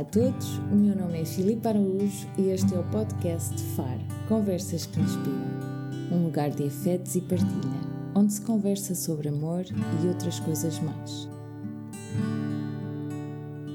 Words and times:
Olá 0.00 0.08
a 0.08 0.12
todos, 0.12 0.56
o 0.72 0.74
meu 0.74 0.96
nome 0.96 1.20
é 1.20 1.24
Filipe 1.26 1.68
Araújo 1.68 2.26
e 2.38 2.48
este 2.48 2.74
é 2.74 2.78
o 2.78 2.84
podcast 2.84 3.54
FAR 3.76 3.98
Conversas 4.28 4.86
que 4.86 4.98
Inspiram 4.98 6.10
um 6.10 6.24
lugar 6.24 6.48
de 6.48 6.68
afetos 6.68 7.16
e 7.16 7.20
partilha, 7.20 7.80
onde 8.14 8.32
se 8.32 8.40
conversa 8.40 8.94
sobre 8.94 9.28
amor 9.28 9.62
e 10.02 10.06
outras 10.06 10.40
coisas 10.40 10.78
mais. 10.78 11.28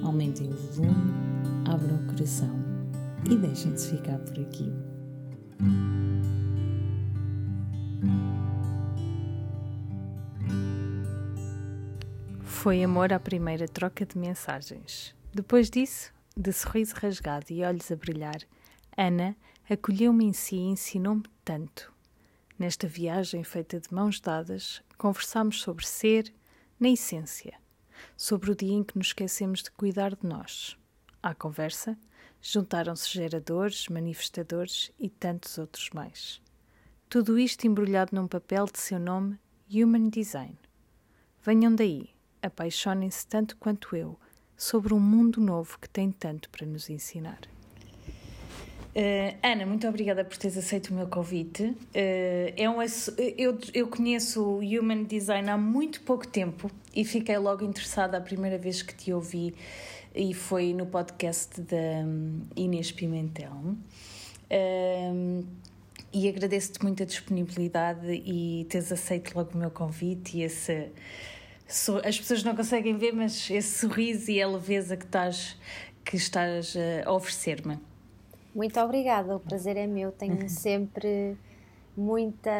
Aumentem 0.03 0.49
o 0.49 0.55
volume, 0.55 1.13
abram 1.71 1.95
o 1.95 2.07
coração 2.07 2.49
e 3.29 3.37
deixem-se 3.37 3.91
ficar 3.95 4.17
por 4.17 4.39
aqui. 4.39 4.73
Foi 12.41 12.83
amor 12.83 13.13
à 13.13 13.19
primeira 13.19 13.67
troca 13.67 14.07
de 14.07 14.17
mensagens. 14.17 15.13
Depois 15.31 15.69
disso, 15.69 16.14
de 16.37 16.51
sorriso 16.51 16.95
rasgado 16.95 17.45
e 17.49 17.63
olhos 17.63 17.89
a 17.91 17.95
brilhar, 17.95 18.41
Ana 18.97 19.35
acolheu-me 19.69 20.25
em 20.25 20.33
si 20.33 20.57
e 20.57 20.67
ensinou-me 20.67 21.23
tanto. 21.43 21.93
Nesta 22.59 22.87
viagem 22.87 23.43
feita 23.43 23.79
de 23.79 23.93
mãos 23.93 24.19
dadas, 24.19 24.81
conversámos 24.97 25.61
sobre 25.61 25.85
ser, 25.85 26.33
na 26.79 26.89
essência, 26.89 27.57
sobre 28.17 28.51
o 28.51 28.55
dia 28.55 28.73
em 28.73 28.83
que 28.83 28.97
nos 28.97 29.07
esquecemos 29.07 29.63
de 29.63 29.71
cuidar 29.71 30.15
de 30.15 30.27
nós. 30.27 30.77
À 31.23 31.33
conversa, 31.33 31.97
juntaram-se 32.41 33.09
geradores, 33.09 33.87
manifestadores 33.87 34.91
e 34.99 35.09
tantos 35.09 35.57
outros 35.57 35.89
mais. 35.91 36.41
Tudo 37.09 37.39
isto 37.39 37.65
embrulhado 37.65 38.13
num 38.13 38.27
papel 38.27 38.65
de 38.65 38.79
seu 38.79 38.99
nome 38.99 39.39
Human 39.71 40.09
Design. 40.09 40.57
Venham 41.41 41.73
daí, 41.73 42.09
apaixonem-se 42.41 43.25
tanto 43.25 43.55
quanto 43.57 43.95
eu 43.95 44.19
sobre 44.57 44.93
um 44.93 44.99
mundo 44.99 45.41
novo 45.41 45.77
que 45.79 45.89
tem 45.89 46.11
tanto 46.11 46.49
para 46.49 46.65
nos 46.65 46.89
ensinar. 46.89 47.39
Uh, 48.95 49.35
Ana, 49.43 49.65
muito 49.65 49.85
obrigada 49.85 50.23
por 50.23 50.37
teres 50.37 50.57
aceito 50.57 50.91
o 50.91 50.93
meu 50.93 51.07
convite. 51.07 51.63
Uh, 51.63 52.53
é 52.55 52.69
um, 52.69 52.81
eu, 53.37 53.59
eu 53.73 53.87
conheço 53.87 54.41
o 54.41 54.59
Human 54.59 55.03
Design 55.03 55.49
há 55.49 55.57
muito 55.57 55.99
pouco 56.01 56.25
tempo 56.25 56.71
e 56.95 57.03
fiquei 57.03 57.37
logo 57.37 57.65
interessada 57.65 58.17
a 58.17 58.21
primeira 58.21 58.57
vez 58.57 58.81
que 58.81 58.95
te 58.95 59.11
ouvi 59.11 59.53
e 60.15 60.33
foi 60.33 60.73
no 60.73 60.85
podcast 60.85 61.59
da 61.59 61.75
um, 61.75 62.43
Inês 62.55 62.89
Pimentel. 62.89 63.51
Uh, 63.51 65.45
e 66.13 66.29
agradeço-te 66.29 66.81
muito 66.81 67.03
a 67.03 67.05
disponibilidade 67.05 68.09
e 68.09 68.65
teres 68.69 68.89
aceito 68.89 69.35
logo 69.35 69.51
o 69.55 69.57
meu 69.57 69.69
convite 69.69 70.37
e 70.37 70.43
esse 70.43 70.89
as 71.67 72.17
pessoas 72.17 72.43
não 72.43 72.55
conseguem 72.55 72.97
ver, 72.97 73.13
mas 73.13 73.49
esse 73.49 73.79
sorriso 73.79 74.29
e 74.29 74.41
a 74.41 74.47
leveza 74.47 74.95
que 74.95 75.05
estás, 75.05 75.57
que 76.03 76.15
estás 76.15 76.75
eh, 76.75 77.03
a 77.05 77.11
oferecer-me. 77.11 77.79
Muito 78.53 78.79
obrigada, 78.79 79.35
o 79.35 79.39
prazer 79.39 79.75
é 79.75 79.87
meu. 79.87 80.11
Tenho 80.11 80.47
sempre 80.49 81.35
muita, 81.97 82.51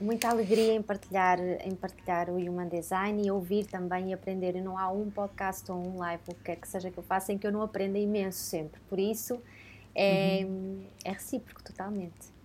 muita 0.00 0.28
alegria 0.28 0.74
em 0.74 0.82
partilhar, 0.82 1.38
em 1.40 1.74
partilhar 1.74 2.28
o 2.28 2.36
Human 2.36 2.68
Design 2.68 3.24
e 3.24 3.30
ouvir 3.30 3.66
também 3.66 4.10
e 4.10 4.12
aprender. 4.12 4.56
E 4.56 4.60
não 4.60 4.76
há 4.76 4.90
um 4.90 5.08
podcast 5.08 5.70
ou 5.70 5.78
um 5.78 5.98
live, 5.98 6.22
o 6.28 6.34
que 6.34 6.42
quer 6.42 6.56
que 6.56 6.68
seja 6.68 6.90
que 6.90 6.98
eu 6.98 7.04
faça, 7.04 7.32
em 7.32 7.38
que 7.38 7.46
eu 7.46 7.52
não 7.52 7.62
aprenda 7.62 7.98
imenso 7.98 8.40
sempre. 8.40 8.80
Por 8.88 8.98
isso, 8.98 9.40
é, 9.94 10.44
uhum. 10.44 10.84
é 11.04 11.12
recíproco 11.12 11.62
totalmente. 11.62 12.40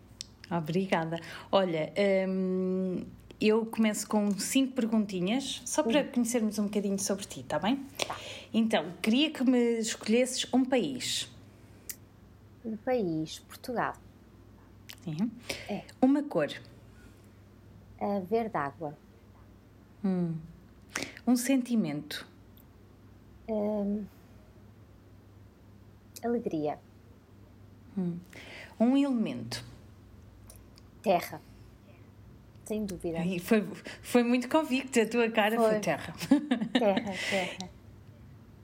Obrigada. 0.50 1.20
Olha, 1.52 1.92
hum, 2.28 3.04
eu 3.40 3.66
começo 3.66 4.08
com 4.08 4.32
cinco 4.40 4.74
perguntinhas, 4.74 5.62
só 5.66 5.84
para 5.84 6.04
conhecermos 6.04 6.58
um 6.58 6.64
bocadinho 6.66 6.98
sobre 6.98 7.26
ti, 7.26 7.42
está 7.42 7.60
bem? 7.60 7.86
Então, 8.54 8.94
queria 9.02 9.30
que 9.32 9.44
me 9.44 9.80
escolhesses 9.80 10.48
um 10.54 10.64
país. 10.64 11.30
Um 12.64 12.78
país, 12.78 13.40
Portugal. 13.40 13.96
Sim. 15.04 15.32
É. 15.70 15.84
Uma 16.02 16.24
cor. 16.24 16.50
A 18.00 18.20
verde 18.20 18.58
água. 18.58 18.98
Hum. 20.04 20.36
Um 21.28 21.36
sentimento. 21.36 22.28
Um, 23.48 24.06
alegria. 26.24 26.80
Hum. 27.98 28.18
Um 28.80 28.98
elemento. 28.98 29.64
Terra. 31.02 31.42
Sem 32.66 32.86
dúvida. 32.86 33.20
E 33.20 33.40
foi, 33.40 33.64
foi 34.02 34.24
muito 34.24 34.50
convicto, 34.50 35.00
a 35.00 35.06
tua 35.06 35.30
cara 35.30 35.56
foi, 35.56 35.70
foi 35.70 35.80
terra. 35.80 36.14
Terra, 36.74 37.14
terra. 37.30 37.70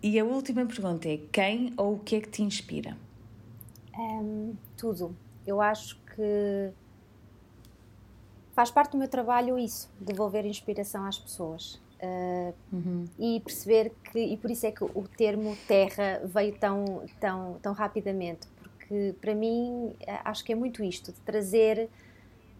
E 0.01 0.19
a 0.19 0.25
última 0.25 0.65
pergunta 0.65 1.07
é: 1.07 1.17
quem 1.31 1.73
ou 1.77 1.93
o 1.93 1.99
que 1.99 2.15
é 2.15 2.21
que 2.21 2.29
te 2.29 2.41
inspira? 2.41 2.97
Um, 3.97 4.55
tudo. 4.75 5.15
Eu 5.45 5.61
acho 5.61 5.99
que 6.15 6.71
faz 8.53 8.71
parte 8.71 8.91
do 8.91 8.97
meu 8.97 9.07
trabalho 9.07 9.57
isso, 9.59 9.89
devolver 9.99 10.45
inspiração 10.45 11.05
às 11.05 11.19
pessoas. 11.19 11.79
Uh, 12.01 12.53
uhum. 12.73 13.05
E 13.19 13.39
perceber 13.41 13.91
que, 14.11 14.19
e 14.19 14.35
por 14.35 14.49
isso 14.49 14.65
é 14.65 14.71
que 14.71 14.83
o 14.83 15.07
termo 15.15 15.55
terra 15.67 16.19
veio 16.25 16.57
tão, 16.57 17.05
tão, 17.19 17.59
tão 17.61 17.73
rapidamente, 17.73 18.47
porque 18.55 19.13
para 19.21 19.35
mim 19.35 19.93
acho 20.25 20.43
que 20.43 20.51
é 20.51 20.55
muito 20.55 20.83
isto, 20.83 21.11
de 21.11 21.19
trazer 21.19 21.87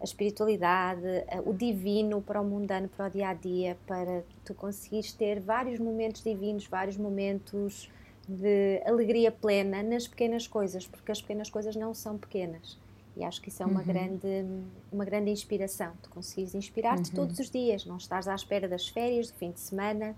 a 0.02 0.04
espiritualidade, 0.04 1.06
o 1.46 1.54
divino 1.54 2.20
para 2.20 2.40
o 2.40 2.44
mundano, 2.44 2.88
para 2.88 3.06
o 3.06 3.10
dia 3.10 3.28
a 3.28 3.34
dia, 3.34 3.78
para 3.86 4.24
tu 4.44 4.52
conseguires 4.52 5.12
ter 5.12 5.38
vários 5.38 5.78
momentos 5.78 6.24
divinos, 6.24 6.66
vários 6.66 6.96
momentos 6.96 7.88
de 8.28 8.82
alegria 8.84 9.30
plena 9.30 9.80
nas 9.82 10.08
pequenas 10.08 10.48
coisas, 10.48 10.86
porque 10.86 11.12
as 11.12 11.20
pequenas 11.20 11.48
coisas 11.48 11.76
não 11.76 11.94
são 11.94 12.18
pequenas. 12.18 12.76
E 13.16 13.22
acho 13.22 13.40
que 13.40 13.48
isso 13.48 13.62
é 13.62 13.66
uma, 13.66 13.80
uhum. 13.80 13.86
grande, 13.86 14.44
uma 14.90 15.04
grande 15.04 15.30
inspiração. 15.30 15.92
Tu 16.02 16.10
conseguires 16.10 16.54
inspirar-te 16.54 17.10
uhum. 17.10 17.16
todos 17.16 17.38
os 17.38 17.50
dias, 17.50 17.84
não 17.84 17.96
estás 17.96 18.26
à 18.26 18.34
espera 18.34 18.68
das 18.68 18.88
férias, 18.88 19.30
do 19.30 19.36
fim 19.36 19.52
de 19.52 19.60
semana, 19.60 20.16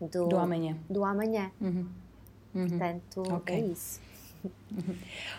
do, 0.00 0.28
do 0.28 0.36
amanhã. 0.36 0.76
Do 0.90 1.04
amanhã. 1.04 1.50
Uhum. 1.60 1.86
uhum. 2.54 2.68
Portanto, 2.68 3.22
okay. 3.36 3.56
é 3.56 3.60
isso. 3.60 4.00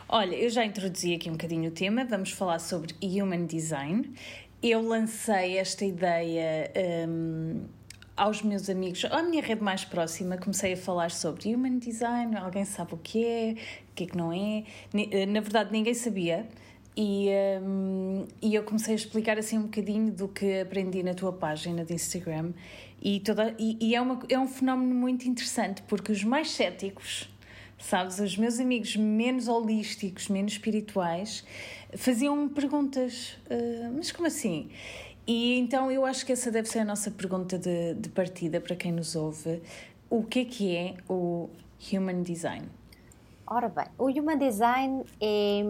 Olha, 0.08 0.36
eu 0.36 0.50
já 0.50 0.66
introduzi 0.66 1.16
aqui 1.16 1.30
um 1.30 1.34
bocadinho 1.34 1.69
o 1.69 1.74
tema, 1.74 2.06
vamos 2.06 2.31
falar 2.31 2.59
sobre 2.59 2.94
Human 3.02 3.46
Design. 3.46 4.14
Eu 4.62 4.81
lancei 4.81 5.58
esta 5.58 5.84
ideia 5.84 6.72
um, 7.08 7.66
aos 8.16 8.41
meus 8.41 8.69
amigos, 8.69 9.03
à 9.06 9.24
minha 9.24 9.41
rede 9.41 9.62
mais 9.62 9.84
próxima, 9.84 10.38
comecei 10.38 10.74
a 10.74 10.78
falar 10.78 11.12
sobre 11.12 11.53
Human 11.53 11.80
Design, 11.80 12.36
alguém 12.38 12.64
sabe 12.64 12.94
o 12.94 12.97
que 12.97 13.25
é, 13.25 13.52
o 13.90 13.94
que 13.96 14.03
é 14.03 14.08
que 14.08 14.18
não 14.18 14.31
é. 14.31 14.64
Eh, 14.94 15.25
na 15.25 15.41
verdade, 15.41 15.72
ninguém 15.72 15.94
sabia. 15.94 16.47
E, 16.96 17.28
um, 17.64 18.28
e 18.40 18.53
eu 18.53 18.64
comecei 18.64 18.94
a 18.94 18.96
explicar 18.96 19.40
assim 19.40 19.58
um 19.58 19.64
bocadinho 19.64 20.12
do 20.12 20.28
que 20.28 20.59
aprendi 20.59 21.02
na 21.02 21.16
tua 21.16 21.34
página 21.34 21.84
de 21.84 21.91
Instagram 21.96 22.53
e, 23.02 23.20
toda, 23.20 23.56
e, 23.58 23.78
e 23.81 23.96
é, 23.96 24.02
uma, 24.02 24.20
é 24.30 24.38
um 24.38 24.47
fenómeno 24.47 24.94
muito 24.94 25.28
interessante 25.28 25.81
porque 25.88 26.12
os 26.12 26.24
mais 26.24 26.52
céticos 26.52 27.32
sabes? 27.83 28.19
Os 28.19 28.38
meus 28.38 28.59
amigos 28.59 28.95
menos 28.95 29.47
holísticos, 29.47 30.29
menos 30.29 30.53
espirituais, 30.53 31.44
faziam 31.95 32.47
perguntas, 32.47 33.38
uh, 33.49 33.94
mas 33.95 34.11
como 34.11 34.27
assim? 34.27 34.69
E 35.27 35.57
então 35.59 35.91
eu 35.91 36.05
acho 36.05 36.25
que 36.25 36.31
essa 36.31 36.51
deve 36.51 36.67
ser 36.67 36.79
a 36.79 36.85
nossa 36.85 37.11
pergunta 37.11 37.57
de, 37.57 37.93
de 37.95 38.09
partida 38.09 38.59
para 38.59 38.75
quem 38.75 38.91
nos 38.91 39.16
ouve. 39.16 39.61
O 40.09 40.23
que 40.23 40.39
é 40.39 40.45
que 40.45 40.75
é 40.75 40.95
o 41.09 41.49
Human 41.91 42.23
Design? 42.23 42.67
Ora 43.45 43.69
bem, 43.69 43.85
o 43.97 44.05
Human 44.09 44.38
Design 44.38 45.03
é 45.22 45.63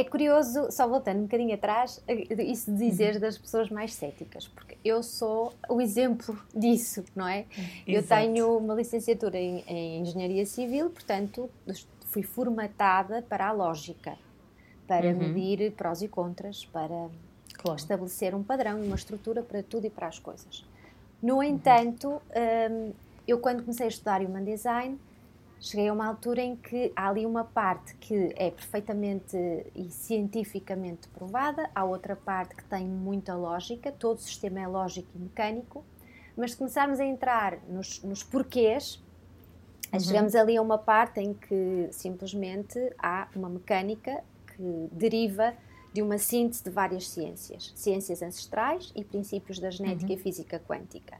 é 0.00 0.04
curioso, 0.04 0.70
só 0.70 0.88
voltando 0.88 1.18
um 1.18 1.22
bocadinho 1.22 1.54
atrás, 1.54 2.02
isso 2.38 2.72
de 2.72 2.78
dizer 2.78 3.14
uhum. 3.14 3.20
das 3.20 3.38
pessoas 3.38 3.70
mais 3.70 3.92
céticas, 3.94 4.48
porque 4.48 4.76
eu 4.84 5.02
sou 5.02 5.52
o 5.68 5.80
exemplo 5.80 6.38
disso, 6.54 7.04
não 7.14 7.28
é? 7.28 7.46
Exato. 7.50 7.84
Eu 7.86 8.02
tenho 8.02 8.56
uma 8.56 8.74
licenciatura 8.74 9.38
em, 9.38 9.62
em, 9.66 10.00
Engenharia 10.00 10.46
Civil, 10.46 10.90
portanto, 10.90 11.50
fui 12.06 12.22
formatada 12.22 13.22
para 13.22 13.48
a 13.48 13.52
lógica, 13.52 14.16
para 14.86 15.08
uhum. 15.08 15.32
medir 15.32 15.72
prós 15.72 16.02
e 16.02 16.08
contras, 16.08 16.64
para 16.64 17.08
claro. 17.54 17.78
estabelecer 17.78 18.34
um 18.34 18.42
padrão, 18.42 18.82
uma 18.82 18.96
estrutura 18.96 19.42
para 19.42 19.62
tudo 19.62 19.86
e 19.86 19.90
para 19.90 20.08
as 20.08 20.18
coisas. 20.18 20.64
No 21.22 21.36
uhum. 21.36 21.42
entanto, 21.42 22.20
hum, 22.70 22.92
eu 23.28 23.38
quando 23.38 23.62
comecei 23.62 23.86
a 23.86 23.88
estudar 23.88 24.20
Human 24.22 24.44
Design, 24.44 24.98
cheguei 25.60 25.88
a 25.88 25.92
uma 25.92 26.06
altura 26.06 26.40
em 26.40 26.56
que 26.56 26.90
há 26.96 27.10
ali 27.10 27.26
uma 27.26 27.44
parte 27.44 27.94
que 27.96 28.32
é 28.34 28.50
perfeitamente 28.50 29.36
e 29.74 29.90
cientificamente 29.90 31.06
provada, 31.08 31.70
há 31.74 31.84
outra 31.84 32.16
parte 32.16 32.56
que 32.56 32.64
tem 32.64 32.86
muita 32.86 33.34
lógica, 33.34 33.92
todo 33.92 34.16
o 34.16 34.20
sistema 34.20 34.60
é 34.60 34.66
lógico 34.66 35.08
e 35.14 35.18
mecânico, 35.18 35.84
mas 36.34 36.52
se 36.52 36.56
começarmos 36.56 36.98
a 36.98 37.04
entrar 37.04 37.58
nos, 37.68 38.02
nos 38.02 38.22
porquês, 38.22 39.02
uhum. 39.92 40.00
chegamos 40.00 40.34
ali 40.34 40.56
a 40.56 40.62
uma 40.62 40.78
parte 40.78 41.20
em 41.20 41.34
que 41.34 41.88
simplesmente 41.92 42.78
há 42.98 43.28
uma 43.36 43.50
mecânica 43.50 44.24
que 44.46 44.88
deriva 44.92 45.54
de 45.92 46.00
uma 46.00 46.16
síntese 46.16 46.64
de 46.64 46.70
várias 46.70 47.08
ciências, 47.08 47.72
ciências 47.74 48.22
ancestrais 48.22 48.92
e 48.96 49.04
princípios 49.04 49.58
da 49.58 49.70
genética 49.70 50.12
uhum. 50.12 50.18
e 50.18 50.22
física 50.22 50.58
quântica. 50.58 51.18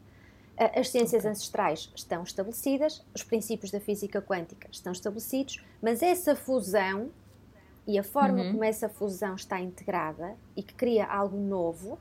As 0.60 0.90
ciências 0.90 1.22
okay. 1.22 1.30
ancestrais 1.30 1.90
estão 1.96 2.22
estabelecidas, 2.22 3.02
os 3.14 3.22
princípios 3.22 3.70
da 3.70 3.80
física 3.80 4.20
quântica 4.20 4.68
estão 4.70 4.92
estabelecidos, 4.92 5.64
mas 5.80 6.02
essa 6.02 6.36
fusão 6.36 7.08
e 7.86 7.98
a 7.98 8.02
forma 8.02 8.42
uhum. 8.42 8.52
como 8.52 8.64
essa 8.64 8.86
fusão 8.86 9.36
está 9.36 9.58
integrada 9.58 10.36
e 10.54 10.62
que 10.62 10.74
cria 10.74 11.06
algo 11.06 11.38
novo 11.38 11.98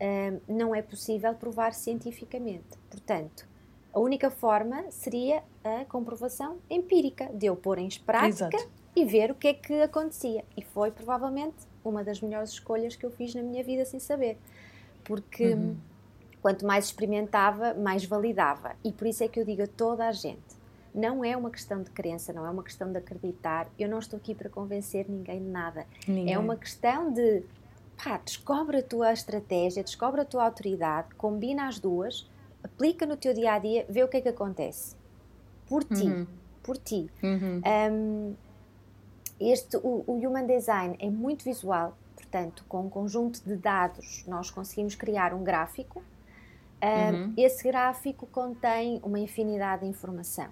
um, 0.00 0.54
não 0.56 0.72
é 0.72 0.80
possível 0.80 1.34
provar 1.34 1.74
cientificamente. 1.74 2.78
Portanto, 2.88 3.48
a 3.92 3.98
única 3.98 4.30
forma 4.30 4.88
seria 4.92 5.42
a 5.64 5.84
comprovação 5.84 6.58
empírica 6.70 7.30
de 7.34 7.46
eu 7.46 7.56
pôr 7.56 7.78
em 7.78 7.88
prática 8.06 8.56
Exato. 8.56 8.70
e 8.94 9.04
ver 9.04 9.32
o 9.32 9.34
que 9.34 9.48
é 9.48 9.54
que 9.54 9.82
acontecia. 9.82 10.44
E 10.56 10.62
foi 10.62 10.92
provavelmente 10.92 11.66
uma 11.84 12.04
das 12.04 12.20
melhores 12.20 12.50
escolhas 12.50 12.94
que 12.94 13.04
eu 13.04 13.10
fiz 13.10 13.34
na 13.34 13.42
minha 13.42 13.64
vida 13.64 13.84
sem 13.84 13.98
saber. 13.98 14.38
Porque. 15.02 15.54
Uhum 15.54 15.91
Quanto 16.42 16.66
mais 16.66 16.86
experimentava, 16.86 17.72
mais 17.72 18.04
validava. 18.04 18.74
E 18.84 18.92
por 18.92 19.06
isso 19.06 19.22
é 19.22 19.28
que 19.28 19.38
eu 19.40 19.44
digo 19.44 19.62
a 19.62 19.66
toda 19.66 20.08
a 20.08 20.12
gente: 20.12 20.42
não 20.94 21.24
é 21.24 21.36
uma 21.36 21.50
questão 21.50 21.82
de 21.82 21.90
crença, 21.90 22.32
não 22.32 22.44
é 22.44 22.50
uma 22.50 22.62
questão 22.62 22.90
de 22.90 22.98
acreditar. 22.98 23.68
Eu 23.78 23.88
não 23.88 24.00
estou 24.00 24.18
aqui 24.18 24.34
para 24.34 24.50
convencer 24.50 25.08
ninguém 25.08 25.38
de 25.38 25.48
nada. 25.48 25.86
Ninguém. 26.06 26.34
É 26.34 26.38
uma 26.38 26.56
questão 26.56 27.12
de 27.12 27.42
pá, 28.02 28.20
descobre 28.24 28.78
a 28.78 28.82
tua 28.82 29.12
estratégia, 29.12 29.82
descobre 29.82 30.20
a 30.20 30.24
tua 30.24 30.44
autoridade, 30.44 31.14
combina 31.14 31.68
as 31.68 31.78
duas, 31.78 32.28
aplica 32.62 33.06
no 33.06 33.16
teu 33.16 33.32
dia 33.32 33.52
a 33.52 33.58
dia, 33.58 33.86
vê 33.88 34.02
o 34.02 34.08
que 34.08 34.16
é 34.16 34.20
que 34.20 34.28
acontece. 34.28 34.96
Por 35.68 35.84
ti. 35.84 36.06
Uhum. 36.06 36.26
Por 36.62 36.76
ti. 36.76 37.10
Uhum. 37.22 37.62
Um, 37.64 38.34
este, 39.40 39.76
o, 39.76 40.04
o 40.06 40.16
Human 40.16 40.46
Design 40.46 40.96
é 40.98 41.08
muito 41.08 41.44
visual, 41.44 41.96
portanto, 42.14 42.64
com 42.68 42.82
um 42.82 42.90
conjunto 42.90 43.42
de 43.44 43.56
dados, 43.56 44.24
nós 44.26 44.50
conseguimos 44.50 44.94
criar 44.94 45.32
um 45.32 45.42
gráfico 45.42 46.02
uhum. 46.86 47.34
Esse 47.36 47.62
gráfico 47.62 48.26
contém 48.26 49.00
uma 49.02 49.18
infinidade 49.18 49.82
de 49.82 49.88
informação. 49.88 50.48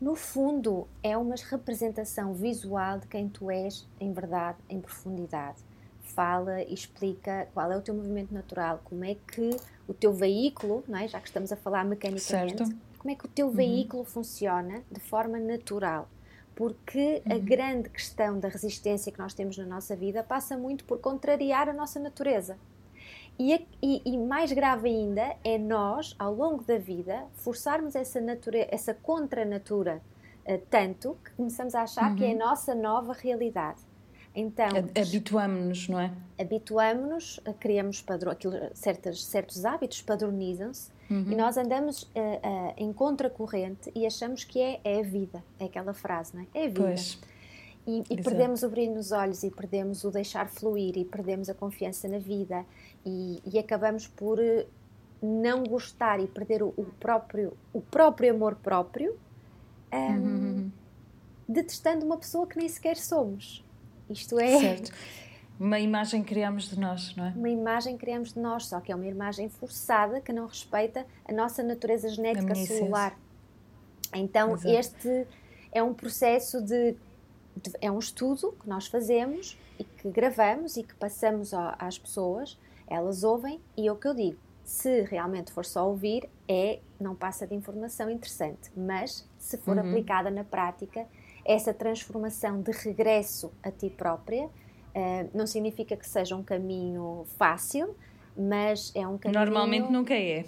No 0.00 0.14
fundo, 0.14 0.86
é 1.02 1.16
uma 1.16 1.36
representação 1.36 2.34
visual 2.34 2.98
de 2.98 3.06
quem 3.06 3.28
tu 3.28 3.50
és 3.50 3.86
em 3.98 4.12
verdade, 4.12 4.58
em 4.68 4.80
profundidade. 4.80 5.58
Fala 6.02 6.62
e 6.62 6.74
explica 6.74 7.48
qual 7.54 7.70
é 7.72 7.76
o 7.76 7.80
teu 7.80 7.94
movimento 7.94 8.32
natural, 8.32 8.80
como 8.84 9.04
é 9.04 9.14
que 9.14 9.56
o 9.88 9.94
teu 9.94 10.12
veículo, 10.12 10.84
não 10.86 10.98
é? 10.98 11.08
já 11.08 11.20
que 11.20 11.28
estamos 11.28 11.52
a 11.52 11.56
falar 11.56 11.84
mecanicamente, 11.84 12.58
certo. 12.58 12.76
como 12.98 13.10
é 13.10 13.14
que 13.14 13.24
o 13.24 13.28
teu 13.28 13.46
uhum. 13.46 13.52
veículo 13.52 14.04
funciona 14.04 14.82
de 14.90 15.00
forma 15.00 15.38
natural 15.38 16.08
porque 16.56 17.22
uhum. 17.26 17.36
a 17.36 17.38
grande 17.38 17.90
questão 17.90 18.40
da 18.40 18.48
resistência 18.48 19.12
que 19.12 19.18
nós 19.18 19.34
temos 19.34 19.58
na 19.58 19.66
nossa 19.66 19.94
vida 19.94 20.24
passa 20.24 20.56
muito 20.56 20.84
por 20.84 20.98
contrariar 20.98 21.68
a 21.68 21.72
nossa 21.72 22.00
natureza. 22.00 22.56
E, 23.38 23.66
e, 23.82 24.02
e, 24.04 24.18
mais 24.18 24.50
grave 24.52 24.88
ainda 24.88 25.36
é 25.44 25.58
nós, 25.58 26.14
ao 26.18 26.34
longo 26.34 26.64
da 26.64 26.78
vida, 26.78 27.24
forçarmos 27.34 27.94
essa, 27.94 28.18
essa 28.70 28.94
contra-natura 28.94 30.00
uh, 30.46 30.62
tanto 30.70 31.18
que 31.22 31.32
começamos 31.32 31.74
a 31.74 31.82
achar 31.82 32.10
uhum. 32.10 32.16
que 32.16 32.24
é 32.24 32.28
a 32.28 32.30
uhum. 32.32 32.38
nossa 32.38 32.74
nova 32.74 33.12
realidade. 33.12 33.80
Então, 34.34 34.66
habituamos-nos, 34.94 35.88
não 35.88 35.98
é? 35.98 36.12
Habituamos-nos, 36.38 37.40
criamos 37.58 38.02
padrão, 38.02 38.30
aquilo, 38.30 38.54
certos, 38.74 39.24
certos 39.24 39.64
hábitos 39.64 40.02
padronizam-se 40.02 40.90
uhum. 41.10 41.32
e 41.32 41.34
nós 41.34 41.56
andamos 41.56 42.02
uh, 42.02 42.06
uh, 42.06 42.74
em 42.76 42.92
contracorrente 42.92 43.90
e 43.94 44.06
achamos 44.06 44.44
que 44.44 44.60
é, 44.60 44.78
é 44.84 45.00
a 45.00 45.02
vida. 45.02 45.42
É 45.58 45.64
aquela 45.64 45.94
frase, 45.94 46.36
não 46.36 46.42
é? 46.42 46.46
É 46.52 46.64
a 46.64 46.68
vida. 46.68 46.82
Pois. 46.82 47.18
E, 47.86 48.02
e 48.10 48.20
perdemos 48.20 48.62
o 48.62 48.68
brilho 48.68 48.94
nos 48.94 49.12
olhos 49.12 49.42
e 49.42 49.50
perdemos 49.50 50.04
o 50.04 50.10
deixar 50.10 50.48
fluir 50.48 50.98
e 50.98 51.04
perdemos 51.04 51.48
a 51.48 51.54
confiança 51.54 52.08
na 52.08 52.18
vida 52.18 52.66
e, 53.06 53.40
e 53.46 53.58
acabamos 53.58 54.08
por 54.08 54.40
eh, 54.40 54.66
não 55.22 55.62
gostar 55.62 56.18
e 56.18 56.26
perder 56.26 56.62
o, 56.62 56.74
o 56.76 56.84
próprio, 56.98 57.56
o 57.72 57.80
próprio 57.80 58.34
amor 58.34 58.56
próprio 58.56 59.16
um, 59.92 59.98
uhum. 59.98 60.72
detestando 61.48 62.04
uma 62.04 62.16
pessoa 62.18 62.46
que 62.46 62.58
nem 62.58 62.68
sequer 62.68 62.96
somos. 62.96 63.64
Isto 64.10 64.40
é. 64.40 64.58
Certo. 64.58 64.92
Uma 65.58 65.80
imagem 65.80 66.22
que 66.22 66.28
criamos 66.28 66.68
de 66.68 66.78
nós, 66.78 67.16
não 67.16 67.28
é? 67.28 67.32
Uma 67.34 67.48
imagem 67.48 67.94
que 67.94 68.00
criamos 68.00 68.34
de 68.34 68.38
nós, 68.38 68.66
só 68.66 68.78
que 68.78 68.92
é 68.92 68.94
uma 68.94 69.06
imagem 69.06 69.48
forçada 69.48 70.20
que 70.20 70.30
não 70.30 70.46
respeita 70.46 71.06
a 71.24 71.32
nossa 71.32 71.62
natureza 71.62 72.10
genética 72.10 72.54
celular. 72.54 73.18
Então, 74.12 74.52
Exato. 74.52 74.68
este 74.68 75.26
é 75.72 75.82
um 75.82 75.94
processo 75.94 76.60
de, 76.60 76.92
de, 77.56 77.72
É 77.80 77.90
um 77.90 77.98
estudo 77.98 78.54
que 78.60 78.68
nós 78.68 78.86
fazemos 78.86 79.58
e 79.78 79.84
que 79.84 80.10
gravamos 80.10 80.76
e 80.76 80.82
que 80.82 80.94
passamos 80.94 81.54
às 81.54 81.98
pessoas 81.98 82.58
elas 82.88 83.24
ouvem 83.24 83.60
e 83.76 83.86
é 83.88 83.92
o 83.92 83.96
que 83.96 84.08
eu 84.08 84.14
digo. 84.14 84.38
Se 84.64 85.02
realmente 85.02 85.52
for 85.52 85.64
só 85.64 85.88
ouvir, 85.88 86.28
é 86.48 86.80
não 86.98 87.14
passa 87.14 87.46
de 87.46 87.54
informação 87.54 88.10
interessante, 88.10 88.70
mas 88.76 89.28
se 89.38 89.56
for 89.58 89.76
uhum. 89.76 89.90
aplicada 89.90 90.30
na 90.30 90.44
prática, 90.44 91.06
essa 91.44 91.72
transformação 91.72 92.60
de 92.60 92.72
regresso 92.72 93.52
a 93.62 93.70
ti 93.70 93.88
própria 93.88 94.46
uh, 94.46 95.30
não 95.32 95.46
significa 95.46 95.96
que 95.96 96.08
seja 96.08 96.34
um 96.34 96.42
caminho 96.42 97.24
fácil, 97.38 97.94
mas 98.36 98.92
é 98.94 99.06
um 99.06 99.16
caminho. 99.16 99.38
Normalmente 99.38 99.90
nunca 99.90 100.14
é. 100.14 100.44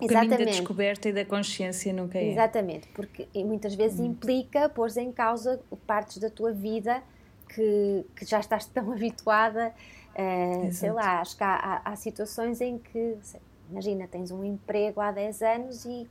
O 0.00 0.04
Exatamente. 0.04 0.30
caminho 0.30 0.38
da 0.38 0.44
descoberta 0.44 1.08
e 1.08 1.12
da 1.12 1.24
consciência 1.24 1.92
nunca 1.92 2.18
é. 2.18 2.32
Exatamente, 2.32 2.88
porque 2.88 3.28
muitas 3.44 3.74
vezes 3.74 4.00
uhum. 4.00 4.06
implica 4.06 4.68
pôr 4.68 4.88
em 4.96 5.12
causa 5.12 5.60
partes 5.86 6.18
da 6.18 6.30
tua 6.30 6.52
vida 6.52 7.02
que, 7.48 8.04
que 8.16 8.24
já 8.24 8.40
estás 8.40 8.66
tão 8.66 8.90
habituada 8.92 9.74
Uh, 10.12 10.70
sei 10.72 10.92
lá, 10.92 11.20
acho 11.20 11.36
que 11.36 11.42
há, 11.42 11.54
há, 11.54 11.92
há 11.92 11.96
situações 11.96 12.60
em 12.60 12.78
que, 12.78 13.16
sei, 13.22 13.40
imagina, 13.70 14.06
tens 14.06 14.30
um 14.30 14.44
emprego 14.44 15.00
há 15.00 15.10
10 15.10 15.42
anos 15.42 15.84
e 15.84 16.08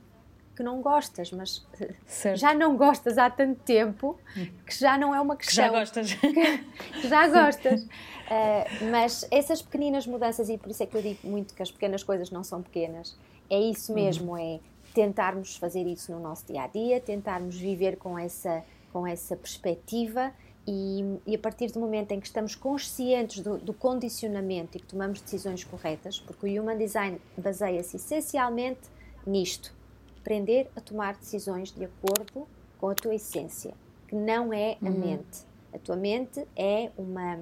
que 0.54 0.62
não 0.62 0.82
gostas, 0.82 1.30
mas 1.30 1.66
certo. 2.06 2.38
já 2.38 2.52
não 2.52 2.76
gostas 2.76 3.16
há 3.16 3.30
tanto 3.30 3.60
tempo 3.62 4.18
que 4.66 4.78
já 4.78 4.98
não 4.98 5.14
é 5.14 5.20
uma 5.20 5.36
questão. 5.36 5.64
Que 5.64 5.70
já 5.70 5.78
gostas. 5.78 6.12
Que, 7.00 7.08
já 7.08 7.28
gostas. 7.28 7.82
Uh, 7.82 8.90
mas 8.90 9.26
essas 9.30 9.62
pequeninas 9.62 10.06
mudanças, 10.06 10.48
e 10.48 10.58
por 10.58 10.70
isso 10.70 10.82
é 10.82 10.86
que 10.86 10.96
eu 10.96 11.02
digo 11.02 11.26
muito 11.26 11.54
que 11.54 11.62
as 11.62 11.70
pequenas 11.70 12.02
coisas 12.02 12.30
não 12.30 12.42
são 12.42 12.62
pequenas, 12.62 13.16
é 13.48 13.58
isso 13.58 13.92
uhum. 13.92 14.02
mesmo, 14.02 14.36
é 14.36 14.60
tentarmos 14.94 15.56
fazer 15.56 15.86
isso 15.86 16.12
no 16.12 16.20
nosso 16.20 16.46
dia 16.46 16.62
a 16.62 16.66
dia, 16.66 17.00
tentarmos 17.00 17.56
viver 17.56 17.96
com 17.96 18.18
essa, 18.18 18.62
com 18.92 19.06
essa 19.06 19.36
perspectiva 19.36 20.32
e, 20.66 21.18
e, 21.26 21.34
a 21.34 21.38
partir 21.38 21.72
do 21.72 21.80
momento 21.80 22.12
em 22.12 22.20
que 22.20 22.26
estamos 22.26 22.54
conscientes 22.54 23.42
do, 23.42 23.58
do, 23.58 23.74
condicionamento 23.74 24.76
e 24.76 24.80
que 24.80 24.86
tomamos 24.86 25.20
decisões 25.20 25.64
corretas, 25.64 26.20
porque 26.20 26.46
o 26.46 26.62
Human 26.62 26.78
Design 26.78 27.20
baseia-se 27.36 27.96
essencialmente 27.96 28.80
nisto: 29.26 29.74
aprender 30.20 30.70
a 30.76 30.80
tomar 30.80 31.16
decisões 31.16 31.72
de 31.72 31.84
acordo 31.84 32.46
com 32.78 32.88
a 32.88 32.94
tua 32.94 33.14
essência, 33.14 33.74
que 34.06 34.14
não 34.14 34.52
é 34.52 34.76
a 34.80 34.86
uhum. 34.86 34.98
mente. 34.98 35.44
A 35.72 35.78
tua 35.78 35.96
mente 35.96 36.46
é 36.54 36.90
uma 36.96 37.40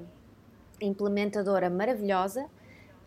implementadora 0.81 1.69
maravilhosa, 1.69 2.47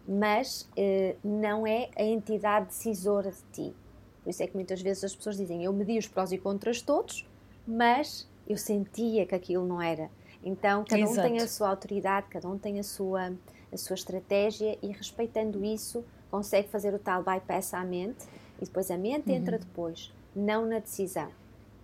mas 0.08 0.70
eh, 0.78 1.16
não 1.24 1.66
é 1.66 1.90
a 1.96 2.04
entidade 2.04 2.68
decisora 2.68 3.32
de 3.32 3.42
ti. 3.52 3.76
Por 4.24 4.30
isso 4.30 4.44
é 4.44 4.48
que 4.48 4.54
muitas 4.54 4.82
vezes 4.82 5.04
as 5.04 5.16
pessoas 5.16 5.38
dizem: 5.38 5.64
Eu 5.64 5.74
medi 5.74 5.98
os 5.98 6.08
prós 6.08 6.32
e 6.32 6.38
contras 6.38 6.82
todos, 6.82 7.28
mas 7.66 8.30
eu 8.48 8.58
sentia 8.58 9.26
que 9.26 9.36
aquilo 9.36 9.66
não 9.66 9.82
era. 9.82 10.10
Então, 10.44 10.84
cada 10.84 11.02
Exato. 11.02 11.20
um 11.20 11.24
tem 11.32 11.42
a 11.42 11.48
sua 11.48 11.70
autoridade, 11.70 12.28
cada 12.30 12.48
um 12.50 12.58
tem 12.58 12.80
a 12.80 12.84
sua, 12.84 13.34
a 13.72 13.78
sua 13.78 13.94
estratégia 13.94 14.78
e, 14.82 14.88
respeitando 14.88 15.64
isso, 15.64 16.04
consegue 16.30 16.68
fazer 16.68 16.94
o 16.94 17.00
tal 17.00 17.24
bypass 17.24 17.74
à 17.74 17.84
mente 17.84 18.26
e 18.62 18.66
depois 18.66 18.92
a 18.92 18.98
mente 18.98 19.30
uhum. 19.30 19.36
entra 19.36 19.58
depois, 19.58 20.12
não 20.36 20.66
na 20.66 20.80
decisão. 20.80 21.30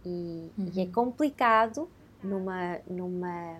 E, 0.05 0.51
uhum. 0.57 0.71
e, 0.73 0.81
é 0.81 0.85
complicado 0.87 1.89
numa, 2.23 2.79
numa, 2.89 3.57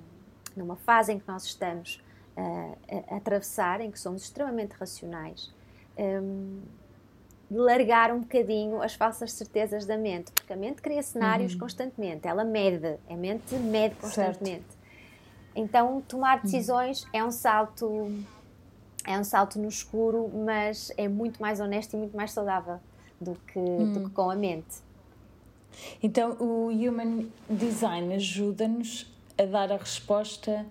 numa 0.56 0.76
fase 0.76 1.14
em 1.14 1.20
que 1.20 1.28
nós 1.28 1.46
estamos 1.46 2.02
uh, 2.36 2.78
a, 3.10 3.14
a, 3.14 3.18
atravessar, 3.18 3.82
em 3.82 3.90
que 3.90 4.00
somos 4.00 4.24
extremamente 4.24 4.72
racionais. 4.72 5.54
Um, 5.98 6.62
largar 7.50 8.12
um 8.12 8.20
bocadinho 8.20 8.82
as 8.82 8.94
falsas 8.94 9.32
certezas 9.32 9.86
da 9.86 9.98
mente, 9.98 10.32
porque 10.32 10.54
a 10.54 10.56
mente 10.56 10.82
cria 10.82 11.02
cenários 11.02 11.54
uhum. 11.54 11.60
constantemente, 11.60 12.28
ela 12.28 12.44
mede, 12.44 12.98
a 13.10 13.16
mente 13.16 13.56
mede 13.56 13.96
constantemente. 13.96 14.64
Certo. 14.64 14.80
Então, 15.56 16.02
tomar 16.08 16.38
uhum. 16.38 16.44
decisões 16.44 17.04
uhum. 17.04 17.10
é 17.14 17.24
um 17.24 17.32
salto 17.32 18.12
é 19.06 19.18
um 19.18 19.24
salto 19.24 19.58
no 19.58 19.68
escuro, 19.68 20.30
mas 20.46 20.92
é 20.96 21.08
muito 21.08 21.42
mais 21.42 21.60
honesto 21.60 21.94
e 21.94 21.98
muito 21.98 22.16
mais 22.16 22.32
saudável 22.32 22.80
do 23.20 23.36
que, 23.48 23.58
uhum. 23.58 23.94
do 23.94 24.04
que 24.08 24.10
com 24.12 24.30
a 24.30 24.36
mente. 24.36 24.78
Então, 26.04 26.32
o 26.40 26.68
Human 26.68 27.28
Design 27.50 28.14
ajuda-nos 28.14 29.12
a 29.38 29.46
dar 29.46 29.72
a 29.72 29.78
resposta 29.78 30.66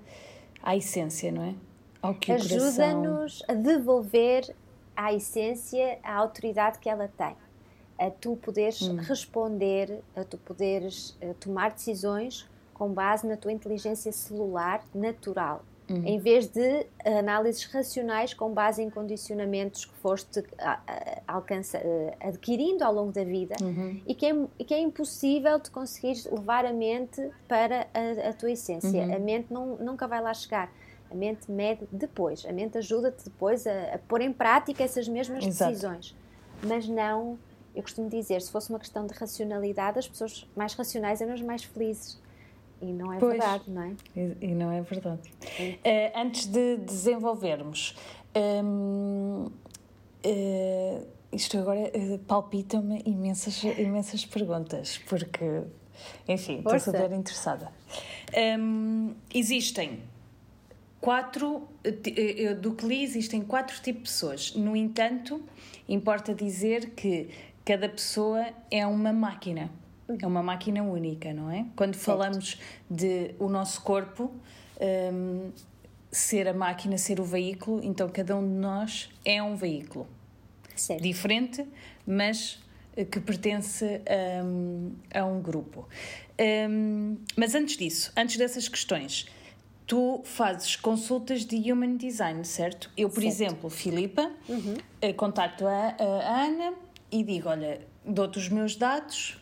à 0.62 0.76
essência, 0.76 1.32
não 1.32 1.42
é? 1.42 1.54
Ao 2.00 2.14
que 2.14 2.30
Ajuda-nos 2.30 3.42
a 3.48 3.54
devolver 3.54 4.54
à 4.98 5.14
essência, 5.14 5.96
à 6.02 6.16
autoridade 6.16 6.80
que 6.80 6.90
ela 6.90 7.08
tem. 7.16 7.36
A 7.96 8.10
tu 8.10 8.34
poderes 8.34 8.82
hum. 8.82 8.96
responder, 8.96 10.02
a 10.16 10.24
tu 10.24 10.36
poderes 10.38 11.16
a 11.22 11.26
eh, 11.26 11.34
tomar 11.38 11.70
decisões 11.70 12.48
com 12.74 12.92
base 12.92 13.24
na 13.24 13.36
tua 13.36 13.52
inteligência 13.52 14.10
celular 14.10 14.84
natural. 14.92 15.64
Uhum. 15.88 16.04
Em 16.04 16.18
vez 16.18 16.48
de 16.48 16.86
análises 17.04 17.64
racionais 17.64 18.34
com 18.34 18.52
base 18.52 18.82
em 18.82 18.90
condicionamentos 18.90 19.84
que 19.84 19.94
foste 19.94 20.44
alcança, 21.26 21.78
eh, 21.78 22.16
adquirindo 22.20 22.84
ao 22.84 22.92
longo 22.92 23.12
da 23.12 23.24
vida 23.24 23.54
uhum. 23.62 24.00
e, 24.06 24.14
que 24.14 24.26
é, 24.26 24.46
e 24.58 24.64
que 24.64 24.74
é 24.74 24.80
impossível 24.80 25.58
de 25.58 25.70
conseguir 25.70 26.28
levar 26.30 26.66
a 26.66 26.72
mente 26.72 27.30
para 27.46 27.86
a, 27.94 28.28
a 28.28 28.32
tua 28.32 28.50
essência. 28.50 29.04
Uhum. 29.04 29.14
A 29.14 29.18
mente 29.18 29.46
não, 29.52 29.76
nunca 29.76 30.06
vai 30.06 30.20
lá 30.20 30.34
chegar. 30.34 30.70
A 31.10 31.14
mente 31.14 31.50
mede 31.50 31.86
depois. 31.90 32.44
A 32.46 32.52
mente 32.52 32.78
ajuda-te 32.78 33.24
depois 33.24 33.66
a, 33.66 33.94
a, 33.94 33.98
pôr 33.98 34.20
em 34.20 34.32
prática 34.32 34.82
essas 34.84 35.08
mesmas 35.08 35.44
Exato. 35.44 35.70
decisões. 35.70 36.14
Mas 36.62 36.88
não, 36.88 37.38
eu 37.74 37.82
costumo 37.82 38.08
dizer, 38.08 38.42
se 38.42 38.50
fosse 38.50 38.70
uma 38.70 38.78
questão 38.78 39.06
de 39.06 39.14
racionalidade, 39.14 39.98
as 39.98 40.08
pessoas 40.08 40.46
mais 40.56 40.74
racionais 40.74 41.20
eram 41.20 41.32
as 41.32 41.40
mais 41.40 41.64
felizes. 41.64 42.20
E 42.80 42.86
não 42.86 43.12
é 43.12 43.18
pois, 43.18 43.32
verdade, 43.32 43.64
não 43.68 43.82
é? 43.82 43.96
E, 44.14 44.36
e 44.40 44.54
não 44.54 44.70
é 44.70 44.80
verdade. 44.82 45.32
Uh, 45.58 45.76
antes 46.14 46.46
de 46.46 46.76
desenvolvermos, 46.76 47.96
um, 48.36 49.46
uh, 49.46 49.52
eh, 50.22 51.02
isto 51.32 51.58
agora 51.58 51.80
uh, 51.80 52.18
palpita-me 52.20 53.02
imensas, 53.04 53.64
imensas 53.64 54.24
perguntas, 54.24 54.98
porque, 55.08 55.62
enfim, 56.28 56.58
estou 56.58 56.78
super 56.78 57.10
interessada. 57.12 57.72
Um, 58.58 59.14
existem 59.34 60.00
quatro, 61.00 61.68
do 62.60 62.74
que 62.74 62.86
li, 62.86 63.02
existem 63.02 63.42
quatro 63.42 63.80
tipos 63.80 64.02
de 64.02 64.08
pessoas. 64.08 64.54
No 64.54 64.76
entanto, 64.76 65.42
importa 65.88 66.34
dizer 66.34 66.90
que 66.90 67.28
cada 67.64 67.88
pessoa 67.88 68.46
é 68.70 68.86
uma 68.86 69.12
máquina 69.12 69.70
é 70.20 70.26
uma 70.26 70.42
máquina 70.42 70.82
única, 70.82 71.32
não 71.34 71.50
é? 71.50 71.66
Quando 71.76 71.96
falamos 71.96 72.58
de 72.90 73.34
o 73.38 73.48
nosso 73.48 73.82
corpo 73.82 74.32
um, 75.12 75.50
ser 76.10 76.48
a 76.48 76.54
máquina, 76.54 76.96
ser 76.96 77.20
o 77.20 77.24
veículo, 77.24 77.84
então 77.84 78.08
cada 78.08 78.36
um 78.36 78.42
de 78.42 78.54
nós 78.54 79.10
é 79.24 79.42
um 79.42 79.54
veículo. 79.54 80.06
Certo. 80.74 81.02
Diferente, 81.02 81.66
mas 82.06 82.62
eh, 82.96 83.04
que 83.04 83.20
pertence 83.20 83.84
a, 83.84 84.44
hum, 84.44 84.92
a 85.12 85.24
um 85.24 85.42
grupo. 85.42 85.86
Um, 86.40 87.16
mas 87.36 87.54
antes 87.54 87.76
disso, 87.76 88.12
antes 88.16 88.36
dessas 88.36 88.68
questões, 88.68 89.26
tu 89.88 90.20
fazes 90.22 90.76
consultas 90.76 91.44
de 91.44 91.72
Human 91.72 91.96
Design, 91.96 92.44
certo? 92.44 92.90
Eu, 92.96 93.08
por 93.08 93.22
certo. 93.22 93.34
exemplo, 93.34 93.70
Filipa, 93.70 94.30
uhum. 94.48 94.76
Eh, 95.00 95.12
contacto 95.14 95.66
a, 95.66 95.96
a 95.98 96.44
Ana 96.44 96.74
e 97.10 97.24
digo: 97.24 97.48
Olha, 97.48 97.80
dou-te 98.04 98.38
os 98.38 98.48
meus 98.50 98.76
dados, 98.76 99.40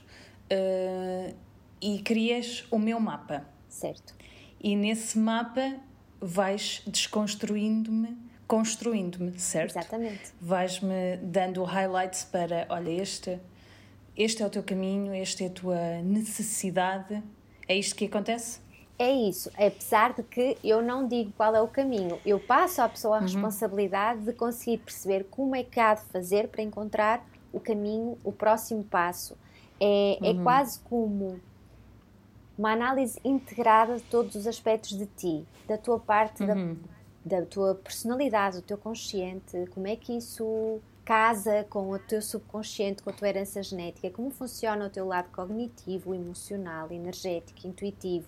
uh, 0.50 1.35
e 1.81 1.99
crias 2.03 2.65
o 2.71 2.79
meu 2.79 2.99
mapa. 3.00 3.45
Certo. 3.69 4.15
E 4.62 4.75
nesse 4.76 5.19
mapa 5.19 5.76
vais 6.21 6.83
desconstruindo-me, 6.87 8.17
construindo-me, 8.47 9.38
certo? 9.38 9.73
Exatamente. 9.73 10.33
Vais-me 10.41 11.17
dando 11.23 11.62
highlights 11.65 12.25
para, 12.25 12.67
olha, 12.71 12.91
este, 12.91 13.38
este 14.17 14.43
é 14.43 14.47
o 14.47 14.50
teu 14.50 14.62
caminho, 14.62 15.12
esta 15.12 15.43
é 15.45 15.49
a 15.49 15.50
tua 15.50 16.03
necessidade. 16.03 17.23
É 17.69 17.76
isto 17.76 17.97
que 17.97 18.05
acontece? 18.07 18.61
É 18.99 19.11
isso, 19.12 19.50
apesar 19.59 20.15
de 20.15 20.23
que 20.23 20.57
eu 20.65 20.81
não 20.81 21.07
digo 21.07 21.31
qual 21.37 21.55
é 21.55 21.61
o 21.61 21.69
caminho, 21.69 22.19
eu 22.25 22.41
passo 22.41 22.81
à 22.81 22.88
pessoa 22.88 23.17
a 23.17 23.19
uhum. 23.19 23.26
responsabilidade 23.26 24.21
de 24.21 24.33
conseguir 24.33 24.79
perceber 24.79 25.25
como 25.31 25.55
é 25.55 25.62
que 25.62 25.79
há 25.79 25.95
de 25.95 26.03
fazer 26.05 26.49
para 26.49 26.62
encontrar 26.62 27.23
o 27.53 27.61
caminho, 27.61 28.17
o 28.25 28.33
próximo 28.33 28.83
passo. 28.85 29.37
É, 29.79 30.19
é 30.26 30.31
uhum. 30.31 30.41
é 30.41 30.43
quase 30.43 30.81
como 30.81 31.41
uma 32.57 32.73
análise 32.73 33.21
integrada 33.23 33.97
de 33.97 34.03
todos 34.05 34.35
os 34.35 34.47
aspectos 34.47 34.97
de 34.97 35.05
ti, 35.05 35.47
da 35.69 35.76
tua 35.76 35.99
parte, 35.99 36.43
uhum. 36.43 36.79
da, 37.23 37.41
da 37.41 37.47
tua 37.47 37.75
personalidade, 37.75 38.57
do 38.57 38.62
teu 38.62 38.79
consciente, 38.79 39.67
como 39.75 39.87
é 39.87 39.95
que 39.95 40.17
isso 40.17 40.81
casa 41.05 41.65
com 41.71 41.91
o 41.91 41.99
teu 41.99 42.21
subconsciente, 42.21 43.03
com 43.03 43.11
a 43.11 43.12
tua 43.12 43.29
herança 43.29 43.62
genética, 43.62 44.11
como 44.11 44.31
funciona 44.31 44.87
o 44.87 44.91
teu 44.91 45.07
lado 45.07 45.29
cognitivo, 45.31 46.15
emocional, 46.15 46.91
energético, 46.91 47.67
intuitivo. 47.67 48.26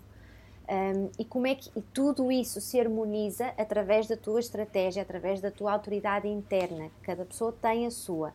Um, 0.68 1.08
e 1.18 1.24
como 1.24 1.46
é 1.46 1.54
que 1.54 1.70
e 1.74 1.80
tudo 1.80 2.30
isso 2.30 2.60
se 2.60 2.78
harmoniza 2.78 3.54
através 3.56 4.06
da 4.06 4.16
tua 4.18 4.38
estratégia, 4.38 5.00
através 5.00 5.40
da 5.40 5.50
tua 5.50 5.72
autoridade 5.72 6.28
interna. 6.28 6.90
Cada 7.02 7.24
pessoa 7.24 7.52
tem 7.52 7.86
a 7.86 7.90
sua. 7.90 8.34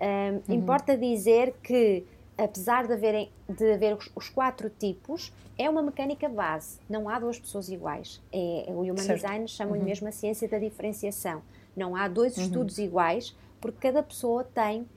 Um, 0.00 0.52
uhum. 0.52 0.58
Importa 0.58 0.96
dizer 0.96 1.54
que 1.62 2.04
apesar 2.36 2.86
de, 2.86 2.94
haverem, 2.94 3.30
de 3.48 3.72
haver 3.72 3.94
os, 3.96 4.10
os, 4.16 4.28
quatro 4.28 4.70
tipos, 4.70 5.32
é 5.58 5.68
uma 5.68 5.82
mecânica 5.82 6.28
base. 6.28 6.78
Não 6.88 7.08
há 7.08 7.18
duas 7.18 7.38
pessoas 7.38 7.68
iguais. 7.68 8.20
É, 8.32 8.64
é 8.68 8.72
o 8.72 8.80
Human 8.80 8.96
certo. 8.96 9.20
Design 9.20 9.46
chama-lhe 9.46 9.80
uhum. 9.80 9.84
mesmo 9.84 10.08
a 10.08 10.12
ciência 10.12 10.48
da 10.48 10.58
diferenciação. 10.58 11.42
Não 11.76 11.94
há 11.94 12.08
dois 12.08 12.36
uhum. 12.36 12.44
estudos 12.44 12.78
iguais, 12.78 13.36
porque 13.60 13.78
cada 13.80 14.02
pessoa 14.02 14.42
tem 14.42 14.88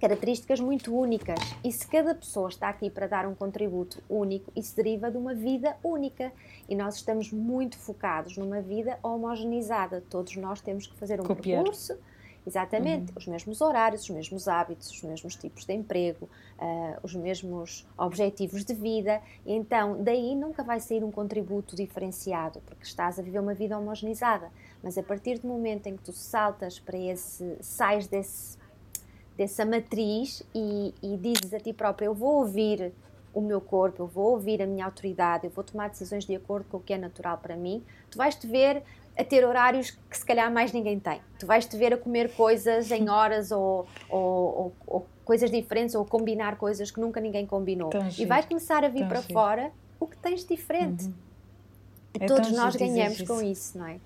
características 0.00 0.60
muito 0.60 0.94
únicas. 0.94 1.38
E 1.64 1.72
se 1.72 1.86
cada 1.86 2.14
pessoa 2.14 2.48
está 2.48 2.68
aqui 2.68 2.90
para 2.90 3.06
dar 3.06 3.26
um 3.26 3.34
contributo 3.34 4.02
único, 4.08 4.52
isso 4.54 4.74
deriva 4.76 5.10
de 5.10 5.16
uma 5.16 5.34
vida 5.34 5.76
única. 5.82 6.32
E 6.68 6.74
nós 6.74 6.96
estamos 6.96 7.32
muito 7.32 7.78
focados 7.78 8.36
numa 8.36 8.60
vida 8.60 8.98
homogeneizada. 9.02 10.02
Todos 10.08 10.36
nós 10.36 10.60
temos 10.60 10.86
que 10.86 10.94
fazer 10.96 11.20
um 11.20 11.24
Copiar. 11.24 11.62
percurso 11.62 11.98
Exatamente, 12.46 13.10
uhum. 13.10 13.16
os 13.16 13.26
mesmos 13.26 13.60
horários, 13.60 14.02
os 14.02 14.10
mesmos 14.10 14.46
hábitos, 14.46 14.88
os 14.88 15.02
mesmos 15.02 15.34
tipos 15.34 15.64
de 15.64 15.74
emprego, 15.74 16.28
uh, 16.60 16.96
os 17.02 17.12
mesmos 17.16 17.84
objetivos 17.98 18.64
de 18.64 18.72
vida. 18.72 19.20
Então, 19.44 20.00
daí 20.00 20.32
nunca 20.36 20.62
vai 20.62 20.78
sair 20.78 21.02
um 21.02 21.10
contributo 21.10 21.74
diferenciado, 21.74 22.60
porque 22.64 22.84
estás 22.84 23.18
a 23.18 23.22
viver 23.22 23.40
uma 23.40 23.52
vida 23.52 23.76
homogeneizada. 23.76 24.52
Mas 24.80 24.96
a 24.96 25.02
partir 25.02 25.40
do 25.40 25.48
momento 25.48 25.88
em 25.88 25.96
que 25.96 26.04
tu 26.04 26.12
saltas 26.12 26.78
para 26.78 26.96
esse, 26.96 27.56
sais 27.60 28.06
desse, 28.06 28.56
dessa 29.36 29.64
matriz 29.64 30.42
e, 30.54 30.94
e 31.02 31.16
dizes 31.16 31.52
a 31.52 31.60
ti 31.60 31.72
próprio: 31.72 32.06
Eu 32.06 32.14
vou 32.14 32.38
ouvir 32.38 32.92
o 33.34 33.40
meu 33.40 33.60
corpo, 33.60 34.02
eu 34.02 34.06
vou 34.06 34.32
ouvir 34.32 34.62
a 34.62 34.66
minha 34.66 34.84
autoridade, 34.84 35.44
eu 35.44 35.50
vou 35.50 35.62
tomar 35.62 35.90
decisões 35.90 36.24
de 36.24 36.34
acordo 36.34 36.66
com 36.70 36.78
o 36.78 36.80
que 36.80 36.94
é 36.94 36.98
natural 36.98 37.36
para 37.36 37.54
mim, 37.54 37.84
tu 38.10 38.16
vais 38.16 38.34
te 38.34 38.46
ver 38.46 38.82
a 39.18 39.24
ter 39.24 39.44
horários 39.44 39.90
que 39.90 40.16
se 40.16 40.24
calhar 40.24 40.50
mais 40.52 40.72
ninguém 40.72 40.98
tem. 40.98 41.20
Tu 41.38 41.46
vais 41.46 41.64
te 41.64 41.76
ver 41.76 41.92
a 41.94 41.96
comer 41.96 42.34
coisas 42.34 42.90
em 42.90 43.08
horas 43.08 43.50
ou, 43.50 43.86
ou, 44.08 44.20
ou, 44.20 44.72
ou 44.86 45.06
coisas 45.24 45.50
diferentes 45.50 45.94
ou 45.94 46.04
combinar 46.04 46.56
coisas 46.56 46.90
que 46.90 47.00
nunca 47.00 47.20
ninguém 47.20 47.46
combinou. 47.46 47.90
Tão 47.90 48.08
e 48.08 48.26
vai 48.26 48.42
começar 48.42 48.84
a 48.84 48.88
vir 48.88 49.00
Tão 49.00 49.08
para 49.08 49.22
fora 49.22 49.72
o 49.98 50.06
que 50.06 50.16
tens 50.18 50.44
diferente. 50.44 51.06
Uhum. 51.06 51.14
E 52.20 52.24
é 52.24 52.26
todos 52.26 52.52
nós 52.52 52.76
ganhamos 52.76 53.22
com 53.22 53.40
isso, 53.42 53.78
não 53.78 53.86
é? 53.86 54.00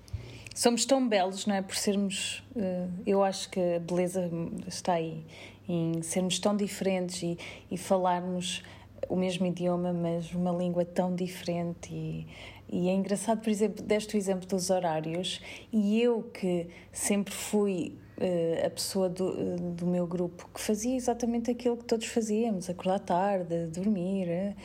Somos 0.53 0.85
tão 0.85 1.07
belos, 1.07 1.45
não 1.45 1.55
é? 1.55 1.61
Por 1.61 1.75
sermos. 1.75 2.43
Uh, 2.55 2.91
eu 3.05 3.23
acho 3.23 3.49
que 3.49 3.59
a 3.59 3.79
beleza 3.79 4.29
está 4.67 4.93
aí, 4.93 5.25
em 5.67 6.01
sermos 6.01 6.39
tão 6.39 6.55
diferentes 6.55 7.23
e, 7.23 7.37
e 7.69 7.77
falarmos 7.77 8.61
o 9.09 9.15
mesmo 9.15 9.45
idioma, 9.47 9.93
mas 9.93 10.31
uma 10.33 10.51
língua 10.51 10.85
tão 10.85 11.15
diferente 11.15 11.93
e 11.93 12.27
e 12.71 12.87
é 12.87 12.93
engraçado, 12.93 13.41
por 13.41 13.49
exemplo, 13.49 13.83
deste 13.83 14.15
o 14.15 14.17
exemplo 14.17 14.47
dos 14.47 14.69
horários, 14.69 15.41
e 15.73 16.01
eu 16.01 16.23
que 16.23 16.69
sempre 16.89 17.33
fui 17.33 17.97
uh, 18.17 18.65
a 18.65 18.69
pessoa 18.69 19.09
do, 19.09 19.27
uh, 19.27 19.71
do 19.73 19.85
meu 19.85 20.07
grupo 20.07 20.47
que 20.53 20.61
fazia 20.61 20.95
exatamente 20.95 21.51
aquilo 21.51 21.75
que 21.75 21.83
todos 21.83 22.07
fazíamos, 22.07 22.69
acordar 22.69 22.99
tarde, 22.99 23.67
dormir. 23.67 24.55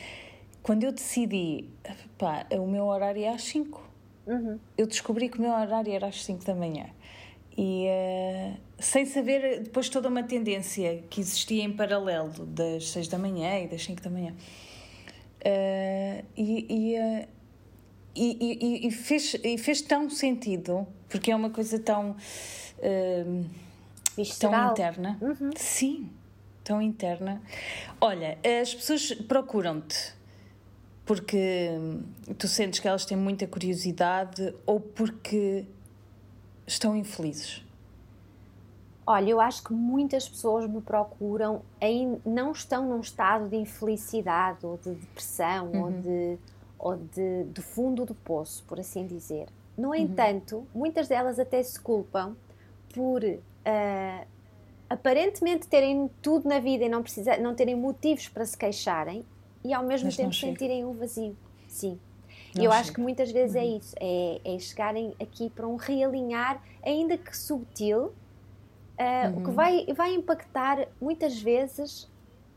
Quando 0.63 0.85
eu 0.85 0.93
decidi, 0.93 1.65
pá, 2.17 2.45
o 2.51 2.65
meu 2.65 2.85
horário 2.85 3.21
é 3.21 3.27
às 3.27 3.43
5. 3.43 3.86
Uhum. 4.27 4.59
Eu 4.77 4.85
descobri 4.85 5.29
que 5.29 5.39
o 5.39 5.41
meu 5.41 5.51
horário 5.51 5.91
era 5.91 6.07
às 6.07 6.23
5 6.23 6.45
da 6.45 6.53
manhã. 6.53 6.85
E 7.57 7.87
sem 8.77 9.03
saber 9.05 9.61
depois 9.61 9.89
toda 9.89 10.07
uma 10.09 10.21
tendência 10.21 11.03
que 11.09 11.19
existia 11.19 11.63
em 11.63 11.73
paralelo 11.73 12.45
das 12.45 12.89
6 12.91 13.07
da 13.07 13.17
manhã 13.17 13.59
e 13.61 13.67
das 13.67 13.83
5 13.83 13.99
da 14.01 14.09
manhã. 14.11 14.35
e, 16.37 16.65
e 16.69 17.27
e, 18.17 18.37
e, 18.41 18.87
e, 18.87 18.91
fez, 18.91 19.35
e 19.43 19.57
fez 19.59 19.81
tão 19.81 20.09
sentido, 20.09 20.87
porque 21.07 21.31
é 21.31 21.35
uma 21.35 21.51
coisa 21.51 21.77
tão. 21.77 22.15
Uh, 22.79 23.45
tão 24.39 24.71
interna. 24.71 25.17
Uhum. 25.21 25.51
Sim, 25.55 26.09
tão 26.63 26.81
interna. 26.81 27.39
Olha, 28.01 28.39
as 28.61 28.73
pessoas 28.73 29.13
procuram-te 29.13 30.16
porque 31.07 31.71
tu 32.37 32.47
sentes 32.47 32.79
que 32.79 32.87
elas 32.87 33.05
têm 33.05 33.17
muita 33.17 33.47
curiosidade 33.47 34.53
ou 34.65 34.79
porque 34.79 35.65
estão 36.67 36.95
infelizes? 36.95 37.65
Olha, 39.05 39.29
eu 39.29 39.39
acho 39.39 39.63
que 39.63 39.71
muitas 39.71 40.27
pessoas 40.27 40.69
me 40.69 40.81
procuram 40.81 41.61
e 41.81 42.05
não 42.25 42.51
estão 42.51 42.89
num 42.89 42.99
estado 42.99 43.47
de 43.47 43.55
infelicidade 43.55 44.65
ou 44.65 44.77
de 44.77 44.91
depressão 44.95 45.71
uhum. 45.71 45.81
ou 45.81 45.91
de 45.91 46.37
ou 46.79 46.95
de, 46.95 47.43
do 47.45 47.61
fundo 47.63 48.05
do 48.05 48.13
poço, 48.13 48.63
por 48.67 48.79
assim 48.79 49.07
dizer. 49.07 49.47
No 49.75 49.89
uhum. 49.89 49.95
entanto, 49.95 50.67
muitas 50.75 51.07
delas 51.07 51.39
até 51.39 51.63
se 51.63 51.79
culpam 51.79 52.35
por 52.93 53.23
uh, 53.23 54.27
aparentemente 54.87 55.67
terem 55.67 56.07
tudo 56.21 56.47
na 56.47 56.59
vida 56.59 56.83
e 56.83 56.89
não, 56.89 57.01
precisa, 57.01 57.37
não 57.37 57.55
terem 57.55 57.75
motivos 57.75 58.27
para 58.27 58.45
se 58.45 58.55
queixarem 58.55 59.25
e 59.67 59.73
ao 59.73 59.83
mesmo 59.83 60.07
Mas 60.07 60.15
tempo 60.15 60.33
sentirem 60.33 60.85
um 60.85 60.93
vazio. 60.93 61.35
Sim. 61.67 61.99
Não 62.55 62.63
eu 62.63 62.71
chega. 62.71 62.81
acho 62.81 62.93
que 62.93 63.01
muitas 63.01 63.31
vezes 63.31 63.55
é 63.55 63.59
uhum. 63.59 63.65
é 63.65 63.77
isso, 63.77 63.95
é, 63.99 64.41
é 64.55 64.59
chegarem 64.59 65.13
aqui 65.21 65.49
para 65.49 65.67
um 65.67 65.75
realinhar, 65.75 66.63
ainda 66.83 67.17
que 67.17 67.37
subtil, 67.37 68.05
uh, 68.05 68.11
uhum. 69.25 69.37
o 69.37 69.41
que 69.41 69.49
uhum. 69.49 69.53
vai, 69.53 69.85
vai 69.93 70.13
impactar 70.13 70.87
muitas 71.01 71.39
vezes 71.39 72.09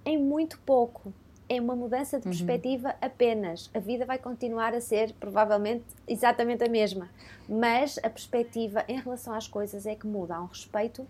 em 0.05 0.17
muito 0.17 0.59
pouco. 0.61 1.13
É 1.49 1.61
uma 1.61 1.75
mudança 1.75 2.21
de 2.21 2.27
uhum. 2.27 2.31
perspectiva 2.31 2.91
uhum. 2.91 2.95
apenas. 3.01 3.69
A 3.75 3.81
vida 3.81 4.07
vai 4.07 4.19
continuar 4.19 4.73
a 4.73 4.81
ser 4.81 5.13
provavelmente 5.15 5.85
exatamente 6.07 6.63
a 6.63 6.69
mesma, 6.69 7.11
mas 7.49 7.99
a 7.99 8.09
perspectiva 8.09 8.85
em 8.87 9.01
relação 9.01 9.35
às 9.35 9.49
coisas 9.49 9.85
é 9.85 9.97
que 9.97 10.07
muda. 10.07 10.37
Há 10.37 10.43
um 10.43 10.47
respeito 10.47 11.05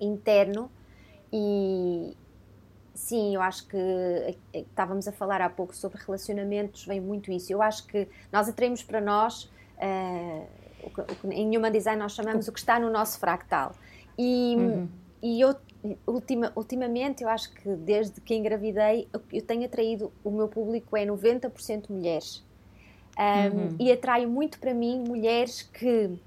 interno 0.00 0.70
e, 1.30 2.16
Sim, 2.94 3.34
eu 3.34 3.40
acho 3.40 3.66
que 3.66 3.76
eh, 3.76 4.34
eh, 4.52 4.60
estávamos 4.60 5.08
a 5.08 5.12
falar 5.12 5.40
há 5.40 5.48
pouco 5.48 5.74
sobre 5.74 5.98
relacionamentos, 6.04 6.84
vem 6.84 7.00
muito 7.00 7.32
isso. 7.32 7.52
Eu 7.52 7.62
acho 7.62 7.86
que 7.86 8.06
nós 8.30 8.48
atraímos 8.48 8.82
para 8.82 9.00
nós, 9.00 9.44
uh, 9.78 10.46
o 10.82 10.90
que, 10.90 11.26
em 11.28 11.56
Human 11.56 11.72
Design 11.72 11.98
nós 11.98 12.12
chamamos 12.12 12.48
o 12.48 12.52
que 12.52 12.58
está 12.58 12.78
no 12.78 12.90
nosso 12.90 13.18
fractal. 13.18 13.72
E, 14.18 14.56
uhum. 14.56 14.88
e 15.22 15.40
eu, 15.40 15.56
ultima, 16.06 16.52
ultimamente, 16.54 17.22
eu 17.22 17.30
acho 17.30 17.52
que 17.54 17.68
desde 17.76 18.20
que 18.20 18.34
engravidei, 18.34 19.08
eu, 19.12 19.22
eu 19.32 19.42
tenho 19.42 19.64
atraído, 19.64 20.12
o 20.22 20.30
meu 20.30 20.48
público 20.48 20.94
é 20.94 21.06
90% 21.06 21.88
mulheres. 21.88 22.44
Um, 23.18 23.56
uhum. 23.56 23.76
E 23.78 23.90
atraio 23.90 24.28
muito 24.28 24.58
para 24.58 24.72
mim 24.72 25.02
mulheres 25.06 25.62
que 25.62 26.18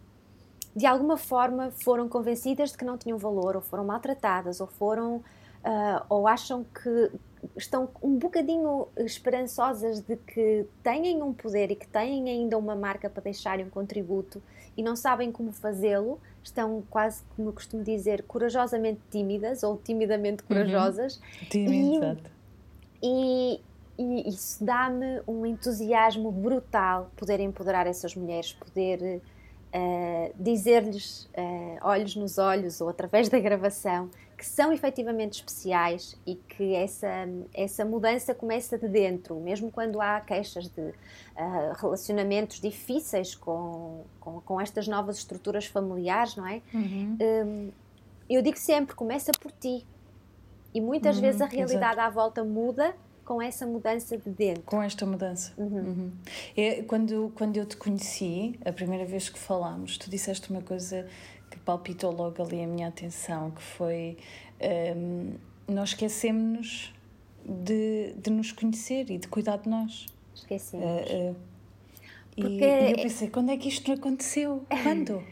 de 0.76 0.86
alguma 0.86 1.18
forma 1.18 1.72
foram 1.72 2.10
convencidas 2.10 2.72
de 2.72 2.78
que 2.78 2.84
não 2.84 2.98
tinham 2.98 3.18
valor, 3.18 3.56
ou 3.56 3.62
foram 3.62 3.86
maltratadas, 3.86 4.60
ou 4.60 4.68
foram 4.68 5.24
uh, 5.66 6.06
ou 6.08 6.28
acham 6.28 6.64
que 6.64 7.12
estão 7.58 7.90
um 8.02 8.18
bocadinho 8.18 8.88
esperançosas 8.98 10.02
de 10.02 10.16
que 10.16 10.66
têm 10.84 11.22
um 11.22 11.34
poder 11.34 11.72
e 11.72 11.76
que 11.76 11.88
têm 11.88 12.30
ainda 12.30 12.58
uma 12.58 12.76
marca 12.76 13.10
para 13.10 13.24
deixarem 13.24 13.66
um 13.66 13.70
contributo 13.70 14.42
e 14.78 14.84
não 14.84 14.96
sabem 14.96 15.32
como 15.32 15.52
fazê-lo, 15.52 16.20
estão 16.44 16.84
quase, 16.90 17.24
como 17.36 17.50
eu 17.50 17.54
costumo 17.54 17.84
dizer, 17.84 18.24
corajosamente 18.24 19.00
tímidas 19.10 19.64
ou 19.64 19.78
timidamente 19.78 20.44
uhum. 20.44 20.48
corajosas. 20.48 21.18
Uhum. 21.18 21.50
Tímido, 21.50 22.18
e, 23.02 23.62
e, 23.98 24.28
e 24.28 24.30
isso 24.30 24.64
dá-me 24.64 25.22
um 25.28 25.46
entusiasmo 25.46 26.32
brutal 26.32 27.10
poder 27.16 27.40
empoderar 27.40 27.88
essas 27.88 28.16
mulheres, 28.16 28.54
poder 28.54 29.22
uh, 29.74 30.34
dizer-lhes 30.38 31.26
uh, 31.38 31.78
olhos 31.82 32.16
nos 32.16 32.38
olhos 32.38 32.82
ou 32.82 32.90
através 32.90 33.30
da 33.30 33.40
gravação 33.40 34.10
que 34.46 34.52
são 34.52 34.72
efetivamente 34.72 35.40
especiais 35.40 36.16
e 36.24 36.36
que 36.36 36.76
essa, 36.76 37.28
essa 37.52 37.84
mudança 37.84 38.36
começa 38.36 38.78
de 38.78 38.88
dentro, 38.88 39.40
mesmo 39.40 39.72
quando 39.72 40.00
há 40.00 40.22
queixas 40.22 40.68
de 40.68 40.82
uh, 40.82 41.74
relacionamentos 41.76 42.62
difíceis 42.62 43.34
com, 43.34 44.04
com, 44.20 44.40
com, 44.42 44.62
estas 44.62 44.88
novas 44.88 45.18
estruturas 45.18 45.66
familiares, 45.66 46.36
não 46.36 46.46
é? 46.46 46.62
Uhum. 46.72 47.18
Um, 47.20 47.72
eu 48.30 48.44
digo 48.44 48.60
sempre: 48.60 48.96
começa 48.96 49.32
por 49.32 49.52
ti. 49.52 49.84
E 50.76 50.80
muitas 50.80 51.16
uhum, 51.16 51.24
vezes 51.24 51.42
a 51.42 51.48
realidade 51.48 51.94
exato. 51.94 52.02
à 52.02 52.10
volta 52.12 52.44
muda 52.44 52.96
com 53.26 53.42
essa 53.42 53.66
mudança 53.66 54.16
de 54.16 54.30
dentro. 54.30 54.62
Com 54.64 54.84
esta 54.84 55.08
mudança. 55.08 55.54
Uhum. 55.58 55.80
Uhum. 55.80 56.12
É, 56.56 56.84
quando, 56.84 57.32
quando 57.34 57.58
eu 57.58 57.66
te 57.66 57.76
conheci, 57.76 58.60
a 58.64 58.72
primeira 58.72 59.06
vez 59.06 59.28
que 59.28 59.40
falámos, 59.40 59.98
tu 59.98 60.08
disseste 60.08 60.52
uma 60.52 60.62
coisa 60.62 61.08
palpitou 61.66 62.12
logo 62.12 62.42
ali 62.42 62.64
a 62.64 62.68
minha 62.68 62.88
atenção, 62.88 63.52
que 63.52 63.62
foi 63.62 64.18
um, 64.96 65.34
nós 65.68 65.90
esquecemos 65.90 66.94
de, 67.44 68.14
de 68.14 68.30
nos 68.30 68.52
conhecer 68.52 69.10
e 69.10 69.18
de 69.18 69.28
cuidar 69.28 69.58
de 69.58 69.70
nós. 69.70 70.06
Esquecemos. 70.34 70.86
Uh, 70.86 71.32
uh, 71.32 71.36
e, 72.38 72.42
e, 72.42 72.92
eu 72.92 72.98
pensei, 72.98 73.30
quando 73.30 73.50
é 73.50 73.58
que 73.58 73.70
isto 73.70 73.88
não 73.88 73.96
aconteceu? 73.96 74.64
Quando? 74.84 75.24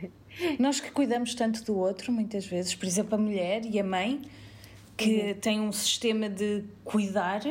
nós 0.58 0.80
que 0.80 0.90
cuidamos 0.90 1.34
tanto 1.34 1.64
do 1.64 1.76
outro, 1.76 2.12
muitas 2.12 2.44
vezes, 2.46 2.74
por 2.74 2.86
exemplo, 2.86 3.14
a 3.14 3.18
mulher 3.18 3.64
e 3.64 3.78
a 3.78 3.84
mãe, 3.84 4.20
que 4.96 5.20
uhum. 5.20 5.34
têm 5.34 5.60
um 5.60 5.72
sistema 5.72 6.28
de 6.28 6.64
cuidar 6.84 7.42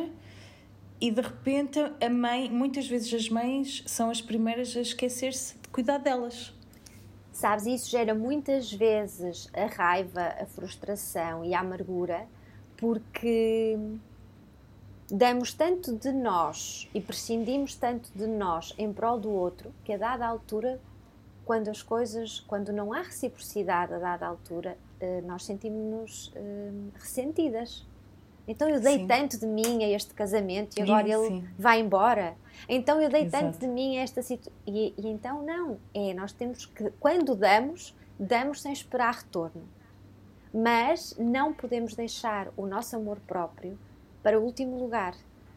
e 1.00 1.10
de 1.10 1.20
repente 1.20 1.78
a 1.78 2.10
mãe, 2.10 2.50
muitas 2.50 2.86
vezes 2.86 3.12
as 3.14 3.28
mães 3.28 3.82
são 3.86 4.10
as 4.10 4.20
primeiras 4.20 4.76
a 4.76 4.80
esquecer-se 4.80 5.54
de 5.54 5.68
cuidar 5.68 5.98
delas. 5.98 6.52
Sabes, 7.38 7.66
isso 7.66 7.88
gera 7.88 8.16
muitas 8.16 8.72
vezes 8.72 9.48
a 9.54 9.66
raiva, 9.66 10.34
a 10.40 10.44
frustração 10.44 11.44
e 11.44 11.54
a 11.54 11.60
amargura, 11.60 12.26
porque 12.76 13.78
damos 15.08 15.54
tanto 15.54 15.94
de 15.94 16.10
nós 16.10 16.90
e 16.92 17.00
prescindimos 17.00 17.76
tanto 17.76 18.10
de 18.12 18.26
nós 18.26 18.74
em 18.76 18.92
prol 18.92 19.20
do 19.20 19.30
outro, 19.30 19.72
que 19.84 19.92
a 19.92 19.96
dada 19.96 20.26
altura, 20.26 20.80
quando 21.44 21.68
as 21.68 21.80
coisas, 21.80 22.40
quando 22.40 22.72
não 22.72 22.92
há 22.92 23.02
reciprocidade 23.02 23.94
a 23.94 23.98
dada 24.00 24.26
altura, 24.26 24.76
eh, 24.98 25.20
nós 25.20 25.44
sentimos-nos 25.44 26.32
eh, 26.34 26.72
ressentidas. 26.94 27.86
Então 28.48 28.66
eu 28.70 28.80
dei 28.80 29.00
sim. 29.00 29.06
tanto 29.06 29.38
de 29.38 29.46
mim 29.46 29.84
a 29.84 29.90
este 29.90 30.14
casamento 30.14 30.78
e 30.78 30.82
agora 30.82 31.06
sim, 31.06 31.12
ele 31.12 31.28
sim. 31.28 31.48
vai 31.58 31.80
embora. 31.80 32.34
Então 32.66 32.98
eu 32.98 33.10
dei 33.10 33.24
Exato. 33.24 33.44
tanto 33.44 33.58
de 33.58 33.68
mim 33.68 33.98
a 33.98 34.00
esta 34.00 34.22
situação. 34.22 34.58
E, 34.66 34.94
e, 34.96 35.06
então 35.06 35.42
não. 35.42 35.78
É, 35.92 36.14
nós 36.14 36.32
temos 36.32 36.64
que, 36.64 36.90
quando 36.98 37.34
damos, 37.34 37.94
damos 38.18 38.62
sem 38.62 38.72
esperar 38.72 39.16
retorno. 39.16 39.62
Mas 40.52 41.14
não 41.18 41.52
podemos 41.52 41.94
deixar 41.94 42.48
o 42.56 42.66
nosso 42.66 42.96
amor 42.96 43.18
próprio 43.26 43.78
para 44.22 44.40
o 44.40 44.42
último 44.42 44.78
lugar. 44.78 45.14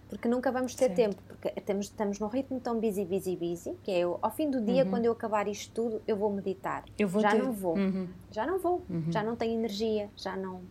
Porque 0.10 0.27
nunca 0.27 0.51
vamos 0.51 0.75
ter 0.75 0.93
tempo. 0.93 1.15
Porque 1.25 1.49
temos, 1.62 1.86
estamos 1.86 2.19
num 2.19 2.27
ritmo 2.27 2.60
tão 2.60 2.77
busy, 2.77 3.06
busy, 3.06 3.38
busy, 3.38 3.73
que 3.82 3.91
é 3.91 3.99
eu, 3.99 4.19
ao 4.21 4.30
fim 4.30 4.51
do 4.51 4.60
dia, 4.60 4.84
uhum. 4.84 4.89
quando 4.89 5.06
eu 5.06 5.13
acabar 5.13 5.47
isto 5.47 5.73
tudo, 5.73 6.01
eu 6.06 6.17
vou 6.17 6.30
meditar. 6.30 6.84
Eu 6.99 7.08
vou 7.08 7.21
já 7.21 7.32
ter... 7.32 7.41
não 7.41 7.54
vou. 7.54 7.77
Uhum. 7.77 8.10
Já 8.30 8.45
não 8.45 8.60
vou. 8.60 8.82
Uhum. 8.89 9.10
Já 9.10 9.23
não 9.23 9.38
tenho 9.38 9.54
energia. 9.54 10.10
Já 10.17 10.36
não 10.36 10.62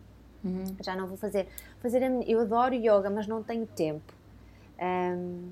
Uhum. 0.43 0.75
Já 0.81 0.95
não 0.95 1.07
vou 1.07 1.17
fazer. 1.17 1.47
fazer 1.79 2.01
eu 2.27 2.39
adoro 2.39 2.73
yoga, 2.73 3.09
mas 3.09 3.27
não 3.27 3.43
tenho 3.43 3.65
tempo. 3.67 4.13
Um, 4.81 5.51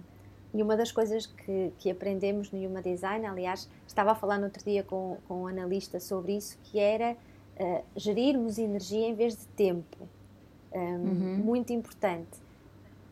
e 0.54 0.64
uma 0.64 0.76
das 0.76 0.92
coisas 0.92 1.28
que, 1.28 1.72
que 1.78 1.92
aprendemos 1.92 2.52
no 2.52 2.58
Yuma 2.58 2.82
Design, 2.82 3.26
aliás, 3.26 3.70
estava 3.88 4.12
a 4.12 4.16
falar 4.16 4.38
no 4.40 4.46
outro 4.46 4.64
dia 4.64 4.84
com, 4.84 5.18
com 5.28 5.44
um 5.44 5.48
analista 5.48 6.00
sobre 6.00 6.36
isso, 6.38 6.58
que 6.64 6.80
era 6.80 7.16
uh, 7.60 7.84
gerirmos 7.96 8.58
energia 8.58 9.08
em 9.08 9.14
vez 9.14 9.36
de 9.36 9.46
tempo. 9.48 9.98
Um, 10.74 10.80
uhum. 10.80 11.38
Muito 11.38 11.72
importante. 11.72 12.50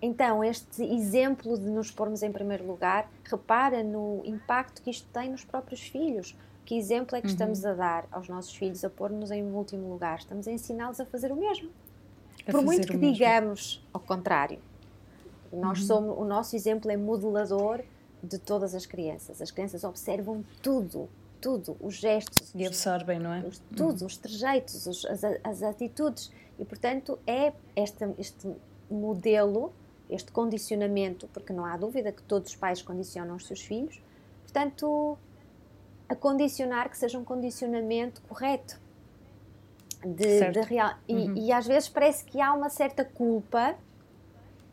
Então, 0.01 0.43
este 0.43 0.83
exemplo 0.83 1.57
de 1.57 1.69
nos 1.69 1.89
pormos 1.91 2.21
em 2.21 2.31
primeiro 2.31 2.65
lugar, 2.65 3.09
repara 3.23 3.83
no 3.83 4.21
impacto 4.25 4.81
que 4.81 4.89
isto 4.89 5.07
tem 5.11 5.29
nos 5.29 5.43
próprios 5.43 5.81
filhos. 5.81 6.35
Que 6.67 6.77
exemplo 6.77 7.15
é 7.15 7.21
que 7.21 7.27
uhum. 7.27 7.31
estamos 7.31 7.63
a 7.63 7.73
dar 7.73 8.05
aos 8.11 8.27
nossos 8.27 8.53
filhos 8.53 8.83
a 8.83 8.89
pôr-nos 8.89 9.31
em 9.31 9.41
último 9.41 9.89
lugar? 9.89 10.19
Estamos 10.19 10.49
a 10.49 10.51
ensiná-los 10.51 10.99
a 10.99 11.05
fazer 11.05 11.31
o 11.31 11.35
mesmo. 11.37 11.69
A 12.45 12.51
Por 12.51 12.61
muito 12.61 12.85
que 12.85 12.97
digamos 12.97 13.81
ao 13.93 14.01
contrário, 14.01 14.59
nós 15.53 15.79
uhum. 15.79 15.87
somos, 15.87 16.17
o 16.17 16.25
nosso 16.25 16.57
exemplo 16.57 16.91
é 16.91 16.97
modelador 16.97 17.81
de 18.21 18.37
todas 18.37 18.75
as 18.75 18.85
crianças. 18.85 19.41
As 19.41 19.49
crianças 19.49 19.85
observam 19.85 20.43
tudo, 20.61 21.07
tudo, 21.39 21.77
os 21.79 21.93
gestos. 21.95 22.51
E 22.53 22.67
absorvem, 22.67 23.17
não 23.17 23.31
é? 23.31 23.39
Os, 23.47 23.59
tudo, 23.73 24.01
uhum. 24.01 24.07
os 24.07 24.17
trejeitos, 24.17 24.85
os, 24.87 25.05
as, 25.05 25.23
as, 25.23 25.63
atitudes. 25.63 26.33
E, 26.59 26.65
portanto, 26.65 27.17
é 27.25 27.53
este, 27.77 28.03
este 28.17 28.53
modelo, 28.91 29.71
este 30.09 30.33
condicionamento, 30.33 31.29
porque 31.29 31.53
não 31.53 31.63
há 31.63 31.77
dúvida 31.77 32.11
que 32.11 32.23
todos 32.23 32.49
os 32.49 32.57
pais 32.57 32.81
condicionam 32.81 33.37
os 33.37 33.47
seus 33.47 33.61
filhos, 33.61 34.01
portanto, 34.43 35.17
a 36.09 36.15
condicionar 36.15 36.89
que 36.89 36.97
seja 36.97 37.17
um 37.17 37.23
condicionamento 37.23 38.21
correto. 38.21 38.79
De, 40.05 40.51
de 40.51 40.61
real, 40.61 40.93
e, 41.07 41.13
uhum. 41.13 41.35
e, 41.35 41.51
às 41.51 41.65
vezes 41.65 41.89
parece 41.89 42.23
que 42.23 42.39
há 42.39 42.53
uma 42.53 42.69
certa 42.69 43.03
culpa 43.03 43.75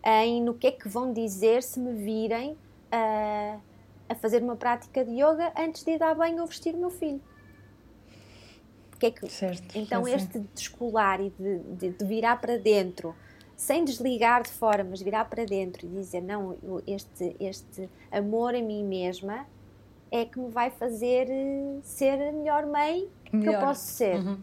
em 0.05 0.42
no 0.42 0.53
que 0.53 0.66
é 0.66 0.70
que 0.70 0.87
vão 0.87 1.14
dizer 1.14 1.62
se 1.62 1.81
me 1.81 1.94
virem 1.94 2.59
a, 2.92 3.59
a 4.11 4.14
fazer 4.14 4.42
uma 4.42 4.55
prática 4.55 5.03
de 5.03 5.12
yoga 5.12 5.51
antes 5.57 5.83
de 5.83 5.92
ir 5.92 5.99
dar 5.99 6.14
banho 6.14 6.42
ou 6.42 6.47
vestir 6.47 6.75
o 6.75 6.79
meu 6.79 6.90
filho. 6.90 7.23
Que 8.99 9.07
é 9.07 9.11
que, 9.11 9.29
certo, 9.29 9.77
então, 9.77 10.07
este 10.07 10.38
descolar 10.55 11.20
e 11.20 11.31
de, 11.31 11.59
de, 11.59 11.90
de, 11.90 12.05
virar 12.05 12.40
para 12.40 12.59
dentro, 12.59 13.14
sem 13.57 13.83
desligar 13.83 14.42
de 14.42 14.51
fora, 14.51 14.85
mas 14.85 15.01
virar 15.01 15.25
para 15.25 15.44
dentro 15.47 15.87
e 15.87 15.88
dizer: 15.88 16.20
Não, 16.20 16.57
este, 16.87 17.35
este 17.40 17.88
amor 18.12 18.55
a 18.55 18.62
mim 18.62 18.85
mesma 18.85 19.47
é 20.14 20.24
que 20.24 20.38
me 20.38 20.48
vai 20.48 20.70
fazer 20.70 21.27
eh, 21.29 21.81
ser 21.83 22.12
a 22.12 22.31
melhor 22.31 22.66
mãe 22.66 23.09
melhor. 23.33 23.50
que 23.50 23.57
eu 23.57 23.61
posso 23.61 23.85
ser. 23.85 24.14
Uhum. 24.14 24.38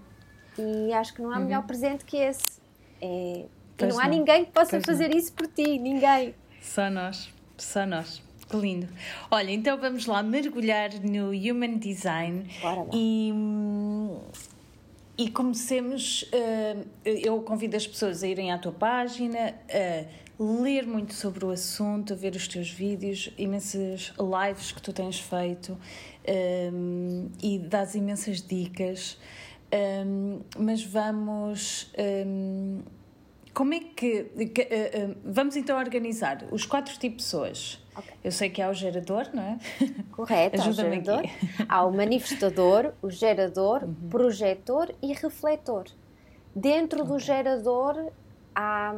E 0.59 0.93
acho 0.93 1.13
que 1.13 1.21
não 1.21 1.31
há 1.31 1.37
uhum. 1.37 1.45
melhor 1.45 1.65
presente 1.65 2.03
que 2.03 2.17
esse. 2.17 2.59
É... 2.99 3.45
E 3.79 3.85
não 3.85 3.97
há 3.97 4.03
não. 4.03 4.09
ninguém 4.09 4.43
que 4.45 4.51
possa 4.51 4.71
pois 4.71 4.83
fazer 4.83 5.07
não. 5.07 5.17
isso 5.17 5.31
por 5.31 5.47
ti, 5.47 5.79
ninguém. 5.79 6.35
Só 6.61 6.89
nós, 6.89 7.33
só 7.57 7.85
nós. 7.85 8.21
Que 8.49 8.57
lindo. 8.57 8.89
Olha, 9.31 9.49
então 9.49 9.77
vamos 9.77 10.05
lá 10.05 10.21
mergulhar 10.21 10.89
no 11.01 11.29
Human 11.29 11.77
Design. 11.77 12.49
Bora 12.61 12.81
lá. 12.81 12.89
E, 12.93 13.33
e 15.17 15.31
comecemos. 15.31 16.23
Uh, 16.23 16.85
eu 17.05 17.41
convido 17.43 17.77
as 17.77 17.87
pessoas 17.87 18.23
a 18.23 18.27
irem 18.27 18.51
à 18.51 18.57
tua 18.57 18.73
página, 18.73 19.55
a 19.69 20.05
ler 20.41 20.87
muito 20.87 21.13
sobre 21.13 21.45
o 21.45 21.51
assunto, 21.51 22.15
ver 22.15 22.35
os 22.35 22.47
teus 22.47 22.71
vídeos, 22.71 23.31
imensas 23.37 24.11
lives 24.17 24.71
que 24.71 24.81
tu 24.81 24.91
tens 24.91 25.19
feito 25.19 25.77
um, 26.73 27.29
e 27.41 27.59
dás 27.59 27.93
imensas 27.93 28.41
dicas. 28.41 29.19
Um, 29.71 30.41
mas 30.57 30.83
vamos. 30.83 31.93
Um, 32.25 32.81
como 33.53 33.73
é 33.73 33.79
que. 33.81 34.23
que 34.47 34.61
uh, 34.61 35.11
uh, 35.11 35.17
vamos 35.23 35.55
então 35.55 35.77
organizar 35.77 36.43
os 36.51 36.65
quatro 36.65 36.93
tipos 36.97 37.23
de 37.23 37.23
pessoas. 37.23 37.79
Okay. 37.95 38.13
Eu 38.23 38.31
sei 38.31 38.49
que 38.49 38.61
há 38.61 38.69
o 38.69 38.73
gerador, 38.73 39.29
não 39.33 39.43
é? 39.43 39.59
Correto, 40.11 40.61
há 40.61 40.67
o 40.67 40.71
gerador. 40.71 41.19
Aqui. 41.19 41.29
Há 41.67 41.85
o 41.85 41.91
manifestador, 41.91 42.93
o 43.01 43.09
gerador, 43.09 43.83
uhum. 43.83 44.09
projetor 44.09 44.95
e 45.01 45.13
refletor. 45.13 45.85
Dentro 46.55 47.03
okay. 47.03 47.13
do 47.13 47.19
gerador 47.19 48.11
há, 48.55 48.95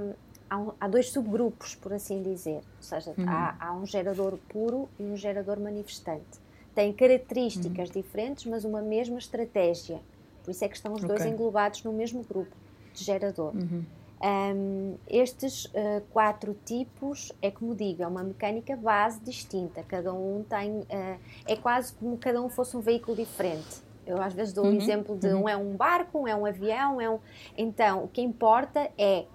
há, 0.54 0.86
há, 0.86 0.88
dois 0.88 1.10
subgrupos, 1.10 1.76
por 1.76 1.94
assim 1.94 2.22
dizer. 2.22 2.58
Ou 2.58 2.82
seja, 2.82 3.14
uhum. 3.18 3.26
há, 3.28 3.56
há, 3.60 3.74
um 3.74 3.86
gerador 3.86 4.38
puro 4.50 4.90
e 5.00 5.04
um 5.04 5.18
gerador 5.18 5.60
manifestante. 5.60 6.42
Têm 6.76 6.92
características 6.94 7.90
uhum. 7.90 8.02
diferentes, 8.02 8.46
mas 8.46 8.64
uma 8.64 8.82
mesma 8.82 9.18
estratégia. 9.18 10.00
Por 10.44 10.52
isso 10.52 10.64
é 10.64 10.68
que 10.68 10.76
estão 10.76 10.94
os 10.94 11.04
okay. 11.04 11.16
dois 11.16 11.26
englobados 11.26 11.84
no 11.84 11.94
mesmo 11.94 12.24
grupo 12.24 12.56
de 12.94 13.04
gerador. 13.04 13.54
Uhum. 13.56 13.84
Um, 14.26 14.96
estes 15.10 15.66
uh, 15.66 16.02
quatro 16.12 16.56
tipos, 16.66 17.34
é 17.42 17.52
como 17.52 17.76
digo, 17.76 18.04
é 18.04 18.08
uma 18.08 18.24
mecânica 18.24 18.76
base 18.76 19.20
distinta. 19.20 19.84
Cada 19.84 20.14
um 20.14 20.46
tem. 20.48 20.80
Uh, 20.80 21.20
é 21.46 21.56
quase 21.58 21.94
como 21.94 22.18
cada 22.18 22.42
um 22.42 22.50
fosse 22.50 22.76
um 22.78 22.80
veículo 22.80 23.18
diferente. 23.18 23.84
Eu 24.06 24.22
às 24.22 24.34
vezes 24.34 24.54
dou 24.54 24.66
o 24.66 24.70
uhum, 24.70 24.78
exemplo 24.78 25.18
de 25.18 25.28
uhum. 25.28 25.44
um 25.44 25.50
é 25.50 25.58
um 25.58 25.76
barco, 25.76 26.20
um 26.20 26.28
é 26.28 26.36
um 26.36 26.46
avião, 26.46 27.00
é 27.00 27.10
um. 27.10 27.20
Então, 27.58 28.06
o 28.06 28.08
que 28.08 28.22
importa 28.22 28.90
é 28.98 29.26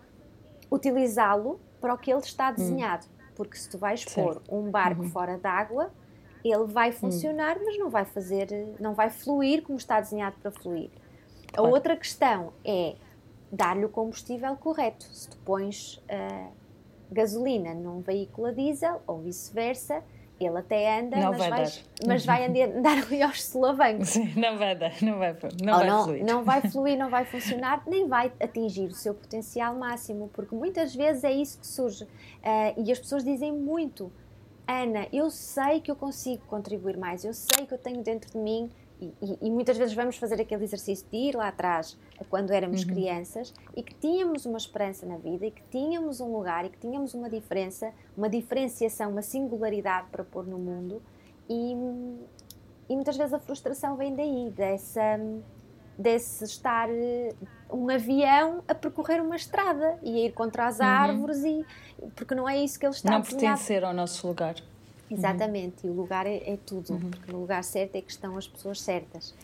utilizá-lo 0.71 1.61
para 1.81 1.95
o 1.95 1.99
que 1.99 2.11
ele 2.11 2.21
está 2.21 2.51
desenhado. 2.51 3.07
Uhum. 3.07 3.27
Porque 3.35 3.57
se 3.57 3.69
tu 3.69 3.79
vais 3.79 4.03
certo. 4.03 4.15
pôr 4.15 4.43
um 4.49 4.71
barco 4.71 5.03
uhum. 5.03 5.11
fora 5.11 5.39
d'água, 5.39 5.93
ele 6.45 6.67
vai 6.67 6.93
funcionar, 6.93 7.59
mas 7.65 7.79
não 7.79 7.91
vai 7.91 8.05
fazer, 8.05 8.49
não 8.81 8.95
vai 8.95 9.11
fluir 9.11 9.63
como 9.63 9.79
está 9.79 10.01
desenhado 10.01 10.37
para 10.41 10.51
fluir. 10.51 10.91
A 11.57 11.63
outra 11.63 11.97
questão 11.97 12.53
é 12.65 12.97
dar-lhe 13.51 13.85
o 13.85 13.89
combustível 13.89 14.57
correto. 14.57 15.05
Se 15.07 15.29
tu 15.29 15.37
pões 15.39 15.97
uh, 15.97 16.53
gasolina 17.11 17.75
num 17.75 18.01
veículo 18.01 18.49
a 18.49 18.53
diesel 18.53 19.03
ou 19.07 19.21
vice-versa, 19.21 20.03
ele 20.41 20.59
até 20.59 21.01
anda, 21.01 21.17
não 21.17 21.31
mas, 21.31 21.39
vai, 21.39 21.51
vais, 21.51 21.85
mas 22.07 22.25
vai 22.25 22.63
andar 22.63 22.99
ali 23.05 23.23
aos 23.23 23.43
solavancos. 23.47 24.11
Sim, 24.11 24.33
não 24.37 24.57
vai 24.57 24.77
dar, 24.77 24.93
não 25.03 25.19
vai, 25.19 25.37
não 25.63 25.77
vai 25.77 25.87
não, 25.87 26.05
fluir. 26.05 26.25
Não 26.25 26.45
vai 26.45 26.63
fluir, 26.71 26.99
não 26.99 27.11
vai 27.11 27.25
funcionar, 27.25 27.83
nem 27.87 28.07
vai 28.07 28.33
atingir 28.41 28.87
o 28.87 28.95
seu 28.95 29.15
potencial 29.15 29.75
máximo, 29.75 30.31
porque 30.33 30.55
muitas 30.55 30.95
vezes 30.95 31.25
é 31.25 31.33
isso 31.33 31.59
que 31.59 31.67
surge. 31.67 32.05
Uh, 32.05 32.85
e 32.85 32.93
as 32.93 32.99
pessoas 32.99 33.25
dizem 33.25 33.53
muito, 33.53 34.13
Ana, 34.67 35.07
eu 35.13 35.31
sei 35.31 35.81
que 35.81 35.91
eu 35.91 35.97
consigo 35.97 36.45
contribuir 36.47 36.97
mais, 36.97 37.25
eu 37.25 37.33
sei 37.33 37.67
que 37.67 37.75
eu 37.75 37.79
tenho 37.79 38.03
dentro 38.03 38.31
de 38.31 38.39
mim 38.39 38.71
e, 39.01 39.39
e, 39.43 39.51
muitas 39.51 39.77
vezes 39.77 39.95
vamos 39.95 40.17
fazer 40.17 40.41
aquele 40.41 40.65
exercício 40.65 41.07
de 41.11 41.17
ir 41.17 41.37
lá 41.37 41.49
atrás, 41.49 41.97
quando 42.29 42.51
éramos 42.51 42.83
uhum. 42.83 42.89
crianças, 42.89 43.55
e 43.77 43.83
que 43.83 43.95
tínhamos 43.95 44.45
uma 44.45 44.59
esperança 44.59 45.07
na 45.07 45.17
vida, 45.17 45.47
e 45.47 45.51
que 45.51 45.63
tínhamos 45.71 46.21
um 46.21 46.33
lugar, 46.33 46.65
e 46.65 46.69
que 46.69 46.79
tínhamos 46.79 47.15
uma 47.15 47.31
diferença, 47.31 47.93
uma 48.17 48.29
diferenciação, 48.29 49.11
uma 49.11 49.23
singularidade 49.23 50.09
para 50.11 50.25
pôr 50.25 50.47
no 50.47 50.59
mundo, 50.59 51.01
e, 51.49 51.73
e 52.89 52.95
muitas 52.95 53.17
vezes 53.17 53.33
a 53.33 53.39
frustração 53.39 53.97
vem 53.97 54.15
daí, 54.17 54.51
dessa, 54.51 55.21
desse 55.97 56.45
estar 56.45 56.91
eh, 56.91 57.35
um 57.71 57.89
avião 57.89 58.65
a 58.67 58.75
percorrer 58.75 59.23
uma 59.23 59.37
estrada 59.37 59.99
e 60.03 60.23
a 60.23 60.27
ir 60.27 60.33
contra 60.33 60.67
as 60.67 60.81
uhum. 60.81 60.87
árvores, 60.87 61.45
e, 61.45 61.65
porque 62.17 62.35
não 62.35 62.49
é 62.49 62.59
isso 62.59 62.79
que 62.79 62.87
ele 62.87 62.95
está 62.95 63.13
Não 63.13 63.23
pertencer 63.23 63.85
ao 63.85 63.95
nosso 63.95 64.27
lugar. 64.27 64.57
Exatamente, 65.11 65.87
uhum. 65.87 65.93
e 65.93 65.97
o 65.97 65.97
lugar 65.97 66.27
é, 66.27 66.37
é 66.53 66.57
tudo, 66.57 66.93
uhum. 66.93 67.11
porque 67.11 67.33
no 67.33 67.41
lugar 67.41 67.65
certo 67.65 67.97
é 67.97 68.01
que 68.01 68.11
estão 68.11 68.37
as 68.37 68.47
pessoas 68.47 68.81
certas. 68.81 69.35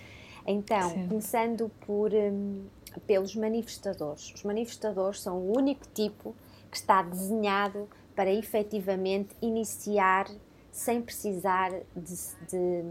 Então, 0.46 0.90
Sim. 0.90 1.09
começando 1.09 1.70
por, 1.87 2.12
um, 2.12 2.64
pelos 3.07 3.35
manifestadores. 3.35 4.33
Os 4.35 4.42
manifestadores 4.42 5.20
são 5.20 5.38
o 5.38 5.57
único 5.57 5.87
tipo 5.94 6.35
que 6.70 6.77
está 6.77 7.03
desenhado 7.03 7.88
para 8.14 8.33
efetivamente 8.33 9.35
iniciar 9.40 10.29
sem 10.70 11.00
precisar 11.00 11.70
de, 11.96 12.14
de, 12.48 12.83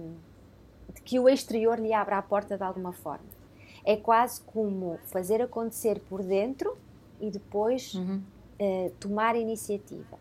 de 0.93 1.01
que 1.03 1.19
o 1.19 1.29
exterior 1.29 1.79
lhe 1.79 1.93
abra 1.93 2.17
a 2.17 2.21
porta 2.21 2.57
de 2.57 2.63
alguma 2.63 2.93
forma. 2.93 3.25
É 3.85 3.97
quase 3.97 4.41
como 4.41 4.97
fazer 5.05 5.41
acontecer 5.41 5.99
por 5.99 6.23
dentro 6.23 6.77
e 7.19 7.29
depois 7.29 7.93
uhum. 7.93 8.21
uh, 8.59 8.89
tomar 8.99 9.35
iniciativa. 9.35 10.17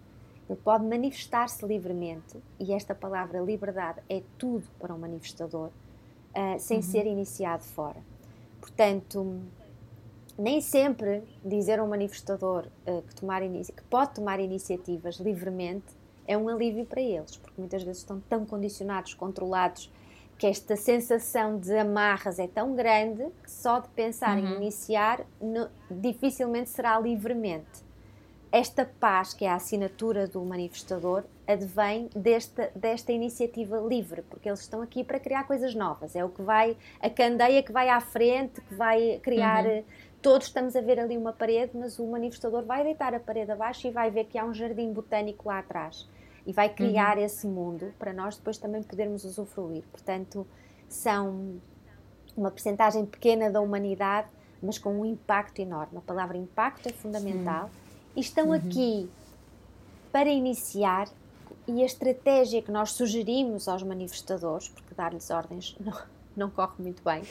Ele 0.49 0.59
pode 0.63 0.85
manifestar-se 0.85 1.65
livremente, 1.65 2.39
e 2.59 2.73
esta 2.73 2.95
palavra 2.95 3.41
liberdade 3.41 4.01
é 4.09 4.23
tudo 4.37 4.67
para 4.79 4.93
um 4.93 4.99
manifestador, 4.99 5.69
uh, 5.69 6.59
sem 6.59 6.79
uhum. 6.79 6.83
ser 6.83 7.07
iniciado 7.07 7.63
fora. 7.65 8.01
Portanto, 8.61 9.41
nem 10.39 10.61
sempre 10.61 11.23
dizer 11.45 11.79
a 11.79 11.85
um 11.85 11.89
manifestador 11.89 12.67
uh, 12.87 13.03
que, 13.03 13.15
tomar 13.15 13.43
que 13.43 13.83
pode 13.89 14.15
tomar 14.15 14.41
iniciativas 14.41 15.17
livremente 15.17 15.95
é 16.27 16.37
um 16.37 16.49
alívio 16.49 16.85
para 16.85 17.01
eles, 17.01 17.37
porque 17.37 17.61
muitas 17.61 17.83
vezes 17.83 18.03
estão 18.03 18.21
tão 18.29 18.45
condicionados, 18.45 19.15
controlados, 19.15 19.91
que 20.39 20.47
esta 20.47 20.77
sensação 20.77 21.59
de 21.59 21.77
amarras 21.77 22.39
é 22.39 22.49
tão 22.49 22.75
grande 22.75 23.25
que 23.43 23.51
só 23.51 23.79
de 23.79 23.89
pensar 23.91 24.39
uhum. 24.39 24.47
em 24.47 24.57
iniciar 24.57 25.25
no, 25.41 25.69
dificilmente 25.91 26.71
será 26.71 26.99
livremente 26.99 27.92
esta 28.53 28.85
paz, 28.85 29.33
que 29.33 29.47
é 29.47 29.49
a 29.49 29.55
assinatura 29.55 30.27
do 30.29 30.45
manifestador, 30.45 31.25
advém 31.49 32.11
desta, 32.15 32.71
desta 32.77 33.11
iniciativa 33.11 33.79
livre, 33.79 34.21
porque 34.21 34.47
eles 34.47 34.61
estão 34.61 34.83
aqui 34.83 35.03
para 35.03 35.19
criar 35.19 35.45
coisas 35.45 35.75
novas. 35.75 36.15
É 36.15 36.23
o 36.23 36.29
que 36.29 36.43
vai, 36.43 36.77
a 37.01 37.09
candeia 37.09 37.62
que 37.62 37.73
vai 37.73 37.88
à 37.88 37.99
frente, 37.99 38.61
que 38.61 38.75
vai 38.75 39.19
criar. 39.23 39.65
Uhum. 39.65 39.83
Todos 40.21 40.49
estamos 40.49 40.77
a 40.77 40.83
ver 40.83 41.01
ali 41.01 41.17
uma 41.17 41.33
parede, 41.33 41.73
mas 41.75 41.99
o 41.99 42.07
manifestador 42.07 42.62
vai 42.65 42.85
deitar 42.85 43.15
a 43.15 43.19
parede 43.19 43.51
abaixo 43.51 43.88
e 43.88 43.91
vai 43.91 44.11
ver 44.11 44.25
que 44.25 44.37
há 44.37 44.45
um 44.45 44.53
jardim 44.53 44.93
botânico 44.93 45.49
lá 45.49 45.59
atrás. 45.59 46.07
E 46.47 46.53
vai 46.53 46.69
criar 46.69 47.17
uhum. 47.17 47.25
esse 47.25 47.47
mundo 47.47 47.95
para 47.99 48.12
nós 48.12 48.37
depois 48.37 48.59
também 48.59 48.83
podermos 48.83 49.25
usufruir. 49.25 49.83
Portanto, 49.91 50.47
são 50.91 51.59
uma 52.37 52.51
percentagem 52.51 53.07
pequena 53.07 53.51
da 53.51 53.62
humanidade, 53.62 54.29
mas 54.62 54.79
com 54.79 55.01
um 55.01 55.07
impacto 55.07 55.61
enorme. 55.61 55.97
A 55.97 56.03
palavra 56.03 56.37
impacto 56.37 56.87
é 56.87 56.93
fundamental. 56.93 57.71
Sim 57.73 57.82
estão 58.16 58.48
uhum. 58.48 58.53
aqui 58.55 59.09
para 60.12 60.29
iniciar 60.29 61.09
e 61.66 61.83
a 61.83 61.87
estratégia 61.87 62.61
que 62.61 62.70
nós 62.70 62.92
sugerimos 62.92 63.68
aos 63.68 63.83
manifestadores, 63.83 64.68
porque 64.68 64.94
dar-lhes 64.94 65.31
ordens 65.31 65.77
não, 65.81 65.98
não 66.37 66.51
corre 66.51 66.75
muito 66.79 67.03
bem, 67.03 67.22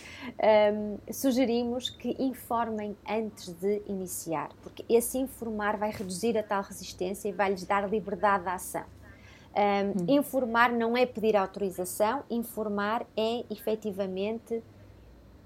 um, 0.74 1.14
sugerimos 1.14 1.90
que 1.90 2.16
informem 2.20 2.96
antes 3.08 3.50
de 3.50 3.82
iniciar, 3.88 4.50
porque 4.62 4.86
esse 4.90 5.18
informar 5.18 5.78
vai 5.78 5.92
reduzir 5.92 6.38
a 6.38 6.44
tal 6.44 6.64
resistência 6.64 7.30
e 7.30 7.32
vai-lhes 7.32 7.66
dar 7.66 7.90
liberdade 7.90 8.44
de 8.44 8.50
ação. 8.50 8.86
Um, 9.54 10.00
uhum. 10.00 10.18
Informar 10.20 10.72
não 10.72 10.96
é 10.96 11.06
pedir 11.06 11.36
autorização, 11.36 12.24
informar 12.30 13.06
é 13.18 13.44
efetivamente 13.50 14.64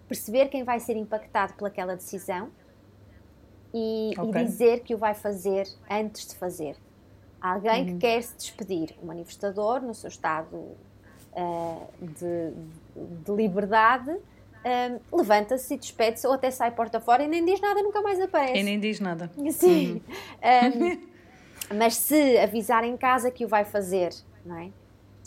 perceber 0.08 0.50
quem 0.50 0.64
vai 0.64 0.80
ser 0.80 0.96
impactado 0.96 1.54
pelaquela 1.54 1.96
decisão, 1.96 2.50
e, 3.76 4.14
okay. 4.18 4.42
e, 4.42 4.46
dizer 4.46 4.80
que 4.80 4.96
o 4.96 4.98
vai 4.98 5.14
fazer 5.14 5.68
antes 5.90 6.26
de 6.28 6.36
fazer. 6.36 6.78
Alguém 7.42 7.82
uhum. 7.82 7.86
que 7.88 7.98
quer 7.98 8.24
se 8.24 8.36
despedir, 8.38 8.96
um 9.04 9.08
manifestador 9.08 9.82
no 9.82 9.94
seu 9.94 10.08
estado 10.08 10.56
uh, 10.56 11.88
de, 12.00 12.54
de, 13.24 13.32
liberdade, 13.32 14.10
uh, 14.12 15.16
levanta-se 15.16 15.74
e 15.74 15.78
despede-se 15.78 16.26
ou 16.26 16.34
até 16.34 16.50
sai 16.50 16.72
porta 16.72 17.02
fora 17.02 17.24
e 17.24 17.28
nem 17.28 17.46
diz 17.46 17.60
nada, 17.60 17.84
nunca 17.84 18.02
mais 18.02 18.20
aparece. 18.22 18.58
E 18.58 18.64
nem 18.64 18.80
diz 18.80 19.02
nada. 19.02 19.30
Sim. 19.52 20.02
Uhum. 20.42 20.94
Um, 20.94 21.78
mas 21.78 21.98
se 21.98 22.38
avisar 22.38 22.86
em 22.86 22.96
casa 22.96 23.30
que 23.30 23.44
o 23.44 23.48
vai 23.48 23.66
fazer, 23.66 24.14
não 24.46 24.58
é? 24.58 24.70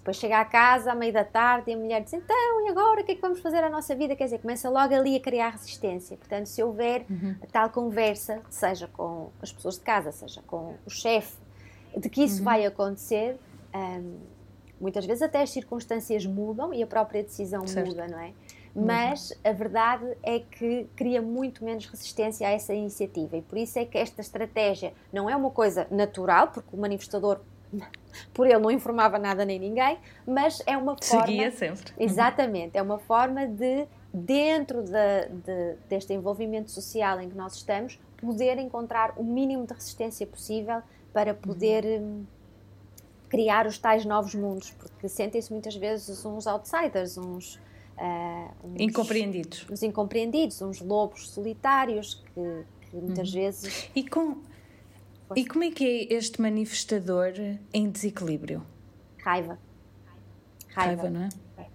Depois 0.08 0.16
chega 0.16 0.40
à 0.40 0.44
casa 0.46 0.92
à 0.92 0.94
meia 0.94 1.12
da 1.12 1.24
tarde 1.24 1.70
e 1.70 1.74
a 1.74 1.76
mulher 1.76 2.02
diz: 2.02 2.14
Então, 2.14 2.66
e 2.66 2.70
agora 2.70 3.02
o 3.02 3.04
que 3.04 3.12
é 3.12 3.14
que 3.14 3.20
vamos 3.20 3.40
fazer 3.40 3.62
à 3.62 3.68
nossa 3.68 3.94
vida? 3.94 4.16
Quer 4.16 4.24
dizer, 4.24 4.38
começa 4.38 4.70
logo 4.70 4.94
ali 4.94 5.16
a 5.16 5.20
criar 5.20 5.50
resistência. 5.50 6.16
Portanto, 6.16 6.46
se 6.46 6.62
houver 6.62 7.04
uhum. 7.10 7.36
tal 7.52 7.68
conversa, 7.68 8.40
seja 8.48 8.88
com 8.88 9.28
as 9.42 9.52
pessoas 9.52 9.74
de 9.74 9.82
casa, 9.82 10.10
seja 10.10 10.40
com 10.46 10.76
o 10.86 10.90
chefe, 10.90 11.36
de 11.94 12.08
que 12.08 12.24
isso 12.24 12.38
uhum. 12.38 12.44
vai 12.44 12.64
acontecer, 12.64 13.36
um, 13.74 14.16
muitas 14.80 15.04
vezes 15.04 15.20
até 15.20 15.42
as 15.42 15.50
circunstâncias 15.50 16.24
mudam 16.24 16.72
e 16.72 16.82
a 16.82 16.86
própria 16.86 17.22
decisão 17.22 17.66
certo. 17.66 17.88
muda, 17.88 18.08
não 18.08 18.18
é? 18.18 18.32
Mas 18.74 19.38
a 19.44 19.52
verdade 19.52 20.06
é 20.22 20.38
que 20.38 20.88
cria 20.96 21.20
muito 21.20 21.62
menos 21.62 21.84
resistência 21.84 22.48
a 22.48 22.50
essa 22.50 22.72
iniciativa 22.72 23.36
e 23.36 23.42
por 23.42 23.58
isso 23.58 23.78
é 23.78 23.84
que 23.84 23.98
esta 23.98 24.22
estratégia 24.22 24.94
não 25.12 25.28
é 25.28 25.36
uma 25.36 25.50
coisa 25.50 25.86
natural, 25.90 26.48
porque 26.48 26.74
o 26.74 26.78
manifestador 26.80 27.40
por 28.32 28.46
ele 28.46 28.58
não 28.58 28.70
informava 28.70 29.18
nada 29.18 29.44
nem 29.44 29.58
ninguém, 29.58 29.98
mas 30.26 30.62
é 30.66 30.76
uma 30.76 30.96
forma. 31.02 31.26
Seguia 31.26 31.50
sempre. 31.50 31.92
Exatamente, 31.98 32.76
é 32.76 32.82
uma 32.82 32.98
forma 32.98 33.46
de 33.46 33.86
dentro 34.12 34.82
de, 34.82 35.28
de, 35.44 35.76
deste 35.88 36.12
envolvimento 36.12 36.70
social 36.70 37.20
em 37.20 37.28
que 37.28 37.36
nós 37.36 37.54
estamos, 37.56 37.98
poder 38.16 38.58
encontrar 38.58 39.14
o 39.16 39.24
mínimo 39.24 39.66
de 39.66 39.74
resistência 39.74 40.26
possível 40.26 40.82
para 41.12 41.34
poder 41.34 41.84
uhum. 41.84 42.24
criar 43.28 43.66
os 43.66 43.78
tais 43.78 44.04
novos 44.04 44.34
mundos, 44.34 44.70
porque 44.72 45.08
sentem-se 45.08 45.52
muitas 45.52 45.76
vezes 45.76 46.24
uns 46.24 46.46
outsiders, 46.46 47.18
uns, 47.18 47.56
uh, 47.96 48.54
uns 48.64 48.80
incompreendidos, 48.80 49.66
uns 49.70 49.82
incompreendidos, 49.82 50.60
uns 50.62 50.80
lobos 50.80 51.28
solitários 51.30 52.14
que, 52.34 52.64
que 52.90 52.96
muitas 52.96 53.28
uhum. 53.28 53.34
vezes 53.34 53.90
e 53.94 54.08
com 54.08 54.36
e 55.36 55.46
como 55.46 55.64
é 55.64 55.70
que 55.70 55.84
é 55.84 56.14
este 56.14 56.40
manifestador 56.40 57.32
em 57.72 57.90
desequilíbrio? 57.90 58.64
Raiva. 59.18 59.58
Raiva, 60.68 61.02
raiva 61.02 61.10
não 61.10 61.22
é? 61.22 61.28
é? 61.58 61.66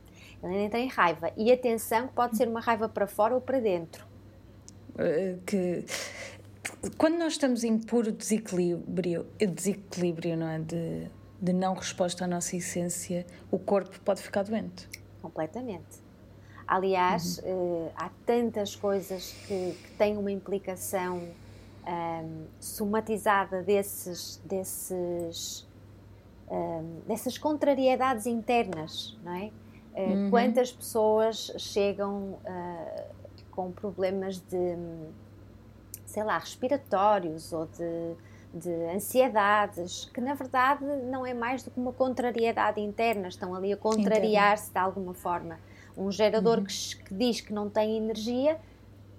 Ele 0.43 0.63
entra 0.65 0.79
em 0.79 0.87
raiva. 0.87 1.31
E 1.37 1.51
atenção, 1.51 2.07
pode 2.07 2.37
ser 2.37 2.47
uma 2.47 2.59
raiva 2.59 2.89
para 2.89 3.07
fora 3.07 3.35
ou 3.35 3.41
para 3.41 3.59
dentro. 3.59 4.05
Uh, 4.95 5.39
que 5.45 5.85
quando 6.97 7.17
nós 7.17 7.33
estamos 7.33 7.63
em 7.63 7.77
puro 7.77 8.11
desequilíbrio, 8.11 9.25
desequilíbrio 9.37 10.37
não 10.37 10.47
é? 10.47 10.59
de, 10.59 11.07
de 11.41 11.53
não 11.53 11.73
resposta 11.73 12.25
à 12.25 12.27
nossa 12.27 12.55
essência, 12.55 13.25
o 13.51 13.59
corpo 13.59 13.99
pode 14.01 14.21
ficar 14.21 14.43
doente. 14.43 14.87
Completamente. 15.21 16.03
Aliás, 16.67 17.39
uhum. 17.39 17.87
uh, 17.87 17.91
há 17.95 18.09
tantas 18.25 18.75
coisas 18.75 19.33
que, 19.47 19.75
que 19.83 19.91
têm 19.97 20.17
uma 20.17 20.31
implicação 20.31 21.27
um, 21.87 22.45
somatizada 22.59 23.61
desses, 23.61 24.41
desses, 24.45 25.67
um, 26.49 27.01
dessas 27.07 27.37
contrariedades 27.37 28.25
internas, 28.25 29.17
não 29.23 29.33
é? 29.33 29.51
Uh, 29.93 29.99
uhum. 29.99 30.29
Quantas 30.29 30.71
pessoas 30.71 31.53
chegam 31.57 32.39
uh, 32.45 33.03
com 33.51 33.71
problemas 33.71 34.39
de, 34.39 34.75
sei 36.05 36.23
lá, 36.23 36.37
respiratórios 36.37 37.53
ou 37.53 37.67
de, 37.67 38.15
de 38.53 38.73
ansiedades, 38.95 40.05
que 40.05 40.19
na 40.19 40.33
verdade 40.33 40.83
não 40.83 41.25
é 41.25 41.33
mais 41.33 41.61
do 41.63 41.69
que 41.69 41.79
uma 41.79 41.93
contrariedade 41.93 42.81
interna, 42.81 43.27
estão 43.27 43.53
ali 43.53 43.71
a 43.71 43.77
contrariar-se 43.77 44.71
de 44.71 44.79
alguma 44.79 45.13
forma. 45.13 45.59
Um 45.95 46.11
gerador 46.11 46.57
uhum. 46.57 46.63
que, 46.63 46.95
que 47.03 47.13
diz 47.13 47.39
que 47.39 47.53
não 47.53 47.69
tem 47.69 47.97
energia 47.97 48.59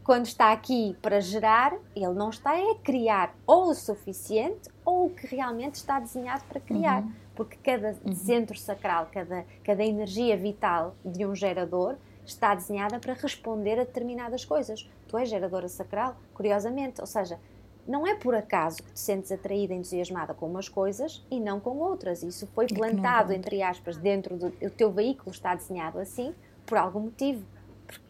quando 0.04 0.26
está 0.26 0.52
aqui 0.52 0.94
para 1.00 1.18
gerar, 1.18 1.74
ele 1.96 2.12
não 2.12 2.28
está 2.28 2.52
a 2.52 2.74
criar 2.84 3.34
ou 3.46 3.70
o 3.70 3.74
suficiente 3.74 4.68
ou 4.84 5.06
o 5.06 5.10
que 5.10 5.26
realmente 5.26 5.76
está 5.76 5.98
desenhado 5.98 6.44
para 6.44 6.60
criar. 6.60 7.02
Uhum. 7.02 7.12
Porque 7.34 7.56
cada 7.56 7.96
uhum. 8.04 8.14
centro 8.14 8.56
sacral, 8.56 9.08
cada, 9.10 9.44
cada 9.64 9.82
energia 9.82 10.36
vital 10.36 10.94
de 11.02 11.24
um 11.24 11.34
gerador 11.34 11.96
está 12.24 12.54
desenhada 12.54 12.98
para 12.98 13.14
responder 13.14 13.80
a 13.80 13.84
determinadas 13.84 14.44
coisas. 14.44 14.88
Tu 15.08 15.16
és 15.16 15.28
geradora 15.28 15.68
sacral, 15.68 16.16
curiosamente, 16.34 17.00
ou 17.00 17.06
seja, 17.06 17.40
não 17.88 18.06
é 18.06 18.14
por 18.14 18.34
acaso 18.34 18.82
que 18.82 18.92
te 18.92 19.00
sentes 19.00 19.32
atraída, 19.32 19.74
entusiasmada 19.74 20.34
com 20.34 20.46
umas 20.46 20.68
coisas 20.68 21.24
e 21.30 21.40
não 21.40 21.58
com 21.58 21.78
outras. 21.78 22.22
Isso 22.22 22.46
foi 22.54 22.66
plantado, 22.66 23.32
entre 23.32 23.62
aspas, 23.62 23.96
dentro 23.96 24.36
do 24.36 24.46
o 24.46 24.70
teu 24.70 24.92
veículo, 24.92 25.30
está 25.30 25.54
desenhado 25.54 25.98
assim 25.98 26.34
por 26.66 26.78
algum 26.78 27.00
motivo. 27.00 27.44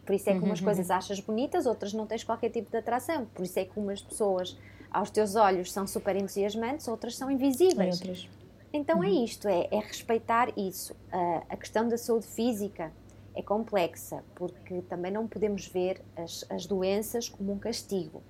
Por 0.05 0.13
isso 0.13 0.29
é 0.29 0.33
que 0.33 0.39
umas 0.39 0.59
uhum. 0.59 0.65
coisas 0.65 0.89
uhum. 0.89 0.95
achas 0.95 1.19
bonitas, 1.19 1.65
outras 1.65 1.93
não 1.93 2.05
tens 2.05 2.23
qualquer 2.23 2.49
tipo 2.49 2.69
de 2.69 2.77
atração. 2.77 3.25
Por 3.33 3.43
isso 3.43 3.59
é 3.59 3.65
que 3.65 3.79
umas 3.79 4.01
pessoas, 4.01 4.57
aos 4.91 5.09
teus 5.09 5.35
olhos, 5.35 5.71
são 5.71 5.87
super 5.87 6.15
entusiasmantes, 6.15 6.87
outras 6.87 7.15
são 7.15 7.29
invisíveis. 7.31 7.99
Outras. 7.99 8.29
Então 8.71 9.03
é 9.03 9.07
uhum. 9.07 9.21
é 9.21 9.23
isto, 9.23 9.47
é, 9.47 9.67
é 9.71 9.79
respeitar 9.79 10.49
isso. 10.57 10.93
Uh, 10.93 11.43
a 11.49 11.57
questão 11.57 11.87
da 11.87 11.97
saúde 11.97 12.27
física 12.27 12.91
é 13.33 13.41
complexa, 13.41 14.23
porque 14.35 14.81
também 14.83 15.11
não 15.11 15.27
podemos 15.27 15.67
ver 15.67 16.01
as, 16.15 16.45
as 16.49 16.65
doenças 16.65 17.27
como 17.27 17.53
um 17.53 17.59
castigo. 17.59 18.21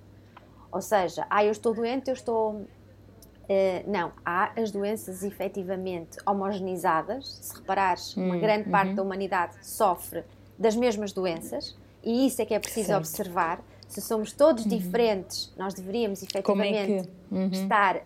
Ou 0.72 0.80
seja, 0.80 1.26
ah, 1.28 1.44
eu 1.44 1.52
estou 1.52 1.74
doente, 1.74 2.08
eu 2.08 2.14
estou. 2.14 2.52
Uh, 2.52 3.88
não, 3.88 4.12
há 4.24 4.52
as 4.60 4.70
doenças 4.70 5.22
efetivamente 5.22 6.18
homogeneizadas. 6.26 7.38
Se 7.42 7.56
reparares, 7.56 8.16
uma 8.16 8.36
grande 8.36 8.68
parte 8.70 8.90
uhum. 8.90 8.94
da 8.96 9.02
humanidade 9.02 9.66
sofre 9.66 10.24
das 10.58 10.76
mesmas 10.76 11.12
doenças, 11.12 11.76
e 12.02 12.26
isso 12.26 12.40
é 12.40 12.46
que 12.46 12.54
é 12.54 12.58
preciso 12.58 12.88
certo. 12.88 12.98
observar. 12.98 13.64
Se 13.88 14.00
somos 14.00 14.32
todos 14.32 14.64
uhum. 14.64 14.70
diferentes, 14.70 15.52
nós 15.56 15.72
deveríamos 15.72 16.22
efetivamente 16.22 17.08
é 17.32 17.34
uhum. 17.34 17.48
estar 17.52 17.96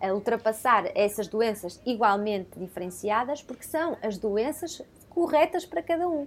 a, 0.00 0.08
a 0.08 0.14
ultrapassar 0.14 0.90
essas 0.94 1.28
doenças 1.28 1.80
igualmente 1.84 2.58
diferenciadas, 2.58 3.42
porque 3.42 3.64
são 3.64 3.96
as 4.02 4.16
doenças 4.16 4.82
corretas 5.10 5.66
para 5.66 5.82
cada 5.82 6.08
um. 6.08 6.26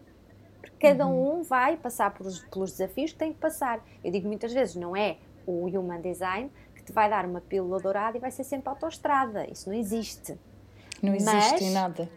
Porque 0.62 0.78
cada 0.80 1.08
uhum. 1.08 1.39
um 1.39 1.44
vai 1.44 1.78
passar 1.78 2.12
por, 2.13 2.28
pelos 2.52 2.72
desafios 2.72 3.12
que 3.12 3.18
tem 3.18 3.34
que 3.34 3.39
passar. 3.39 3.84
Eu 4.04 4.12
digo 4.12 4.28
muitas 4.28 4.54
vezes, 4.54 4.76
não 4.76 4.96
é 4.96 5.18
o 5.46 5.65
Human 5.65 6.02
Design 6.02 6.52
que 6.76 6.84
te 6.84 6.91
vai 6.91 7.10
dar 7.10 7.26
uma 7.26 7.41
pílula 7.41 7.80
dourada 7.80 8.18
e 8.18 8.20
vai 8.20 8.32
ser 8.32 8.44
sempre 8.44 8.70
autoestrada. 8.70 9.50
Isso 9.50 9.70
não 9.70 9.76
existe. 9.78 10.38
Não 11.02 11.13
existe 11.13 11.63
Mas, 11.63 11.74
nada. 11.74 12.10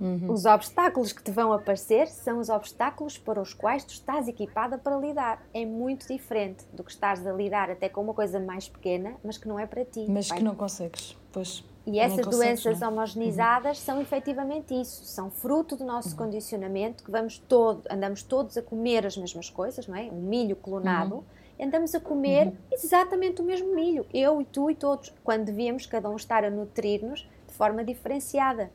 Uhum. 0.00 0.30
Os 0.30 0.44
obstáculos 0.44 1.12
que 1.12 1.22
te 1.22 1.30
vão 1.30 1.52
aparecer 1.52 2.08
são 2.08 2.38
os 2.38 2.48
obstáculos 2.48 3.16
para 3.16 3.40
os 3.40 3.54
quais 3.54 3.84
tu 3.84 3.90
estás 3.90 4.28
equipada 4.28 4.76
para 4.76 4.96
lidar. 4.96 5.42
É 5.54 5.64
muito 5.64 6.06
diferente 6.06 6.64
do 6.72 6.84
que 6.84 6.90
estás 6.90 7.26
a 7.26 7.32
lidar 7.32 7.70
até 7.70 7.88
com 7.88 8.02
uma 8.02 8.14
coisa 8.14 8.38
mais 8.38 8.68
pequena, 8.68 9.14
mas 9.24 9.38
que 9.38 9.48
não 9.48 9.58
é 9.58 9.66
para 9.66 9.84
ti. 9.84 10.04
Mas 10.08 10.30
que 10.30 10.42
não 10.42 10.54
consegues, 10.54 11.16
pois. 11.32 11.64
E 11.86 12.00
essas 12.00 12.26
doenças 12.26 12.80
não. 12.80 12.88
homogeneizadas 12.88 13.78
uhum. 13.78 13.84
são 13.84 14.02
efetivamente 14.02 14.74
isso, 14.74 15.04
são 15.04 15.30
fruto 15.30 15.76
do 15.76 15.84
nosso 15.84 16.10
uhum. 16.10 16.16
condicionamento, 16.16 17.04
que 17.04 17.10
vamos 17.10 17.38
todo, 17.38 17.82
andamos 17.88 18.24
todos 18.24 18.56
a 18.56 18.62
comer 18.62 19.06
as 19.06 19.16
mesmas 19.16 19.48
coisas, 19.48 19.86
não 19.86 19.94
é? 19.94 20.02
Um 20.02 20.20
milho 20.20 20.56
clonado, 20.56 21.16
uhum. 21.16 21.64
andamos 21.64 21.94
a 21.94 22.00
comer 22.00 22.48
uhum. 22.48 22.56
exatamente 22.72 23.40
o 23.40 23.44
mesmo 23.44 23.72
milho, 23.72 24.04
eu 24.12 24.42
e 24.42 24.44
tu 24.44 24.68
e 24.68 24.74
todos, 24.74 25.12
quando 25.22 25.44
devíamos 25.44 25.86
cada 25.86 26.10
um 26.10 26.16
estar 26.16 26.44
a 26.44 26.50
nutrir-nos 26.50 27.20
de 27.46 27.54
forma 27.54 27.84
diferenciada. 27.84 28.68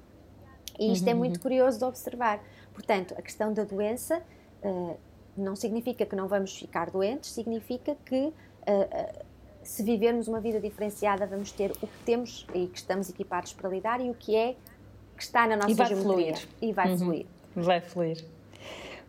E 0.82 0.92
isto 0.92 1.08
é 1.08 1.12
uhum. 1.12 1.18
é 1.18 1.20
muito 1.20 1.40
curioso 1.40 1.78
de 1.78 1.86
observar. 1.86 2.44
Portanto, 2.74 3.14
a 3.16 3.22
questão 3.22 3.54
da 3.54 3.64
doença 3.64 4.22
uh, 4.64 4.98
não 5.38 5.56
significa 5.56 6.06
que 6.08 6.16
não 6.16 6.28
vamos 6.28 6.58
ficar 6.58 6.90
doentes, 6.90 7.30
significa 7.30 7.96
que 8.04 8.16
uh, 8.16 8.32
uh, 8.32 9.26
se 9.62 9.84
vivermos 9.84 10.28
uma 10.28 10.42
vida 10.42 10.60
diferenciada, 10.60 11.28
vamos 11.28 11.52
ter 11.52 11.72
o 11.72 11.88
que 11.88 12.04
temos 12.04 12.48
e 12.56 12.66
que 12.66 12.80
estamos 12.80 13.10
equipados 13.10 13.54
para 13.54 13.70
lidar 13.70 14.02
e 14.02 14.10
o 14.10 14.16
que 14.16 14.36
é 14.36 14.56
que 15.16 15.24
está 15.24 15.46
na 15.46 15.56
nossa 15.56 15.70
e 15.70 15.74
vai 15.76 15.88
geometria. 15.88 16.36
Fluir. 16.36 16.48
E 16.62 16.74
vai 16.74 16.92
uhum. 16.92 16.98
fluir. 16.98 17.26
Vai 17.56 17.82
fluir. 17.82 18.26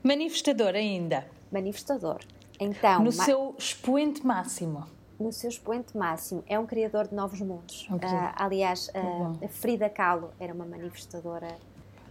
Manifestador 0.03 0.75
ainda. 0.75 1.27
Manifestador. 1.51 2.21
Então, 2.61 3.03
no 3.03 3.13
seu 3.13 3.55
expoente 3.59 4.27
máximo 4.27 4.87
no 5.23 5.33
seu 5.33 5.49
expoente 5.49 5.97
máximo. 5.97 6.43
É 6.47 6.59
um 6.59 6.67
criador 6.67 7.09
de 7.09 7.15
novos 7.15 7.41
mundos. 7.41 7.87
Uh, 7.89 7.99
aliás, 8.37 8.89
uh, 8.89 9.49
Frida 9.49 9.89
Kahlo 9.89 10.31
era 10.39 10.53
uma 10.53 10.65
manifestadora. 10.65 11.49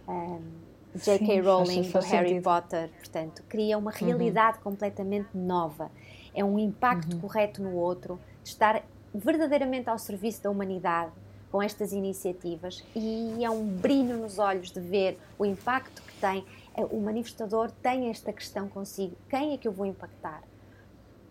Um, 0.08 0.72
J.K. 0.94 1.40
Rowling 1.40 1.82
do 1.82 2.00
Harry 2.00 2.28
sentido. 2.28 2.42
Potter, 2.42 2.90
portanto, 2.98 3.42
cria 3.48 3.78
uma 3.78 3.90
realidade 3.90 4.58
uhum. 4.58 4.64
completamente 4.64 5.28
nova. 5.34 5.90
É 6.34 6.44
um 6.44 6.58
impacto 6.58 7.14
uhum. 7.14 7.20
correto 7.20 7.62
no 7.62 7.74
outro, 7.74 8.20
de 8.42 8.50
estar 8.50 8.82
verdadeiramente 9.14 9.88
ao 9.88 9.98
serviço 9.98 10.42
da 10.42 10.50
humanidade 10.50 11.12
com 11.50 11.62
estas 11.62 11.92
iniciativas 11.92 12.82
e 12.96 13.44
é 13.44 13.50
um 13.50 13.66
brilho 13.66 14.16
nos 14.16 14.38
olhos 14.38 14.70
de 14.70 14.80
ver 14.80 15.18
o 15.38 15.44
impacto 15.44 16.02
que 16.02 16.14
tem. 16.14 16.44
O 16.90 17.00
manifestador 17.00 17.70
tem 17.82 18.08
esta 18.08 18.32
questão 18.32 18.68
consigo: 18.68 19.14
quem 19.28 19.52
é 19.52 19.58
que 19.58 19.68
eu 19.68 19.72
vou 19.72 19.84
impactar? 19.84 20.42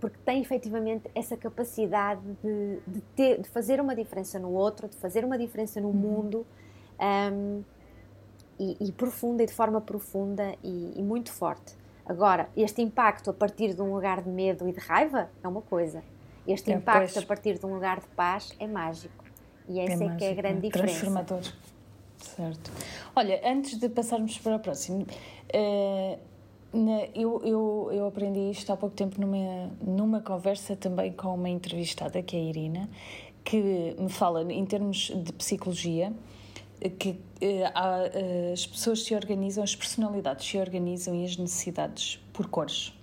Porque 0.02 0.18
tem 0.26 0.42
efetivamente 0.42 1.10
essa 1.14 1.38
capacidade 1.38 2.22
de, 2.44 2.80
de, 2.88 3.02
ter, 3.16 3.40
de 3.40 3.48
fazer 3.48 3.80
uma 3.80 3.96
diferença 3.96 4.40
no 4.40 4.52
outro, 4.52 4.90
de 4.90 4.98
fazer 4.98 5.24
uma 5.24 5.38
diferença 5.38 5.80
no 5.80 5.90
uhum. 5.90 5.94
mundo 5.94 6.48
um, 7.00 7.64
e, 8.60 8.78
e, 8.88 8.92
profunda, 8.92 9.44
e 9.44 9.46
de 9.46 9.54
forma 9.54 9.80
profunda 9.80 10.56
e, 10.64 10.94
e, 11.00 11.04
muito 11.04 11.32
forte. 11.32 11.76
Agora, 12.04 12.50
este 12.58 12.82
impacto 12.82 13.30
a 13.30 13.34
partir 13.34 13.76
de 13.76 13.82
um 13.82 13.94
lugar 13.94 14.24
de 14.24 14.30
medo 14.30 14.68
e 14.68 14.74
de 14.74 14.80
raiva 14.80 15.30
é 15.44 15.48
uma 15.48 15.62
coisa, 15.62 16.04
este 16.48 16.72
é, 16.72 16.76
impacto 16.76 17.14
pois. 17.14 17.24
a 17.24 17.28
partir 17.28 17.60
de 17.60 17.66
um 17.66 17.74
lugar 17.76 18.00
de 18.00 18.08
paz 18.08 18.56
é 18.60 18.66
mágico. 18.66 19.24
E 19.70 19.80
essa 19.80 19.92
é, 19.92 19.94
é 19.94 19.98
mágico, 20.00 20.18
que 20.18 20.26
é 20.26 20.32
a 20.32 20.34
grande 20.34 20.58
é 20.58 20.62
diferença. 20.62 21.00
Transformador. 21.00 21.54
Certo. 22.18 22.72
Olha, 23.16 23.40
antes 23.46 23.78
de 23.80 23.88
passarmos 23.88 24.38
para 24.40 24.56
o 24.56 24.60
próximo, 24.60 25.04
uh, 25.04 26.20
eu, 27.14 27.42
eu, 27.44 27.90
eu 27.92 28.08
aprendi 28.08 28.52
isto 28.52 28.72
há 28.72 28.78
pouco 28.78 28.96
tempo 28.96 29.20
numa, 29.20 29.72
numa 29.82 30.22
conversa 30.22 30.76
também 30.76 31.12
com 31.12 31.34
uma 31.36 31.50
entrevistada, 31.50 32.22
que 32.22 32.36
é 32.36 32.40
a 32.40 32.44
Irina, 32.44 32.90
que 33.44 33.96
me 34.00 34.10
fala 34.10 34.42
em 34.52 34.66
termos 34.66 35.12
de 35.14 35.34
psicologia 35.34 36.14
que 36.90 37.20
eh, 37.40 37.72
há, 37.76 38.10
eh, 38.14 38.52
as 38.54 38.66
pessoas 38.66 39.04
se 39.04 39.14
organizam, 39.14 39.64
as 39.64 39.76
personalidades 39.76 40.48
se 40.48 40.58
organizam 40.58 41.14
e 41.16 41.26
as 41.26 41.38
necessidades 41.38 42.20
por 42.34 42.48
cores. 42.48 42.94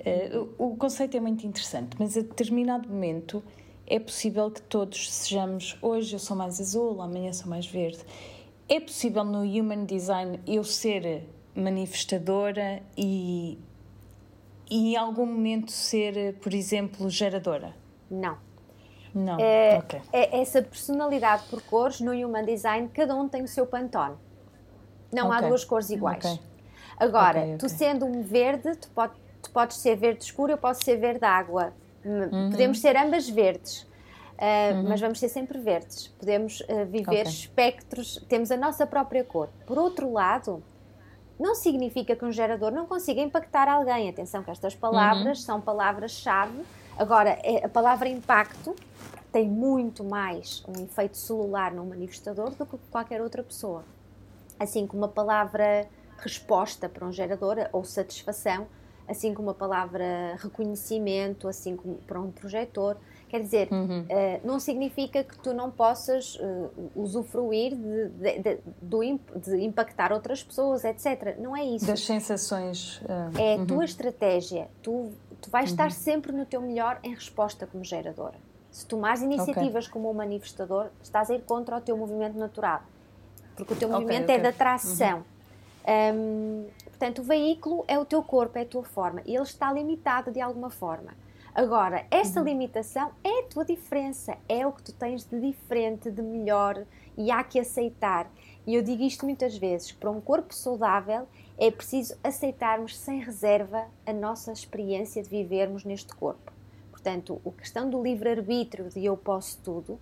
Eh, 0.00 0.30
o 0.56 0.76
conceito 0.76 1.16
é 1.16 1.20
muito 1.20 1.46
interessante, 1.46 1.96
mas 1.98 2.16
a 2.16 2.22
determinado 2.22 2.88
momento 2.88 3.42
é 3.86 3.98
possível 3.98 4.50
que 4.50 4.62
todos 4.62 5.12
sejamos. 5.12 5.76
Hoje 5.82 6.14
eu 6.14 6.18
sou 6.18 6.36
mais 6.36 6.60
azul, 6.60 7.02
amanhã 7.02 7.32
sou 7.32 7.48
mais 7.48 7.66
verde. 7.66 7.98
É 8.68 8.80
possível 8.80 9.24
no 9.24 9.42
Human 9.42 9.84
Design 9.84 10.40
eu 10.46 10.64
ser 10.64 11.24
manifestadora 11.60 12.82
e 12.96 13.58
e 14.70 14.92
em 14.92 14.96
algum 14.96 15.26
momento 15.26 15.72
ser, 15.72 16.34
por 16.34 16.54
exemplo, 16.54 17.10
geradora? 17.10 17.74
Não. 18.08 18.38
Não, 19.12 19.36
é, 19.40 19.78
ok. 19.78 20.00
É 20.12 20.40
essa 20.40 20.62
personalidade 20.62 21.42
por 21.50 21.60
cores 21.62 22.00
no 22.00 22.12
Human 22.12 22.44
Design, 22.44 22.88
cada 22.94 23.16
um 23.16 23.28
tem 23.28 23.42
o 23.42 23.48
seu 23.48 23.66
pantone. 23.66 24.14
Não 25.12 25.26
okay. 25.26 25.38
há 25.38 25.48
duas 25.48 25.64
cores 25.64 25.90
iguais. 25.90 26.24
Okay. 26.24 26.38
Agora, 26.96 27.40
okay, 27.40 27.56
tu 27.56 27.68
sendo 27.68 28.06
um 28.06 28.22
verde, 28.22 28.76
tu, 28.76 28.88
pode, 28.90 29.14
tu, 29.42 29.50
podes 29.50 29.78
ser 29.78 29.96
verde 29.96 30.22
escuro, 30.22 30.52
eu 30.52 30.58
posso 30.58 30.84
ser 30.84 30.96
verde 30.96 31.24
água. 31.24 31.72
Uhum. 32.04 32.50
Podemos 32.50 32.80
ser 32.80 32.96
ambas 32.96 33.28
verdes. 33.28 33.82
Uh, 33.82 34.76
uhum. 34.76 34.88
Mas 34.88 35.00
vamos 35.00 35.18
ser 35.18 35.28
sempre 35.28 35.58
verdes. 35.58 36.06
Podemos 36.06 36.60
uh, 36.60 36.86
viver 36.86 37.26
espectros, 37.26 38.24
temos 38.28 38.52
a 38.52 38.56
nossa 38.56 38.86
própria 38.86 39.24
cor. 39.24 39.48
Por 39.66 39.76
outro 39.76 40.12
lado, 40.12 40.62
não 41.40 41.54
significa 41.54 42.14
que 42.14 42.22
um 42.22 42.30
gerador 42.30 42.70
não 42.70 42.86
consiga 42.86 43.22
impactar 43.22 43.66
alguém. 43.66 44.10
Atenção 44.10 44.42
que 44.42 44.50
estas 44.50 44.74
palavras 44.74 45.38
uhum. 45.38 45.44
são 45.44 45.60
palavras-chave. 45.60 46.62
Agora, 46.98 47.30
é, 47.42 47.64
a 47.64 47.68
palavra 47.68 48.10
impacto 48.10 48.76
tem 49.32 49.48
muito 49.48 50.04
mais 50.04 50.62
um 50.68 50.84
efeito 50.84 51.16
celular 51.16 51.72
num 51.72 51.86
manifestador 51.86 52.50
do 52.50 52.66
que 52.66 52.76
qualquer 52.90 53.22
outra 53.22 53.42
pessoa. 53.42 53.82
Assim 54.58 54.86
como 54.86 55.06
a 55.06 55.08
palavra 55.08 55.88
resposta 56.18 56.90
para 56.90 57.06
um 57.06 57.12
gerador 57.12 57.56
ou 57.72 57.84
satisfação, 57.84 58.66
assim 59.08 59.32
como 59.32 59.48
a 59.48 59.54
palavra 59.54 60.36
reconhecimento, 60.38 61.48
assim 61.48 61.74
como 61.74 61.94
para 62.06 62.20
um 62.20 62.30
projetor. 62.30 62.98
Quer 63.30 63.42
dizer, 63.42 63.68
uhum. 63.70 64.00
uh, 64.00 64.06
não 64.42 64.58
significa 64.58 65.22
que 65.22 65.38
tu 65.38 65.54
não 65.54 65.70
possas 65.70 66.34
uh, 66.34 66.90
usufruir 66.96 67.76
de, 67.76 68.08
de, 68.08 68.42
de, 68.42 69.20
de, 69.36 69.64
impactar 69.64 70.12
outras 70.12 70.42
pessoas, 70.42 70.82
etc. 70.82 71.38
Não 71.38 71.56
é 71.56 71.64
isso. 71.64 71.86
Das 71.86 72.04
sensações. 72.04 73.00
Uh, 73.02 73.38
é 73.38 73.54
a 73.54 73.58
uhum. 73.58 73.66
tua 73.66 73.84
estratégia. 73.84 74.66
Tu, 74.82 75.12
tu 75.40 75.48
vais 75.48 75.66
uhum. 75.66 75.74
estar 75.74 75.92
sempre 75.92 76.32
no 76.32 76.44
teu 76.44 76.60
melhor 76.60 76.98
em 77.04 77.14
resposta 77.14 77.68
como 77.68 77.84
geradora. 77.84 78.34
Se 78.68 78.84
tomares 78.84 79.22
iniciativas 79.22 79.84
okay. 79.84 79.92
como 79.92 80.10
um 80.10 80.14
manifestador, 80.14 80.88
estás 81.00 81.30
a 81.30 81.34
ir 81.36 81.42
contra 81.42 81.76
o 81.76 81.80
teu 81.80 81.96
movimento 81.96 82.36
natural. 82.36 82.82
Porque 83.54 83.74
o 83.74 83.76
teu 83.76 83.88
okay, 83.90 84.00
movimento 84.00 84.24
okay. 84.24 84.34
é 84.34 84.38
de 84.40 84.46
atração. 84.48 85.22
Um, 85.86 86.66
portanto, 86.84 87.20
o 87.20 87.22
veículo 87.22 87.84
é 87.86 87.96
o 87.96 88.04
teu 88.04 88.24
corpo, 88.24 88.58
é 88.58 88.62
a 88.62 88.66
tua 88.66 88.82
forma. 88.82 89.22
E 89.24 89.36
ele 89.36 89.44
está 89.44 89.72
limitado 89.72 90.32
de 90.32 90.40
alguma 90.40 90.68
forma. 90.68 91.12
Agora, 91.60 92.06
essa 92.10 92.40
uhum. 92.40 92.46
limitação 92.46 93.12
é 93.22 93.40
a 93.40 93.42
tua 93.42 93.66
diferença, 93.66 94.34
é 94.48 94.66
o 94.66 94.72
que 94.72 94.82
tu 94.82 94.94
tens 94.94 95.26
de 95.26 95.38
diferente, 95.38 96.10
de 96.10 96.22
melhor 96.22 96.86
e 97.18 97.30
há 97.30 97.44
que 97.44 97.60
aceitar. 97.60 98.32
E 98.66 98.74
eu 98.74 98.82
digo 98.82 99.02
isto 99.02 99.26
muitas 99.26 99.58
vezes: 99.58 99.92
para 99.92 100.10
um 100.10 100.22
corpo 100.22 100.54
saudável 100.54 101.28
é 101.58 101.70
preciso 101.70 102.16
aceitarmos 102.24 102.96
sem 102.96 103.20
reserva 103.20 103.88
a 104.06 104.12
nossa 104.14 104.50
experiência 104.52 105.22
de 105.22 105.28
vivermos 105.28 105.84
neste 105.84 106.14
corpo. 106.14 106.50
Portanto, 106.90 107.38
a 107.46 107.50
questão 107.50 107.90
do 107.90 108.02
livre-arbítrio 108.02 108.88
de 108.88 109.04
eu 109.04 109.14
posso 109.14 109.58
tudo, 109.62 110.00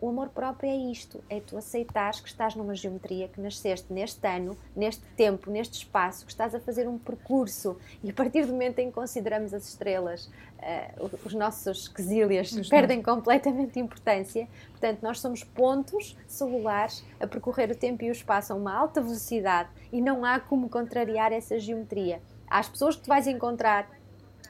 o 0.00 0.08
amor 0.08 0.30
próprio 0.30 0.70
é 0.70 0.76
isto, 0.76 1.22
é 1.28 1.40
tu 1.40 1.58
aceitares 1.58 2.20
que 2.20 2.28
estás 2.28 2.54
numa 2.54 2.74
geometria, 2.74 3.28
que 3.28 3.38
nasceste 3.38 3.92
neste 3.92 4.26
ano, 4.26 4.56
neste 4.74 5.04
tempo, 5.14 5.50
neste 5.50 5.78
espaço, 5.78 6.24
que 6.24 6.32
estás 6.32 6.54
a 6.54 6.60
fazer 6.60 6.88
um 6.88 6.98
percurso 6.98 7.76
e 8.02 8.08
a 8.08 8.12
partir 8.14 8.46
do 8.46 8.52
momento 8.52 8.78
em 8.78 8.86
que 8.86 8.94
consideramos 8.94 9.52
as 9.52 9.68
estrelas, 9.68 10.24
uh, 10.24 11.10
os 11.22 11.34
nossos 11.34 11.86
quesílias 11.86 12.50
perdem 12.70 13.02
completamente 13.02 13.78
importância. 13.78 14.48
Portanto, 14.70 15.02
nós 15.02 15.20
somos 15.20 15.44
pontos 15.44 16.16
celulares 16.26 17.04
a 17.20 17.26
percorrer 17.26 17.70
o 17.70 17.74
tempo 17.76 18.02
e 18.02 18.08
o 18.08 18.12
espaço 18.12 18.54
a 18.54 18.56
uma 18.56 18.74
alta 18.74 19.02
velocidade 19.02 19.68
e 19.92 20.00
não 20.00 20.24
há 20.24 20.40
como 20.40 20.70
contrariar 20.70 21.30
essa 21.30 21.58
geometria. 21.58 22.22
Há 22.48 22.60
as 22.60 22.68
pessoas 22.70 22.96
que 22.96 23.02
tu 23.02 23.08
vais 23.08 23.26
encontrar, 23.26 23.86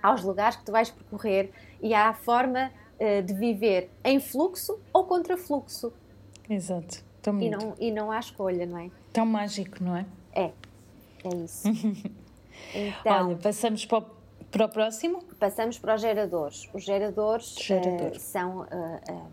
aos 0.00 0.22
lugares 0.22 0.56
que 0.56 0.64
tu 0.64 0.70
vais 0.70 0.90
percorrer, 0.90 1.50
e 1.82 1.92
há 1.92 2.08
a 2.08 2.14
forma 2.14 2.70
uh, 3.00 3.22
de 3.22 3.32
viver 3.34 3.90
em 4.04 4.20
fluxo 4.20 4.78
ou 4.92 5.04
contra 5.04 5.36
fluxo. 5.36 5.92
Exato. 6.48 7.02
Tão 7.22 7.40
e, 7.40 7.50
não, 7.50 7.74
e 7.78 7.90
não 7.90 8.10
há 8.10 8.18
escolha, 8.18 8.66
não 8.66 8.78
é? 8.78 8.90
Tão 9.12 9.26
mágico, 9.26 9.82
não 9.82 9.96
é? 9.96 10.06
É, 10.32 10.50
é 11.24 11.36
isso. 11.44 11.68
então, 12.74 13.28
Olha, 13.28 13.36
passamos 13.36 13.84
para 13.84 13.98
o, 13.98 14.06
para 14.50 14.66
o 14.66 14.68
próximo? 14.68 15.22
Passamos 15.38 15.78
para 15.78 15.94
os 15.94 16.00
geradores. 16.00 16.68
Os 16.72 16.84
geradores 16.84 17.56
uh, 17.56 18.18
são 18.18 18.62
uh, 18.62 19.26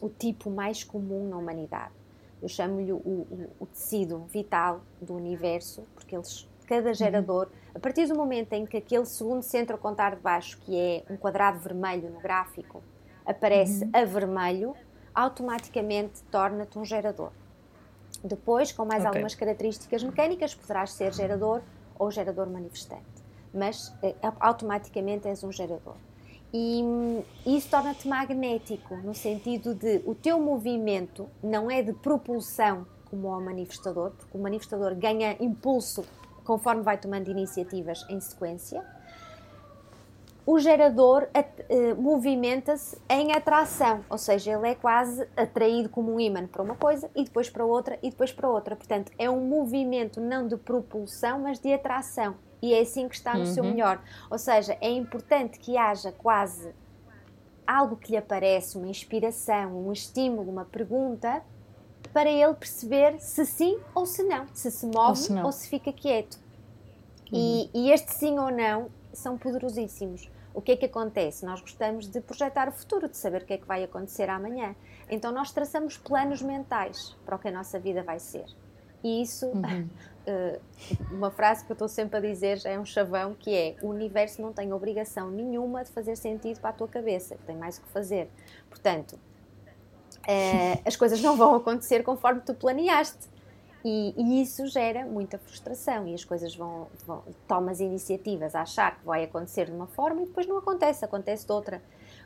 o 0.00 0.08
tipo 0.08 0.50
mais 0.50 0.82
comum 0.82 1.28
na 1.28 1.36
humanidade. 1.36 1.92
Eu 2.40 2.48
chamo-lhe 2.48 2.92
o, 2.92 2.96
o, 2.96 3.50
o, 3.58 3.66
tecido 3.66 4.18
vital 4.32 4.80
do 5.00 5.14
universo, 5.14 5.84
porque 5.94 6.14
eles, 6.14 6.48
cada 6.66 6.88
uhum. 6.88 6.94
gerador 6.94 7.46
uhum 7.46 7.68
a 7.78 7.80
partir 7.80 8.06
do 8.06 8.14
momento 8.16 8.52
em 8.54 8.66
que 8.66 8.76
aquele 8.76 9.06
segundo 9.06 9.40
centro 9.40 9.76
a 9.76 9.78
contar 9.78 10.16
de 10.16 10.20
baixo, 10.20 10.58
que 10.62 10.76
é 10.76 11.04
um 11.08 11.16
quadrado 11.16 11.60
vermelho 11.60 12.10
no 12.10 12.18
gráfico, 12.18 12.82
aparece 13.28 13.84
uhum. 13.84 13.90
a 13.92 14.04
vermelho, 14.04 14.74
automaticamente 15.14 16.22
torna-te 16.30 16.78
um 16.78 16.84
gerador. 16.84 17.30
Depois, 18.24 18.72
com 18.72 18.84
mais 18.84 19.00
okay. 19.00 19.08
algumas 19.08 19.34
características 19.34 20.02
mecânicas, 20.02 20.54
poderás 20.54 20.92
ser 20.92 21.12
gerador 21.12 21.60
ou 21.98 22.10
gerador 22.10 22.48
manifestante. 22.48 23.04
Mas 23.52 23.94
eh, 24.02 24.14
automaticamente 24.40 25.28
és 25.28 25.44
um 25.44 25.52
gerador. 25.52 25.96
E 26.52 26.82
hum, 26.82 27.22
isso 27.44 27.68
torna-te 27.68 28.08
magnético, 28.08 28.96
no 28.96 29.14
sentido 29.14 29.74
de 29.74 30.02
o 30.06 30.14
teu 30.14 30.40
movimento 30.40 31.28
não 31.42 31.70
é 31.70 31.82
de 31.82 31.92
propulsão 31.92 32.86
como 33.10 33.28
o 33.28 33.40
manifestador, 33.40 34.12
porque 34.12 34.36
o 34.36 34.40
manifestador 34.40 34.94
ganha 34.94 35.36
impulso 35.40 36.04
conforme 36.44 36.82
vai 36.82 36.96
tomando 36.96 37.30
iniciativas 37.30 38.04
em 38.08 38.18
sequência. 38.20 38.82
O 40.50 40.58
gerador 40.58 41.24
uh, 41.24 42.00
movimenta-se 42.00 42.96
em 43.06 43.32
atração, 43.32 44.02
ou 44.08 44.16
seja, 44.16 44.52
ele 44.52 44.70
é 44.70 44.74
quase 44.74 45.28
atraído 45.36 45.90
como 45.90 46.14
um 46.14 46.18
ímã 46.18 46.46
para 46.46 46.62
uma 46.62 46.74
coisa 46.74 47.10
e 47.14 47.22
depois 47.22 47.50
para 47.50 47.66
outra 47.66 47.98
e 48.02 48.08
depois 48.08 48.32
para 48.32 48.48
outra. 48.48 48.74
Portanto, 48.74 49.12
é 49.18 49.28
um 49.28 49.46
movimento 49.46 50.22
não 50.22 50.48
de 50.48 50.56
propulsão, 50.56 51.38
mas 51.40 51.58
de 51.58 51.70
atração. 51.70 52.34
E 52.62 52.72
é 52.72 52.80
assim 52.80 53.10
que 53.10 53.14
está 53.14 53.34
no 53.34 53.40
uhum. 53.40 53.44
seu 53.44 53.62
melhor. 53.62 54.02
Ou 54.30 54.38
seja, 54.38 54.74
é 54.80 54.88
importante 54.88 55.58
que 55.58 55.76
haja 55.76 56.12
quase 56.12 56.74
algo 57.66 57.94
que 57.96 58.12
lhe 58.12 58.16
aparece, 58.16 58.78
uma 58.78 58.88
inspiração, 58.88 59.86
um 59.86 59.92
estímulo, 59.92 60.50
uma 60.50 60.64
pergunta, 60.64 61.42
para 62.10 62.30
ele 62.30 62.54
perceber 62.54 63.20
se 63.20 63.44
sim 63.44 63.78
ou 63.94 64.06
se 64.06 64.22
não, 64.22 64.46
se 64.54 64.70
se 64.70 64.86
move 64.86 65.08
ou 65.10 65.14
se, 65.14 65.32
ou 65.34 65.52
se 65.52 65.68
fica 65.68 65.92
quieto. 65.92 66.40
Uhum. 67.30 67.38
E, 67.38 67.70
e 67.74 67.90
este 67.92 68.14
sim 68.14 68.38
ou 68.38 68.50
não 68.50 68.88
são 69.12 69.36
poderosíssimos. 69.36 70.30
O 70.54 70.60
que 70.60 70.72
é 70.72 70.76
que 70.76 70.86
acontece? 70.86 71.44
Nós 71.44 71.60
gostamos 71.60 72.08
de 72.08 72.20
projetar 72.20 72.68
o 72.68 72.72
futuro, 72.72 73.08
de 73.08 73.16
saber 73.16 73.42
o 73.42 73.44
que 73.44 73.52
é 73.54 73.58
que 73.58 73.66
vai 73.66 73.84
acontecer 73.84 74.28
amanhã. 74.28 74.74
Então 75.10 75.32
nós 75.32 75.52
traçamos 75.52 75.96
planos 75.96 76.42
mentais 76.42 77.16
para 77.24 77.36
o 77.36 77.38
que 77.38 77.48
a 77.48 77.52
nossa 77.52 77.78
vida 77.78 78.02
vai 78.02 78.18
ser. 78.18 78.46
E 79.02 79.22
isso, 79.22 79.46
uhum. 79.46 79.88
Eh, 80.28 80.60
uma 81.10 81.30
frase 81.30 81.64
que 81.64 81.72
eu 81.72 81.74
estou 81.74 81.88
sempre 81.88 82.18
a 82.18 82.20
dizer 82.20 82.58
já 82.58 82.68
é 82.68 82.78
um 82.78 82.84
chavão, 82.84 83.32
que 83.32 83.54
é 83.54 83.76
o 83.80 83.88
universo 83.88 84.42
não 84.42 84.52
tem 84.52 84.74
obrigação 84.74 85.30
nenhuma 85.30 85.82
de 85.82 85.90
fazer 85.90 86.16
sentido 86.16 86.60
para 86.60 86.68
a 86.68 86.72
tua 86.74 86.86
cabeça, 86.86 87.38
tem 87.46 87.56
mais 87.56 87.78
o 87.78 87.80
que 87.80 87.88
fazer. 87.88 88.28
Portanto, 88.68 89.14
uh, 89.14 90.82
as 90.84 90.96
coisas 90.96 91.22
não 91.22 91.34
vão 91.34 91.54
acontecer 91.54 92.02
conforme 92.02 92.42
tu 92.42 92.52
planeaste. 92.52 93.26
E, 93.84 94.12
e, 94.16 94.42
isso 94.42 94.66
gera 94.66 95.06
muita 95.06 95.38
frustração 95.38 96.06
e 96.08 96.14
as 96.14 96.24
coisas 96.24 96.54
vão, 96.54 96.88
vão 97.06 97.22
tomas 97.46 97.80
iniciativas 97.80 98.54
a 98.54 98.62
achar 98.62 98.98
que 98.98 99.06
vai 99.06 99.22
acontecer 99.22 99.66
de 99.66 99.72
uma 99.72 99.86
forma 99.86 100.22
e 100.22 100.26
depois 100.26 100.46
não 100.46 100.58
acontece, 100.58 101.04
acontece 101.04 101.46
de 101.46 101.52
outra. 101.52 101.80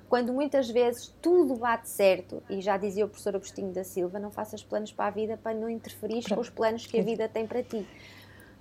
Quando 0.09 0.33
muitas 0.33 0.69
vezes 0.69 1.15
tudo 1.23 1.55
bate 1.57 1.89
certo, 1.89 2.43
e 2.49 2.61
já 2.61 2.77
dizia 2.77 3.05
o 3.05 3.09
professor 3.09 3.35
Agostinho 3.35 3.73
da 3.73 3.83
Silva, 3.83 4.19
não 4.19 4.31
faças 4.31 4.63
planos 4.63 4.93
para 4.93 5.07
a 5.07 5.11
vida 5.11 5.39
para 5.43 5.55
não 5.55 5.71
interferir 5.71 6.23
com 6.29 6.39
os 6.39 6.51
planos 6.51 6.87
que 6.87 7.01
a 7.01 7.03
vida 7.03 7.29
tem 7.29 7.47
para 7.47 7.63
ti. 7.63 7.87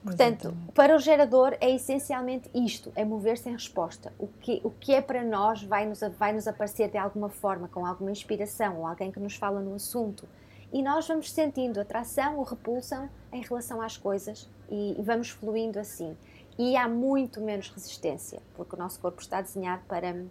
Portanto, 0.03 0.47
Exatamente. 0.47 0.71
para 0.73 0.95
o 0.95 0.99
gerador 0.99 1.55
é 1.61 1.69
essencialmente 1.69 2.49
isto, 2.55 2.91
é 2.95 3.05
mover-se 3.05 3.49
em 3.49 3.51
resposta. 3.51 4.11
O 4.17 4.27
que, 4.27 4.59
o 4.63 4.71
que 4.71 4.93
é 4.93 5.01
para 5.01 5.23
nós 5.23 5.61
vai 5.61 5.85
nos, 5.85 5.99
vai 6.17 6.33
nos 6.33 6.47
aparecer 6.47 6.89
de 6.89 6.97
alguma 6.97 7.29
forma, 7.29 7.67
com 7.67 7.85
alguma 7.85 8.11
inspiração, 8.11 8.79
ou 8.79 8.87
alguém 8.87 9.11
que 9.11 9.19
nos 9.19 9.35
fala 9.35 9.59
no 9.59 9.75
assunto. 9.75 10.27
E 10.71 10.81
nós 10.81 11.07
vamos 11.07 11.31
sentindo 11.31 11.79
atração 11.79 12.37
ou 12.37 12.43
repulsão 12.43 13.09
em 13.31 13.41
relação 13.41 13.81
às 13.81 13.97
coisas 13.97 14.49
e, 14.69 14.95
vamos 15.03 15.29
fluindo 15.29 15.79
assim. 15.79 16.17
E 16.57 16.77
há 16.77 16.87
muito 16.87 17.41
menos 17.41 17.69
resistência, 17.69 18.41
porque 18.55 18.75
o 18.75 18.79
nosso 18.79 18.99
corpo 18.99 19.21
está 19.21 19.41
desenhado 19.41 19.83
para, 19.87 20.23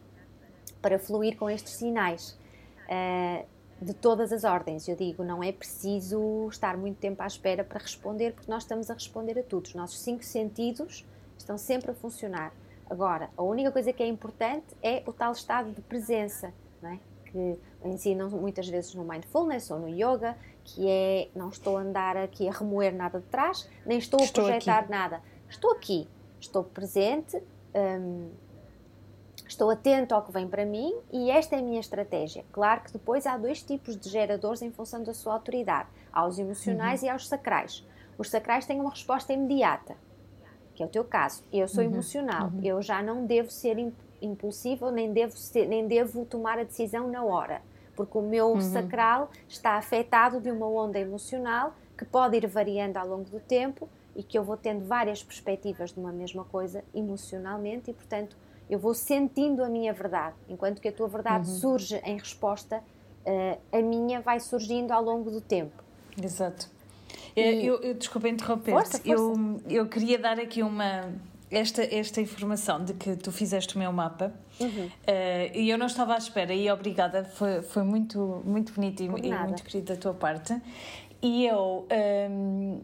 para 0.80 0.98
fluir 0.98 1.36
com 1.36 1.50
estes 1.50 1.72
sinais. 1.74 2.38
Uh, 2.88 3.46
de 3.80 3.94
todas 3.94 4.32
as 4.32 4.44
ordens. 4.44 4.86
Eu 4.86 4.94
digo, 4.94 5.24
não 5.24 5.42
é 5.42 5.50
preciso 5.50 6.48
estar 6.50 6.76
muito 6.76 6.98
tempo 6.98 7.22
à 7.22 7.26
espera 7.26 7.64
para 7.64 7.78
responder, 7.78 8.34
porque 8.34 8.50
nós 8.50 8.64
estamos 8.64 8.90
a 8.90 8.94
responder 8.94 9.38
a 9.38 9.42
tudo. 9.42 9.66
Os 9.66 9.74
nossos 9.74 9.98
cinco 10.00 10.22
sentidos 10.22 11.06
estão 11.38 11.56
sempre 11.56 11.90
a 11.90 11.94
funcionar. 11.94 12.52
Agora, 12.88 13.30
a 13.36 13.42
única 13.42 13.70
coisa 13.70 13.92
que 13.92 14.02
é 14.02 14.06
importante 14.06 14.66
é 14.82 15.02
o 15.06 15.12
tal 15.12 15.32
estado 15.32 15.72
de 15.72 15.80
presença, 15.80 16.52
não 16.82 16.90
é? 16.90 16.98
Que 17.30 17.58
ensinam 17.84 18.28
muitas 18.30 18.68
vezes 18.68 18.94
no 18.94 19.04
mindfulness 19.04 19.70
ou 19.70 19.78
no 19.78 19.88
yoga, 19.88 20.36
que 20.64 20.88
é 20.88 21.28
não 21.34 21.48
estou 21.48 21.76
a 21.76 21.80
andar 21.80 22.16
aqui 22.16 22.48
a 22.48 22.52
remoer 22.52 22.94
nada 22.94 23.20
de 23.20 23.26
trás, 23.26 23.68
nem 23.86 23.98
estou, 23.98 24.20
estou 24.20 24.44
a 24.44 24.48
projetar 24.48 24.80
aqui. 24.80 24.90
nada. 24.90 25.22
Estou 25.48 25.72
aqui, 25.72 26.08
estou 26.40 26.64
presente, 26.64 27.42
hum, 27.74 28.30
estou 29.46 29.70
atento 29.70 30.14
ao 30.14 30.22
que 30.22 30.32
vem 30.32 30.46
para 30.46 30.64
mim 30.64 30.94
e 31.12 31.30
esta 31.30 31.56
é 31.56 31.58
a 31.58 31.62
minha 31.62 31.80
estratégia. 31.80 32.44
Claro 32.52 32.82
que 32.82 32.92
depois 32.92 33.26
há 33.26 33.36
dois 33.36 33.62
tipos 33.62 33.96
de 33.96 34.08
geradores 34.08 34.62
em 34.62 34.70
função 34.70 35.02
da 35.02 35.14
sua 35.14 35.34
autoridade: 35.34 35.88
há 36.12 36.26
os 36.26 36.38
emocionais 36.38 37.00
uhum. 37.00 37.08
e 37.08 37.10
há 37.10 37.16
os 37.16 37.28
sacrais. 37.28 37.86
Os 38.18 38.28
sacrais 38.28 38.66
têm 38.66 38.80
uma 38.80 38.90
resposta 38.90 39.32
imediata, 39.32 39.96
que 40.74 40.82
é 40.82 40.86
o 40.86 40.88
teu 40.88 41.04
caso. 41.04 41.42
Eu 41.52 41.66
sou 41.66 41.82
uhum. 41.82 41.90
emocional, 41.90 42.48
uhum. 42.48 42.60
eu 42.62 42.82
já 42.82 43.02
não 43.02 43.24
devo 43.24 43.50
ser 43.50 43.78
impulsivo, 44.20 44.90
nem 44.90 45.12
devo, 45.12 45.36
ser, 45.36 45.66
nem 45.66 45.86
devo 45.86 46.24
tomar 46.24 46.58
a 46.58 46.64
decisão 46.64 47.08
na 47.08 47.24
hora, 47.24 47.62
porque 47.94 48.16
o 48.16 48.22
meu 48.22 48.48
uhum. 48.48 48.60
sacral 48.60 49.30
está 49.48 49.72
afetado 49.72 50.40
de 50.40 50.50
uma 50.50 50.66
onda 50.68 50.98
emocional 50.98 51.74
que 51.96 52.04
pode 52.04 52.36
ir 52.36 52.46
variando 52.46 52.96
ao 52.96 53.06
longo 53.06 53.28
do 53.28 53.40
tempo 53.40 53.88
e 54.16 54.22
que 54.22 54.38
eu 54.38 54.42
vou 54.42 54.56
tendo 54.56 54.84
várias 54.86 55.22
perspectivas 55.22 55.92
de 55.92 56.00
uma 56.00 56.12
mesma 56.12 56.44
coisa 56.44 56.82
emocionalmente 56.94 57.90
e, 57.90 57.94
portanto, 57.94 58.36
eu 58.68 58.78
vou 58.78 58.94
sentindo 58.94 59.62
a 59.62 59.68
minha 59.68 59.92
verdade. 59.92 60.36
Enquanto 60.48 60.80
que 60.80 60.88
a 60.88 60.92
tua 60.92 61.08
verdade 61.08 61.48
uhum. 61.48 61.56
surge 61.56 61.96
em 62.04 62.16
resposta, 62.16 62.78
uh, 62.78 63.58
a 63.72 63.82
minha 63.82 64.20
vai 64.20 64.40
surgindo 64.40 64.92
ao 64.92 65.02
longo 65.02 65.30
do 65.30 65.40
tempo. 65.40 65.82
Exato. 66.22 66.70
E... 67.36 67.66
Eu, 67.66 67.80
eu, 67.80 67.94
desculpa 67.94 68.28
interromper-te. 68.28 69.00
Eu, 69.08 69.60
eu 69.68 69.86
queria 69.88 70.18
dar 70.18 70.38
aqui 70.38 70.62
uma 70.62 71.12
esta, 71.50 71.82
esta 71.82 72.20
informação 72.20 72.84
de 72.84 72.94
que 72.94 73.16
tu 73.16 73.32
fizeste 73.32 73.74
o 73.74 73.78
meu 73.78 73.92
mapa 73.92 74.32
uhum. 74.60 74.86
uh, 74.86 74.90
e 75.54 75.68
eu 75.68 75.76
não 75.76 75.86
estava 75.86 76.14
à 76.14 76.18
espera 76.18 76.54
e 76.54 76.70
obrigada, 76.70 77.24
foi, 77.24 77.60
foi 77.62 77.82
muito, 77.82 78.42
muito 78.44 78.72
bonito 78.72 79.02
e, 79.02 79.06
e, 79.06 79.34
muito 79.34 79.62
querido 79.64 79.92
da 79.92 79.96
tua 79.96 80.14
parte. 80.14 80.60
E 81.20 81.46
eu, 81.46 81.86
um, 82.30 82.80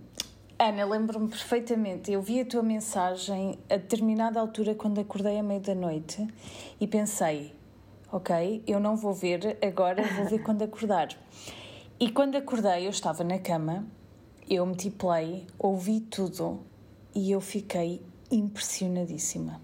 Ana, 0.58 0.84
lembro-me 0.84 1.28
perfeitamente, 1.28 2.10
eu 2.10 2.20
vi 2.20 2.40
a 2.40 2.44
tua 2.44 2.62
mensagem 2.62 3.58
a 3.70 3.76
determinada 3.76 4.40
altura 4.40 4.74
quando 4.74 5.00
acordei 5.00 5.38
à 5.38 5.42
meia 5.42 5.60
da 5.60 5.74
noite 5.74 6.26
e 6.80 6.86
pensei, 6.86 7.54
ok, 8.10 8.62
eu 8.66 8.80
não 8.80 8.96
vou 8.96 9.14
ver 9.14 9.58
agora, 9.62 10.02
vou 10.16 10.24
ver 10.26 10.42
quando 10.42 10.62
acordar. 10.62 11.08
E 12.00 12.10
quando 12.10 12.36
acordei, 12.36 12.86
eu 12.86 12.90
estava 12.90 13.22
na 13.22 13.38
cama, 13.38 13.86
eu 14.50 14.66
meti 14.66 14.90
play, 14.90 15.46
ouvi 15.58 16.00
tudo 16.00 16.60
e 17.14 17.30
eu 17.30 17.40
fiquei 17.40 18.02
impressionadíssima. 18.30 19.60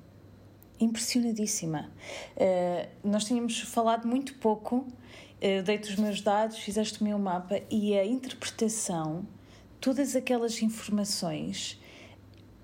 Impressionadíssima. 0.80 1.90
Uh, 2.36 3.08
nós 3.08 3.24
tínhamos 3.24 3.60
falado 3.60 4.06
muito 4.06 4.34
pouco, 4.34 4.76
uh, 4.76 5.62
dei-te 5.64 5.90
os 5.90 5.96
meus 5.96 6.20
dados, 6.20 6.58
fizeste 6.58 7.00
o 7.00 7.04
meu 7.04 7.18
mapa 7.18 7.60
e 7.70 7.96
a 7.98 8.04
interpretação, 8.04 9.26
todas 9.80 10.16
aquelas 10.16 10.60
informações, 10.62 11.80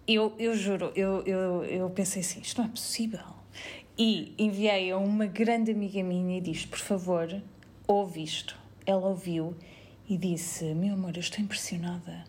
eu, 0.07 0.33
eu 0.39 0.57
juro, 0.57 0.91
eu, 0.97 1.23
eu, 1.27 1.65
eu 1.65 1.91
pensei 1.91 2.23
assim: 2.23 2.41
isto 2.41 2.59
não 2.59 2.69
é 2.69 2.71
possível. 2.71 3.21
E 3.99 4.33
enviei 4.39 4.91
a 4.91 4.97
uma 4.97 5.27
grande 5.27 5.71
amiga 5.71 6.03
minha 6.03 6.39
e 6.39 6.41
disse: 6.41 6.67
por 6.67 6.79
favor, 6.79 7.43
ouve 7.87 8.23
isto. 8.23 8.57
Ela 8.87 9.07
ouviu 9.07 9.55
e 10.09 10.17
disse: 10.17 10.73
Meu 10.75 10.95
amor, 10.95 11.15
eu 11.15 11.21
estou 11.21 11.45
impressionada 11.45 12.25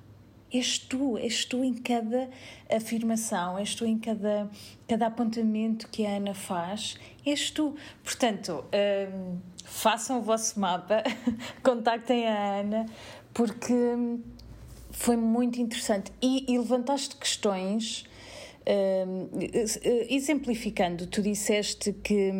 és 0.51 0.79
tu, 0.79 1.17
és 1.17 1.45
tu 1.45 1.63
em 1.63 1.73
cada 1.73 2.29
afirmação, 2.69 3.57
és 3.59 3.75
tu 3.75 3.85
em 3.85 3.97
cada, 3.97 4.49
cada 4.87 5.07
apontamento 5.07 5.87
que 5.89 6.05
a 6.05 6.17
Ana 6.17 6.33
faz, 6.33 6.97
és 7.25 7.51
tu. 7.51 7.75
Portanto, 8.03 8.65
um, 8.73 9.37
façam 9.63 10.19
o 10.19 10.21
vosso 10.21 10.59
mapa, 10.59 11.03
contactem 11.63 12.27
a 12.27 12.59
Ana, 12.59 12.85
porque 13.33 13.73
foi 14.91 15.15
muito 15.15 15.61
interessante. 15.61 16.11
E, 16.21 16.51
e 16.51 16.57
levantaste 16.57 17.15
questões, 17.15 18.05
um, 18.67 19.29
exemplificando, 20.09 21.07
tu 21.07 21.21
disseste 21.21 21.93
que. 21.93 22.31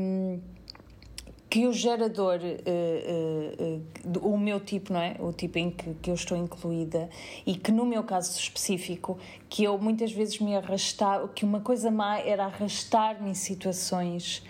Que 1.50 1.66
o 1.66 1.74
gerador, 1.74 2.40
uh, 2.40 3.82
uh, 4.06 4.20
uh, 4.20 4.34
o 4.34 4.38
meu 4.38 4.60
tipo, 4.60 4.94
não 4.94 5.02
é? 5.02 5.16
O 5.20 5.34
tipo 5.34 5.58
em 5.58 5.72
que, 5.72 5.96
que 5.96 6.12
eu 6.12 6.14
estou 6.14 6.38
incluída 6.38 7.10
e 7.46 7.56
que 7.56 7.72
no 7.72 7.86
meu 7.86 8.04
caso 8.04 8.38
específico, 8.38 9.18
que 9.50 9.64
eu 9.64 9.78
muitas 9.80 10.12
vezes 10.12 10.40
me 10.40 10.56
arrastava, 10.56 11.28
que 11.28 11.44
uma 11.44 11.60
coisa 11.60 11.90
má 11.90 12.20
era 12.20 12.46
arrastar-me 12.46 13.32
em 13.32 13.34
situações 13.34 14.44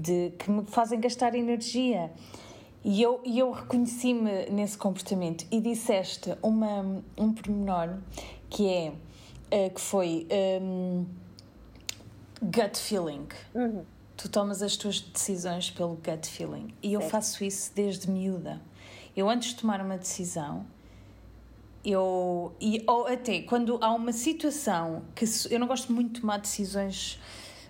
de, 0.00 0.32
que 0.38 0.50
me 0.50 0.64
fazem 0.66 1.00
gastar 1.00 1.34
energia. 1.34 2.10
E 2.84 3.02
eu, 3.02 3.20
e 3.24 3.38
eu 3.38 3.50
reconheci-me 3.50 4.46
nesse 4.50 4.78
comportamento 4.78 5.46
e 5.50 5.60
disseste 5.60 6.36
uma, 6.42 7.02
um 7.16 7.32
pormenor 7.32 7.98
que 8.48 8.68
é, 8.68 9.70
que 9.70 9.80
foi 9.80 10.26
um, 10.60 11.04
gut 12.42 12.78
feeling. 12.78 13.26
Uhum 13.54 13.95
tu 14.16 14.28
tomas 14.28 14.62
as 14.62 14.76
tuas 14.76 15.00
decisões 15.00 15.70
pelo 15.70 15.96
gut 15.96 16.26
feeling. 16.28 16.74
E 16.82 16.92
eu 16.92 17.00
faço 17.00 17.44
isso 17.44 17.72
desde 17.74 18.10
miúda. 18.10 18.60
Eu, 19.14 19.28
antes 19.28 19.50
de 19.50 19.56
tomar 19.56 19.80
uma 19.80 19.96
decisão, 19.96 20.66
eu. 21.84 22.54
E, 22.60 22.82
ou 22.86 23.06
até 23.06 23.42
quando 23.42 23.78
há 23.80 23.92
uma 23.92 24.12
situação 24.12 25.04
que. 25.14 25.24
Eu 25.50 25.60
não 25.60 25.66
gosto 25.66 25.92
muito 25.92 26.14
de 26.14 26.20
tomar 26.20 26.38
decisões. 26.38 27.20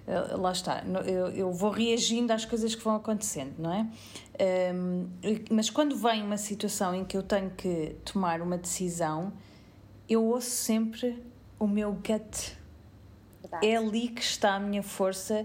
Uh, 0.07 0.40
lá 0.40 0.53
está, 0.53 0.84
eu, 1.05 1.28
eu 1.30 1.53
vou 1.53 1.68
reagindo 1.68 2.32
às 2.32 2.44
coisas 2.44 2.76
que 2.76 2.84
vão 2.84 2.94
acontecendo, 2.94 3.55
não 3.59 3.72
é? 3.72 3.88
Um, 4.72 5.09
mas 5.51 5.68
quando 5.68 5.97
vem 5.97 6.22
uma 6.22 6.36
situação 6.36 6.94
em 6.94 7.05
que 7.05 7.16
eu 7.16 7.24
tenho 7.24 7.51
que 7.51 7.97
tomar 8.05 8.40
uma 8.40 8.57
decisão, 8.57 9.32
eu 10.09 10.24
ouço 10.24 10.49
sempre 10.49 11.20
o 11.59 11.66
meu 11.66 11.92
gut. 11.92 12.57
Verdade. 13.40 13.66
É 13.66 13.76
ali 13.76 14.09
que 14.09 14.22
está 14.22 14.55
a 14.55 14.61
minha 14.61 14.82
força 14.82 15.44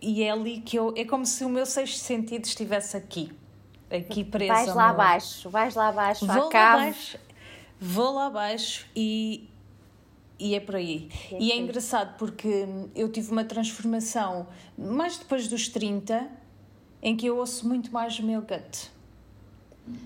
e 0.00 0.22
é 0.22 0.30
ali 0.30 0.60
que 0.60 0.76
eu. 0.76 0.94
É 0.96 1.04
como 1.04 1.26
se 1.26 1.44
o 1.44 1.48
meu 1.48 1.66
sexto 1.66 1.98
sentido 1.98 2.44
estivesse 2.44 2.96
aqui. 2.96 3.32
Aqui 3.90 4.24
preso. 4.24 4.52
Vais 4.52 4.68
lá 4.68 4.74
meu... 4.74 4.84
abaixo, 4.84 5.50
vais 5.50 5.74
lá 5.74 5.88
abaixo, 5.88 6.26
vou 6.26 6.50
lá 6.52 6.72
abaixo, 6.72 7.18
vou 7.80 8.14
lá 8.14 8.26
abaixo 8.26 8.86
e. 8.94 9.48
E 10.38 10.54
é 10.54 10.60
por 10.60 10.76
aí. 10.76 11.10
É 11.30 11.38
e 11.38 11.52
é 11.52 11.58
engraçado 11.58 12.16
porque 12.16 12.66
eu 12.94 13.12
tive 13.12 13.30
uma 13.30 13.44
transformação 13.44 14.46
mais 14.78 15.18
depois 15.18 15.46
dos 15.46 15.68
30 15.68 16.30
em 17.02 17.14
que 17.14 17.26
eu 17.26 17.36
ouço 17.36 17.68
muito 17.68 17.92
mais 17.92 18.18
o 18.18 18.22
meu 18.22 18.40
gut. 18.40 18.90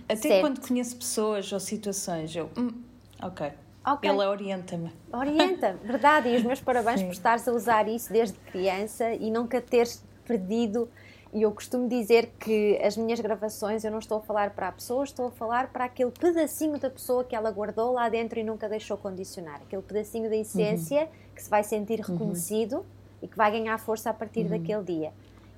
Até 0.09 0.17
certo. 0.17 0.41
quando 0.41 0.67
conheço 0.67 0.97
pessoas 0.97 1.53
ou 1.53 1.61
situações, 1.61 2.35
eu. 2.35 2.51
Hum, 2.57 2.73
ok. 3.23 3.53
Okay. 3.87 4.09
Ele 4.09 4.25
orienta-me. 4.25 4.91
Orienta, 5.13 5.75
verdade. 5.85 6.31
E 6.31 6.37
os 6.37 6.43
meus 6.43 6.61
parabéns 6.61 7.01
Sim. 7.01 7.07
por 7.07 7.13
estares 7.13 7.47
a 7.47 7.53
usar 7.53 7.87
isso 7.87 8.13
desde 8.13 8.39
criança 8.39 9.13
e 9.13 9.31
nunca 9.31 9.61
teres 9.61 10.03
perdido. 10.25 10.89
E 11.35 11.43
eu 11.43 11.53
costumo 11.53 11.89
dizer 11.89 12.33
que 12.39 12.81
as 12.83 12.97
minhas 12.97 13.21
gravações 13.21 13.85
eu 13.85 13.91
não 13.91 13.99
estou 13.99 14.19
a 14.19 14.21
falar 14.21 14.51
para 14.51 14.69
a 14.69 14.73
pessoa, 14.73 15.05
estou 15.05 15.27
a 15.27 15.31
falar 15.33 15.69
para 15.73 15.85
aquele 15.85 16.13
pedacinho 16.13 16.79
da 16.79 16.89
pessoa 16.89 17.25
que 17.25 17.35
ela 17.35 17.51
guardou 17.51 17.93
lá 17.93 18.09
dentro 18.09 18.39
e 18.39 18.45
nunca 18.45 18.69
deixou 18.69 18.97
condicionar. 18.97 19.61
Aquele 19.63 19.83
pedacinho 19.83 20.31
da 20.31 20.37
essência 20.37 21.03
uhum. 21.03 21.09
que 21.35 21.43
se 21.43 21.51
vai 21.51 21.63
sentir 21.63 22.01
uhum. 22.01 22.13
reconhecido 22.13 22.77
uhum. 22.77 22.85
e 23.23 23.29
que 23.29 23.37
vai 23.37 23.51
ganhar 23.51 23.77
força 23.79 24.11
a 24.11 24.15
partir 24.15 24.45
uhum. 24.45 24.51
daquele 24.51 24.85
dia. 24.85 25.13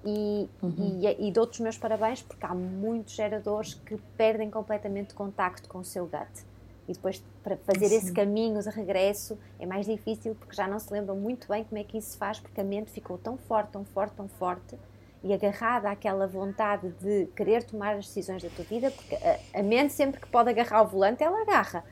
E, 0.05 0.49
uhum. 0.63 1.01
e, 1.03 1.29
e 1.29 1.31
dou-te 1.31 1.55
os 1.55 1.61
meus 1.61 1.77
parabéns 1.77 2.23
porque 2.23 2.47
há 2.47 2.55
muitos 2.55 3.15
geradores 3.15 3.75
que 3.75 3.97
perdem 4.17 4.51
completamente 4.51 5.15
contacto 5.15 5.69
com 5.69 5.79
o 5.79 5.85
seu 5.85 6.07
gut 6.07 6.56
e 6.89 6.93
depois 6.93 7.23
para 7.43 7.57
fazer 7.57 7.89
Sim. 7.89 7.97
esse 7.97 8.13
caminho 8.13 8.61
de 8.63 8.71
regresso 8.71 9.39
é 9.59 9.67
mais 9.67 9.87
difícil 9.87 10.35
porque 10.35 10.55
já 10.55 10.67
não 10.67 10.79
se 10.79 10.93
lembram 10.93 11.17
muito 11.17 11.49
bem 11.49 11.65
como 11.65 11.79
é 11.81 11.85
que 11.85 11.99
isso 11.99 12.11
se 12.11 12.17
faz 12.17 12.39
porque 12.39 12.61
a 12.61 12.65
mente 12.65 12.91
ficou 12.91 13.19
tão 13.19 13.37
forte, 13.37 13.71
tão 13.71 13.85
forte, 13.85 14.15
tão 14.15 14.29
forte 14.29 14.79
e 15.23 15.33
agarrada 15.33 15.91
àquela 15.91 16.27
vontade 16.27 16.89
de 17.01 17.27
querer 17.35 17.65
tomar 17.65 17.97
as 17.97 18.07
decisões 18.07 18.43
da 18.43 18.49
tua 18.51 18.65
vida 18.65 18.91
porque 18.91 19.15
a, 19.17 19.61
a 19.61 19.63
mente 19.63 19.93
sempre 19.93 20.21
que 20.21 20.29
pode 20.29 20.51
agarrar 20.51 20.83
o 20.83 20.87
volante 20.87 21.23
ela 21.23 21.43
agarra 21.43 21.85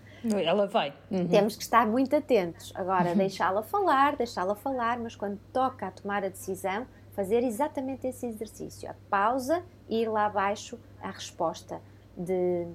ela 0.43 0.67
vai. 0.67 0.95
Uhum. 1.11 1.29
Temos 1.29 1.55
que 1.55 1.63
estar 1.63 1.87
muito 1.87 2.17
atentos. 2.17 2.73
Agora, 2.75 3.11
uhum. 3.11 3.17
deixá-la 3.17 3.63
falar, 3.63 4.17
deixá-la 4.17 4.55
falar, 4.55 4.99
mas 4.99 5.15
quando 5.15 5.39
toca 5.53 5.87
a 5.87 5.91
tomar 5.91 6.25
a 6.25 6.29
decisão, 6.29 6.87
fazer 7.13 7.43
exatamente 7.45 8.07
esse 8.07 8.27
exercício. 8.27 8.91
A 8.91 8.95
pausa 9.11 9.63
e 9.89 10.03
ir 10.03 10.09
lá 10.09 10.27
abaixo 10.27 10.79
a 11.01 11.11
resposta 11.11 11.81
de 12.17 12.67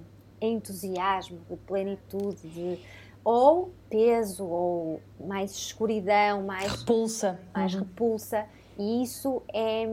entusiasmo, 0.41 1.39
de 1.49 1.55
plenitude, 1.57 2.49
de 2.49 2.79
ou 3.23 3.71
peso, 3.89 4.45
ou 4.45 5.01
mais 5.19 5.51
escuridão, 5.51 6.43
mais 6.43 6.71
repulsa. 6.71 7.39
Mais 7.53 7.73
uhum. 7.73 7.81
repulsa. 7.81 8.45
E 8.77 9.03
isso 9.03 9.41
é, 9.53 9.85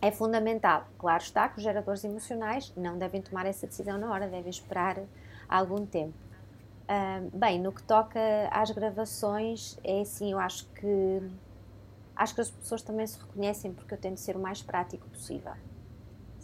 é 0.00 0.10
fundamental. 0.10 0.86
Claro 0.96 1.22
está 1.22 1.48
que 1.48 1.58
os 1.58 1.62
geradores 1.62 2.04
emocionais 2.04 2.72
não 2.76 2.96
devem 2.96 3.20
tomar 3.20 3.46
essa 3.46 3.66
decisão 3.66 3.98
na 3.98 4.10
hora, 4.12 4.28
devem 4.28 4.50
esperar 4.50 4.98
algum 5.48 5.84
tempo. 5.84 6.14
Uh, 6.84 7.36
bem, 7.36 7.58
no 7.60 7.72
que 7.72 7.82
toca 7.82 8.20
às 8.50 8.70
gravações, 8.70 9.78
é 9.82 10.02
assim, 10.02 10.32
eu 10.32 10.38
acho 10.38 10.66
que 10.74 11.22
acho 12.14 12.34
que 12.34 12.40
as 12.42 12.50
pessoas 12.50 12.82
também 12.82 13.06
se 13.06 13.18
reconhecem 13.18 13.72
porque 13.72 13.94
eu 13.94 13.98
tento 13.98 14.18
ser 14.18 14.36
o 14.36 14.38
mais 14.38 14.62
prático 14.62 15.08
possível 15.08 15.52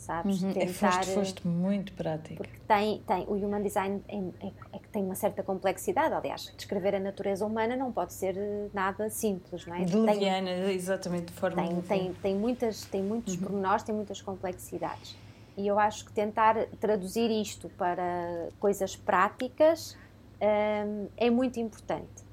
sabes? 0.00 0.42
Uhum. 0.42 0.52
Tentar, 0.52 0.92
foste, 0.92 1.14
foste 1.14 1.46
muito 1.46 1.92
prática. 1.92 2.36
Porque 2.36 2.58
tem, 2.66 3.00
tem, 3.06 3.24
o 3.28 3.34
Human 3.34 3.62
Design 3.62 4.02
é, 4.08 4.16
é, 4.16 4.52
é, 4.72 4.80
tem 4.90 5.04
uma 5.04 5.14
certa 5.14 5.42
complexidade, 5.42 6.14
aliás, 6.14 6.52
descrever 6.56 6.94
a 6.94 7.00
natureza 7.00 7.44
humana 7.44 7.76
não 7.76 7.92
pode 7.92 8.12
ser 8.12 8.34
nada 8.72 9.08
simples, 9.10 9.66
não 9.66 9.76
é? 9.76 9.84
De 9.84 9.96
leviana, 9.96 10.50
exatamente, 10.72 11.26
de 11.26 11.32
forma 11.32 11.62
tem, 11.62 11.80
tem, 11.82 12.14
tem, 12.14 12.36
muitas, 12.36 12.84
tem 12.84 13.02
muitos 13.02 13.34
uhum. 13.34 13.42
pormenores, 13.42 13.82
tem 13.82 13.94
muitas 13.94 14.20
complexidades. 14.20 15.16
E 15.56 15.66
eu 15.66 15.78
acho 15.78 16.06
que 16.06 16.12
tentar 16.12 16.56
traduzir 16.80 17.30
isto 17.30 17.68
para 17.70 18.48
coisas 18.58 18.96
práticas 18.96 19.96
um, 20.40 21.06
é 21.16 21.28
muito 21.28 21.60
importante. 21.60 22.24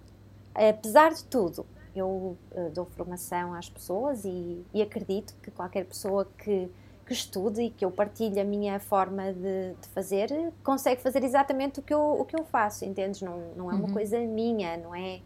Apesar 0.56 1.14
de 1.14 1.24
tudo, 1.26 1.66
eu 1.96 2.38
uh, 2.52 2.70
dou 2.74 2.86
formação 2.86 3.54
às 3.54 3.70
pessoas 3.70 4.24
e, 4.24 4.64
e, 4.74 4.82
acredito 4.82 5.36
que 5.42 5.52
qualquer 5.52 5.86
pessoa 5.86 6.28
que, 6.38 6.70
que 7.08 7.14
estude 7.14 7.62
e 7.62 7.70
que 7.70 7.86
eu 7.86 7.90
partilhe 7.90 8.38
a 8.38 8.44
minha 8.44 8.80
forma 8.80 9.32
de, 9.32 9.74
de, 9.82 9.88
fazer 9.94 10.30
consegue 10.62 11.02
fazer 11.02 11.24
exatamente 11.24 11.80
o 11.80 11.82
que 11.82 11.94
eu, 11.94 12.02
o 12.02 12.26
que 12.26 12.38
eu 12.38 12.44
faço, 12.44 12.84
entendes? 12.84 13.22
Não, 13.22 13.38
não 13.56 13.72
é 13.72 13.76
uma 13.76 13.88
uhum. 13.88 13.94
coisa 13.94 14.20
minha, 14.20 14.76
não 14.76 14.94
é? 14.94 15.22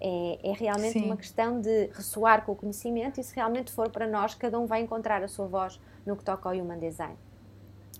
É, 0.00 0.38
é 0.42 0.52
realmente 0.52 0.94
Sim. 0.94 1.04
uma 1.04 1.16
questão 1.16 1.60
de 1.60 1.88
ressoar 1.92 2.46
com 2.46 2.52
o 2.52 2.56
conhecimento 2.56 3.20
e 3.20 3.24
se 3.24 3.34
realmente 3.34 3.70
for 3.70 3.90
para 3.90 4.06
nós, 4.06 4.34
cada 4.34 4.58
um 4.58 4.64
vai 4.64 4.80
encontrar 4.80 5.22
a 5.22 5.28
sua 5.28 5.46
voz 5.46 5.78
no 6.06 6.16
que 6.16 6.24
toca 6.24 6.48
ao 6.48 6.54
Human 6.54 6.78
Design. 6.78 7.16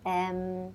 Um, 0.07 0.71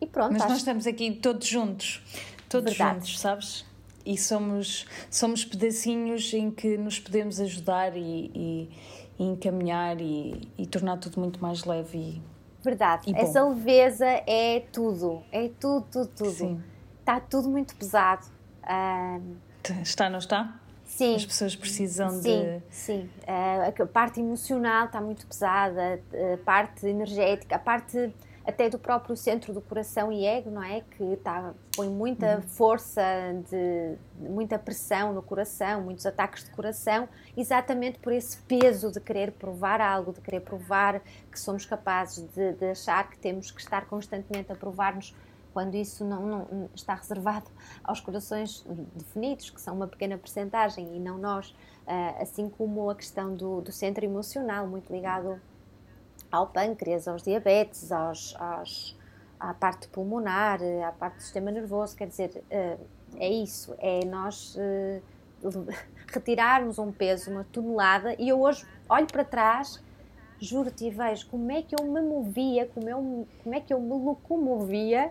e 0.00 0.06
pronto. 0.06 0.32
Mas 0.32 0.42
acho... 0.42 0.50
nós 0.50 0.58
estamos 0.58 0.86
aqui 0.86 1.10
todos 1.12 1.46
juntos, 1.46 2.04
todos 2.48 2.76
Verdade. 2.76 3.00
juntos, 3.00 3.18
sabes? 3.18 3.66
E 4.06 4.16
somos, 4.16 4.86
somos 5.10 5.44
pedacinhos 5.44 6.32
em 6.32 6.50
que 6.50 6.78
nos 6.78 7.00
podemos 7.00 7.40
ajudar 7.40 7.96
e, 7.96 8.30
e, 8.34 8.70
e 9.20 9.24
encaminhar 9.24 10.00
e, 10.00 10.50
e, 10.56 10.66
tornar 10.66 10.96
tudo 10.96 11.20
muito 11.20 11.42
mais 11.42 11.64
leve 11.66 11.98
e, 11.98 12.22
Verdade, 12.62 13.12
essa 13.14 13.46
leveza 13.46 14.06
é 14.06 14.60
tudo, 14.72 15.22
é 15.30 15.50
tudo, 15.60 15.86
tudo, 15.90 16.08
tudo. 16.08 16.30
Sim. 16.30 16.62
Está 16.98 17.18
tudo 17.20 17.48
muito 17.48 17.74
pesado. 17.74 18.26
Um... 18.68 19.36
Está, 19.82 20.10
não 20.10 20.18
está? 20.18 20.58
Sim. 20.84 21.14
As 21.14 21.24
pessoas 21.24 21.56
precisam 21.56 22.10
sim, 22.10 22.20
de. 22.20 22.62
Sim, 22.68 23.10
uh, 23.22 23.82
a 23.82 23.86
parte 23.86 24.20
emocional 24.20 24.86
está 24.86 25.00
muito 25.00 25.26
pesada, 25.26 26.02
a 26.34 26.44
parte 26.44 26.86
energética, 26.86 27.56
a 27.56 27.58
parte 27.58 28.12
até 28.50 28.68
do 28.68 28.78
próprio 28.78 29.16
centro 29.16 29.52
do 29.52 29.60
coração 29.60 30.12
e 30.12 30.26
ego, 30.26 30.50
não 30.50 30.62
é? 30.62 30.82
Que 30.82 31.16
tá, 31.16 31.54
põe 31.74 31.88
muita 31.88 32.36
uhum. 32.36 32.42
força, 32.42 33.02
de, 33.50 33.96
muita 34.28 34.58
pressão 34.58 35.12
no 35.12 35.22
coração, 35.22 35.82
muitos 35.82 36.04
ataques 36.04 36.44
de 36.44 36.50
coração, 36.50 37.08
exatamente 37.36 37.98
por 37.98 38.12
esse 38.12 38.36
peso 38.42 38.92
de 38.92 39.00
querer 39.00 39.32
provar 39.32 39.80
algo, 39.80 40.12
de 40.12 40.20
querer 40.20 40.40
provar 40.40 41.00
que 41.30 41.40
somos 41.40 41.64
capazes 41.64 42.26
de, 42.34 42.52
de 42.52 42.66
achar 42.66 43.08
que 43.08 43.18
temos 43.18 43.50
que 43.50 43.60
estar 43.60 43.86
constantemente 43.86 44.52
a 44.52 44.54
provar-nos 44.54 45.14
quando 45.52 45.74
isso 45.74 46.04
não, 46.04 46.26
não, 46.26 46.70
está 46.74 46.94
reservado 46.94 47.50
aos 47.82 48.00
corações 48.00 48.64
definidos, 48.94 49.50
que 49.50 49.60
são 49.60 49.74
uma 49.74 49.86
pequena 49.88 50.16
percentagem 50.16 50.96
e 50.96 51.00
não 51.00 51.18
nós, 51.18 51.54
ah, 51.86 52.16
assim 52.20 52.48
como 52.48 52.88
a 52.88 52.94
questão 52.94 53.34
do, 53.34 53.60
do 53.60 53.72
centro 53.72 54.04
emocional, 54.04 54.66
muito 54.66 54.92
ligado 54.92 55.40
ao 56.30 56.46
pâncreas, 56.46 57.08
aos 57.08 57.22
diabetes, 57.22 57.90
aos, 57.90 58.34
aos, 58.38 58.96
à 59.38 59.52
parte 59.54 59.88
pulmonar, 59.88 60.60
à 60.86 60.92
parte 60.92 61.16
do 61.16 61.22
sistema 61.22 61.50
nervoso, 61.50 61.96
quer 61.96 62.06
dizer, 62.06 62.42
eh, 62.50 62.76
é 63.16 63.28
isso, 63.28 63.74
é 63.78 64.04
nós 64.04 64.56
eh, 64.58 65.00
retirarmos 66.06 66.78
um 66.78 66.92
peso, 66.92 67.30
uma 67.30 67.44
tonelada, 67.44 68.14
e 68.18 68.28
eu 68.28 68.40
hoje 68.40 68.66
olho 68.88 69.06
para 69.06 69.24
trás, 69.24 69.82
juro-te 70.38 70.86
e 70.86 70.90
vejo 70.90 71.28
como 71.28 71.50
é 71.50 71.62
que 71.62 71.74
eu 71.78 71.84
me 71.84 72.00
movia, 72.00 72.66
como, 72.66 72.88
eu, 72.88 73.26
como 73.42 73.54
é 73.54 73.60
que 73.60 73.72
eu 73.72 73.80
me 73.80 73.92
locomovia, 73.92 75.10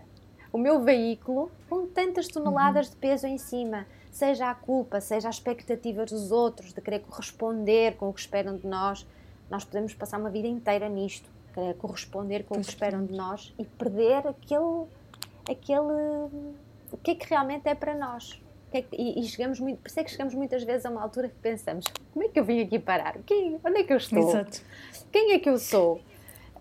o 0.51 0.57
meu 0.57 0.82
veículo, 0.82 1.51
com 1.70 1.86
tantas 1.86 2.28
toneladas 2.28 2.88
uhum. 2.88 2.93
de 2.93 2.97
peso 2.97 3.28
em 3.28 3.38
cima, 3.38 3.86
seja 4.11 4.49
a 4.49 4.55
culpa, 4.55 4.99
seja 4.99 5.28
a 5.28 5.30
expectativa 5.30 6.05
dos 6.05 6.32
outros, 6.32 6.74
de 6.74 6.82
querer 6.82 6.99
corresponder 6.99 7.95
com 7.97 8.09
o 8.09 8.13
que 8.13 8.20
esperam 8.20 8.57
de 8.57 8.65
nós, 8.65 9.05
nós 9.50 9.64
podemos 9.64 9.93
passar 9.93 10.20
uma 10.20 10.30
vida 10.30 10.47
inteira 10.47 10.88
nisto, 10.88 11.30
é 11.58 11.74
corresponder 11.74 12.43
com 12.43 12.56
pois 12.56 12.66
o 12.66 12.70
que 12.70 12.74
esperam 12.74 13.06
de 13.06 13.14
nós 13.14 13.54
e 13.58 13.66
perder 13.66 14.28
aquele, 14.28 14.86
aquele, 15.50 16.30
o 16.91 16.97
que 17.02 17.12
é 17.12 17.16
que 17.16 17.28
realmente 17.30 17.68
é 17.68 17.76
para 17.76 17.95
nós. 17.95 18.41
É 18.72 18.84
e, 18.93 19.20
e, 19.20 19.28
chegamos 19.28 19.60
muito, 19.60 19.80
por 19.80 19.88
isso 19.88 20.00
é 20.00 20.04
que 20.04 20.12
chegamos 20.12 20.36
muitas 20.36 20.64
vezes 20.64 20.86
a 20.86 20.91
uma 20.91 21.02
altura 21.02 21.28
que 21.28 21.36
pensamos: 21.41 21.86
como 22.14 22.26
é 22.26 22.30
que 22.30 22.39
eu 22.39 22.45
vim 22.45 22.62
aqui 22.62 22.78
parar? 22.78 23.18
Quem, 23.26 23.60
onde 23.64 23.80
é 23.80 23.84
que 23.84 23.91
eu 23.91 23.97
estou? 23.97 24.30
Exato. 24.30 24.62
Quem 25.12 25.34
é 25.34 25.39
que 25.39 25.50
eu 25.50 25.58
sou? 25.58 26.00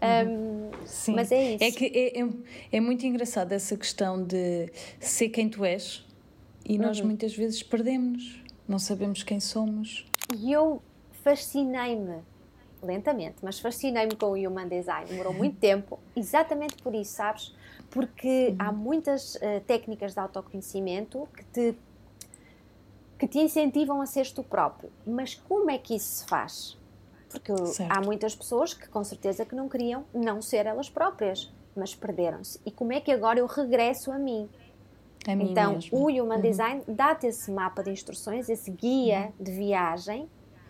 Uhum. 0.01 0.70
Um, 0.70 0.86
Sim. 0.86 1.14
Mas 1.14 1.30
é 1.30 1.55
isso. 1.55 1.64
É 1.64 1.70
que 1.70 1.84
é, 1.86 2.20
é, 2.20 2.28
é, 2.72 2.80
muito 2.80 3.05
engraçado 3.05 3.53
essa 3.53 3.76
questão 3.76 4.22
de 4.22 4.70
ser 5.01 5.28
quem 5.28 5.51
tu 5.51 5.64
és 5.64 6.07
e 6.64 6.78
nós 6.78 7.01
uhum. 7.01 7.07
muitas 7.07 7.34
vezes 7.36 7.62
perdemos-nos, 7.62 8.43
não 8.66 8.78
sabemos 8.78 9.22
quem 9.22 9.39
somos. 9.39 10.07
E 10.34 10.53
eu 10.53 10.80
fascinei-me 11.24 12.22
lentamente, 12.82 13.36
mas 13.42 13.58
fascinei-me 13.58 14.14
com 14.16 14.26
o 14.26 14.34
Human 14.34 14.68
Design. 14.68 15.06
Demorou 15.08 15.32
muito 15.32 15.56
tempo, 15.60 15.98
exatamente 16.14 16.82
por 16.82 16.94
isso, 16.94 17.12
sabes? 17.12 17.54
Porque 17.90 18.54
há 18.58 18.70
muitas 18.72 19.36
uh, 19.36 19.60
técnicas 19.66 20.14
de 20.14 20.20
autoconhecimento 20.20 21.28
que 21.34 21.44
te, 21.44 21.78
que 23.18 23.26
te 23.26 23.38
incentivam 23.38 24.00
a 24.00 24.06
seres 24.06 24.32
tu 24.32 24.42
próprio. 24.42 24.90
Mas 25.06 25.34
como 25.34 25.70
é 25.70 25.78
que 25.78 25.94
isso 25.94 26.18
se 26.18 26.26
faz? 26.26 26.78
Porque 27.30 27.54
certo. 27.66 27.90
há 27.90 28.00
muitas 28.00 28.34
pessoas 28.34 28.72
que 28.72 28.88
com 28.88 29.04
certeza 29.04 29.44
que 29.44 29.54
não 29.54 29.68
queriam 29.68 30.04
não 30.14 30.40
ser 30.40 30.66
elas 30.66 30.88
próprias, 30.88 31.52
mas 31.76 31.94
perderam-se. 31.94 32.60
E 32.64 32.70
como 32.70 32.92
é 32.92 33.00
que 33.00 33.10
agora 33.12 33.38
eu 33.38 33.46
regresso 33.46 34.10
a 34.10 34.18
mim? 34.18 34.48
A 35.26 35.32
então, 35.32 35.78
o 35.92 36.06
Human 36.06 36.36
uhum. 36.36 36.40
Design 36.40 36.82
dá-te 36.86 37.26
esse 37.26 37.50
mapa 37.50 37.82
de 37.82 37.90
instruções, 37.90 38.48
esse 38.48 38.70
guia 38.70 39.32
uhum. 39.38 39.44
de 39.44 39.50
viagem 39.50 40.28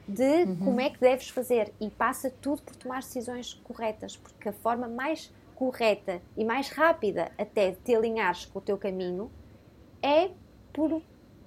de 0.09 0.44
uhum. 0.44 0.56
como 0.56 0.80
é 0.80 0.88
que 0.88 0.98
deves 0.98 1.28
fazer 1.28 1.72
e 1.78 1.90
passa 1.90 2.30
tudo 2.40 2.62
por 2.62 2.74
tomar 2.74 3.00
decisões 3.00 3.52
corretas, 3.62 4.16
porque 4.16 4.48
a 4.48 4.52
forma 4.52 4.88
mais 4.88 5.30
correta 5.54 6.22
e 6.36 6.44
mais 6.44 6.70
rápida 6.70 7.30
até 7.36 7.72
de 7.72 7.76
te 7.78 7.94
alinhares 7.94 8.46
com 8.46 8.59
o 8.59 8.62
teu 8.62 8.78
caminho 8.78 9.30
é 10.02 10.30
por, 10.72 11.02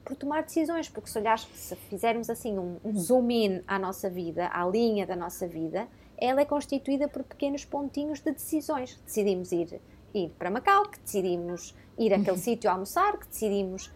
por 0.05 0.15
tomar 0.15 0.43
decisões, 0.43 0.87
porque 0.87 1.09
se 1.09 1.17
olhares, 1.17 1.47
se 1.55 1.75
fizermos 1.75 2.29
assim 2.29 2.59
um, 2.59 2.77
um 2.83 2.95
zoom 2.95 3.31
in 3.31 3.61
à 3.65 3.79
nossa 3.79 4.09
vida, 4.09 4.49
à 4.53 4.65
linha 4.65 5.07
da 5.07 5.15
nossa 5.15 5.47
vida, 5.47 5.87
ela 6.17 6.41
é 6.41 6.45
constituída 6.45 7.07
por 7.07 7.23
pequenos 7.23 7.65
pontinhos 7.65 8.19
de 8.19 8.31
decisões. 8.31 9.01
Decidimos 9.05 9.51
ir, 9.51 9.81
ir 10.13 10.29
para 10.37 10.51
Macau, 10.51 10.83
que 10.83 10.99
decidimos 10.99 11.75
ir 11.97 12.13
àquele 12.13 12.31
uhum. 12.31 12.37
sítio 12.37 12.69
almoçar, 12.69 13.17
que 13.17 13.27
decidimos. 13.27 13.91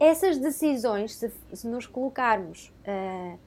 Essas 0.00 0.38
decisões, 0.38 1.14
se, 1.16 1.30
se 1.52 1.66
nos 1.66 1.86
colocarmos 1.86 2.72
uh, 2.86 3.38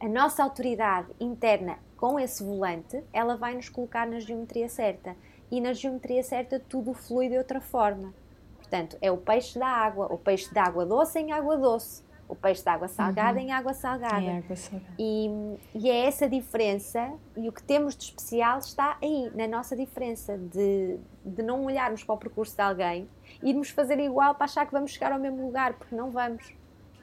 a 0.00 0.08
nossa 0.08 0.42
autoridade 0.42 1.08
interna 1.20 1.78
com 1.96 2.18
esse 2.18 2.42
volante, 2.44 3.02
ela 3.12 3.36
vai 3.36 3.54
nos 3.54 3.68
colocar 3.68 4.06
na 4.06 4.20
geometria 4.20 4.68
certa. 4.68 5.16
E 5.50 5.60
na 5.60 5.72
geometria 5.72 6.22
certa 6.22 6.60
tudo 6.60 6.94
flui 6.94 7.28
de 7.28 7.36
outra 7.36 7.60
forma. 7.60 8.14
Portanto, 8.56 8.96
é 9.00 9.10
o 9.10 9.16
peixe 9.16 9.58
da 9.58 9.66
água, 9.66 10.06
o 10.12 10.18
peixe 10.18 10.52
de 10.52 10.58
água 10.58 10.86
doce 10.86 11.18
em 11.18 11.32
água 11.32 11.56
doce, 11.56 12.04
o 12.28 12.36
peixe 12.36 12.62
de 12.62 12.68
água 12.68 12.86
salgada 12.86 13.38
uhum. 13.38 13.46
em 13.46 13.52
água 13.52 13.72
salgada. 13.72 14.20
Em 14.20 14.38
água 14.38 14.54
salgada. 14.54 14.92
E, 14.98 15.56
e 15.74 15.90
é 15.90 16.06
essa 16.06 16.28
diferença, 16.28 17.10
e 17.36 17.48
o 17.48 17.52
que 17.52 17.62
temos 17.62 17.96
de 17.96 18.04
especial 18.04 18.58
está 18.58 18.98
aí, 19.02 19.32
na 19.34 19.48
nossa 19.48 19.74
diferença, 19.74 20.36
de, 20.36 20.98
de 21.24 21.42
não 21.42 21.64
olharmos 21.64 22.04
para 22.04 22.14
o 22.14 22.18
percurso 22.18 22.54
de 22.54 22.62
alguém, 22.62 23.08
irmos 23.42 23.70
fazer 23.70 23.98
igual 23.98 24.34
para 24.34 24.44
achar 24.44 24.66
que 24.66 24.72
vamos 24.72 24.90
chegar 24.90 25.12
ao 25.12 25.18
mesmo 25.18 25.44
lugar, 25.44 25.72
porque 25.72 25.96
não 25.96 26.10
vamos. 26.10 26.54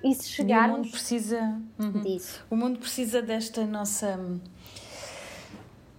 E 0.03 0.13
se 0.13 0.29
chegarmos. 0.29 0.69
E 0.69 0.79
o 0.79 0.83
mundo 0.83 0.91
precisa 0.91 1.61
uhum. 1.79 2.01
disso. 2.01 2.45
O 2.49 2.55
mundo 2.55 2.79
precisa 2.79 3.21
desta 3.21 3.65
nossa. 3.65 4.19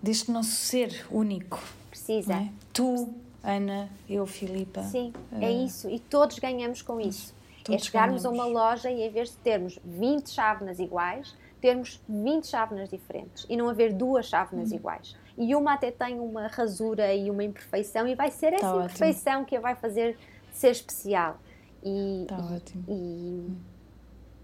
deste 0.03 0.31
nosso 0.31 0.51
ser 0.51 1.07
único. 1.11 1.61
Precisa. 1.91 2.35
É? 2.35 2.49
Tu, 2.73 3.13
Ana, 3.43 3.89
eu, 4.09 4.27
Filipa. 4.27 4.83
Sim, 4.83 5.13
uh... 5.33 5.43
é 5.43 5.51
isso. 5.51 5.89
E 5.91 5.99
todos 5.99 6.39
ganhamos 6.39 6.83
com 6.83 7.01
isso. 7.01 7.35
Todos 7.65 7.83
é 7.83 7.85
chegarmos 7.85 8.23
ganhamos. 8.23 8.41
a 8.41 8.45
uma 8.45 8.61
loja 8.61 8.91
e 8.91 9.03
em 9.03 9.11
vez 9.11 9.31
de 9.31 9.37
termos 9.39 9.79
20 9.85 10.31
chávenas 10.31 10.79
iguais, 10.79 11.35
termos 11.61 12.01
20 12.09 12.47
chávenas 12.47 12.89
diferentes 12.89 13.45
e 13.49 13.57
não 13.57 13.69
haver 13.69 13.93
duas 13.93 14.27
chávenas 14.27 14.71
uhum. 14.71 14.77
iguais. 14.77 15.17
E 15.37 15.55
uma 15.55 15.75
até 15.75 15.91
tem 15.91 16.21
uma 16.21 16.47
rasura 16.47 17.13
e 17.13 17.29
uma 17.29 17.43
imperfeição 17.43 18.07
e 18.07 18.15
vai 18.15 18.31
ser 18.31 18.53
essa 18.53 18.71
tá 18.71 18.77
imperfeição 18.77 19.33
ótimo. 19.35 19.47
que 19.47 19.57
a 19.57 19.61
vai 19.61 19.75
fazer 19.75 20.17
ser 20.53 20.71
especial. 20.71 21.39
E, 21.85 22.25
tá 22.29 22.37
ótimo. 22.37 22.85
E, 22.89 22.93
hum 22.93 23.57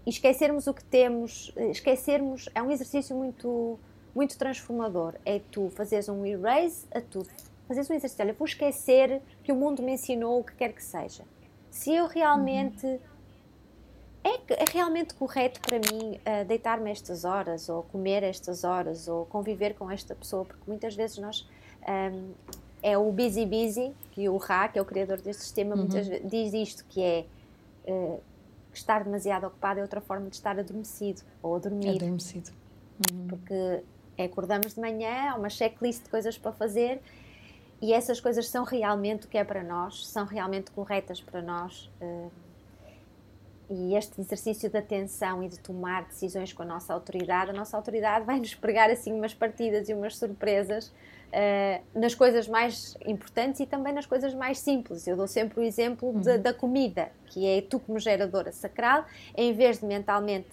e 0.05 0.09
esquecermos 0.09 0.67
o 0.67 0.73
que 0.73 0.83
temos, 0.83 1.53
esquecermos 1.55 2.49
é 2.53 2.61
um 2.61 2.71
exercício 2.71 3.15
muito 3.15 3.79
muito 4.15 4.37
transformador. 4.37 5.15
É 5.25 5.39
tu 5.51 5.69
fazeres 5.71 6.07
um 6.07 6.25
erase 6.25 6.85
a 6.93 7.01
tudo. 7.01 7.29
Fazeres 7.67 7.89
um 7.89 7.93
exercício, 7.93 8.23
olha, 8.23 8.33
vou 8.33 8.45
esquecer 8.45 9.21
que 9.43 9.51
o 9.51 9.55
mundo 9.55 9.81
me 9.81 9.93
ensinou 9.93 10.39
o 10.39 10.43
que 10.43 10.53
quer 10.53 10.73
que 10.73 10.83
seja. 10.83 11.23
Se 11.71 11.93
eu 11.95 12.05
realmente 12.05 12.85
uhum. 12.85 12.99
é, 14.23 14.39
é 14.49 14.65
realmente 14.71 15.15
correto 15.15 15.59
para 15.61 15.79
mim 15.79 16.17
uh, 16.17 16.45
deitar-me 16.45 16.91
estas 16.91 17.25
horas, 17.25 17.69
ou 17.69 17.83
comer 17.83 18.21
estas 18.21 18.63
horas, 18.63 19.07
ou 19.07 19.25
conviver 19.25 19.73
com 19.73 19.89
esta 19.89 20.13
pessoa? 20.13 20.45
Porque 20.45 20.63
muitas 20.67 20.95
vezes 20.95 21.17
nós. 21.17 21.47
Um, 21.87 22.33
é 22.85 22.97
o 22.97 23.09
Busy 23.13 23.45
Busy, 23.45 23.93
que 24.11 24.27
o 24.27 24.35
Ra, 24.35 24.67
que 24.67 24.77
é 24.77 24.81
o 24.81 24.85
criador 24.85 25.21
deste 25.21 25.41
sistema, 25.41 25.73
uhum. 25.73 25.83
muitas 25.83 26.05
vezes 26.05 26.29
diz 26.29 26.53
isto, 26.53 26.85
que 26.89 27.01
é 27.01 27.25
uh, 27.87 28.19
estar 28.77 29.03
demasiado 29.03 29.45
ocupado 29.45 29.79
é 29.79 29.83
outra 29.83 30.01
forma 30.01 30.29
de 30.29 30.35
estar 30.35 30.57
adormecido 30.57 31.21
ou 31.41 31.55
a 31.55 31.59
dormir. 31.59 31.89
Adormecido. 31.89 32.51
Uhum. 33.11 33.27
Porque 33.27 33.83
acordamos 34.17 34.73
de 34.73 34.79
manhã, 34.79 35.31
há 35.31 35.35
uma 35.35 35.49
checklist 35.49 36.03
de 36.03 36.09
coisas 36.09 36.37
para 36.37 36.51
fazer 36.51 37.01
e 37.81 37.93
essas 37.93 38.19
coisas 38.19 38.47
são 38.47 38.63
realmente 38.63 39.25
o 39.25 39.29
que 39.29 39.37
é 39.37 39.43
para 39.43 39.63
nós, 39.63 40.07
são 40.07 40.25
realmente 40.25 40.71
corretas 40.71 41.19
para 41.19 41.41
nós. 41.41 41.89
Uh, 42.01 42.31
e 43.69 43.95
este 43.95 44.21
exercício 44.21 44.69
de 44.69 44.77
atenção 44.77 45.43
e 45.43 45.49
de 45.49 45.59
tomar 45.59 46.05
decisões 46.05 46.53
com 46.53 46.63
a 46.63 46.65
nossa 46.65 46.93
autoridade, 46.93 47.49
a 47.49 47.53
nossa 47.53 47.75
autoridade 47.75 48.25
vai 48.25 48.39
nos 48.39 48.53
pregar 48.53 48.89
assim 48.89 49.11
umas 49.11 49.33
partidas 49.33 49.89
e 49.89 49.93
umas 49.93 50.15
surpresas 50.15 50.93
uh, 51.33 51.99
nas 51.99 52.13
coisas 52.13 52.47
mais 52.47 52.95
importantes 53.05 53.59
e 53.59 53.65
também 53.65 53.91
nas 53.91 54.05
coisas 54.05 54.33
mais 54.33 54.59
simples. 54.59 55.07
Eu 55.07 55.17
dou 55.17 55.27
sempre 55.27 55.59
o 55.59 55.63
exemplo 55.63 56.09
uhum. 56.09 56.21
de, 56.21 56.37
da 56.37 56.53
comida, 56.53 57.09
que 57.25 57.45
é 57.45 57.61
tu 57.61 57.79
como 57.79 57.99
geradora 57.99 58.51
sacral, 58.51 59.05
em 59.35 59.53
vez 59.53 59.79
de 59.79 59.85
mentalmente 59.85 60.49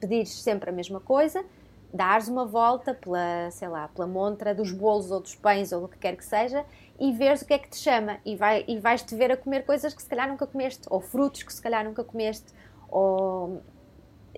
pedires 0.00 0.42
sempre 0.42 0.70
a 0.70 0.72
mesma 0.72 1.00
coisa, 1.00 1.44
dares 1.92 2.28
uma 2.28 2.44
volta 2.44 2.94
pela, 2.94 3.50
sei 3.50 3.68
lá, 3.68 3.88
pela 3.88 4.06
montra 4.06 4.54
dos 4.54 4.72
bolos 4.72 5.10
ou 5.10 5.20
dos 5.20 5.34
pães 5.34 5.72
ou 5.72 5.82
do 5.82 5.88
que 5.88 5.98
quer 5.98 6.16
que 6.16 6.24
seja 6.24 6.64
e 6.98 7.12
veres 7.12 7.42
o 7.42 7.46
que 7.46 7.54
é 7.54 7.58
que 7.58 7.70
te 7.70 7.76
chama 7.76 8.18
e, 8.24 8.36
vai, 8.36 8.64
e 8.68 8.78
vais-te 8.78 9.14
ver 9.14 9.32
a 9.32 9.36
comer 9.36 9.64
coisas 9.64 9.94
que 9.94 10.02
se 10.02 10.08
calhar 10.08 10.28
nunca 10.28 10.46
comeste 10.46 10.82
ou 10.90 11.00
frutos 11.00 11.42
que 11.42 11.52
se 11.52 11.62
calhar 11.62 11.84
nunca 11.84 12.04
comeste 12.04 12.52
ou 12.90 13.62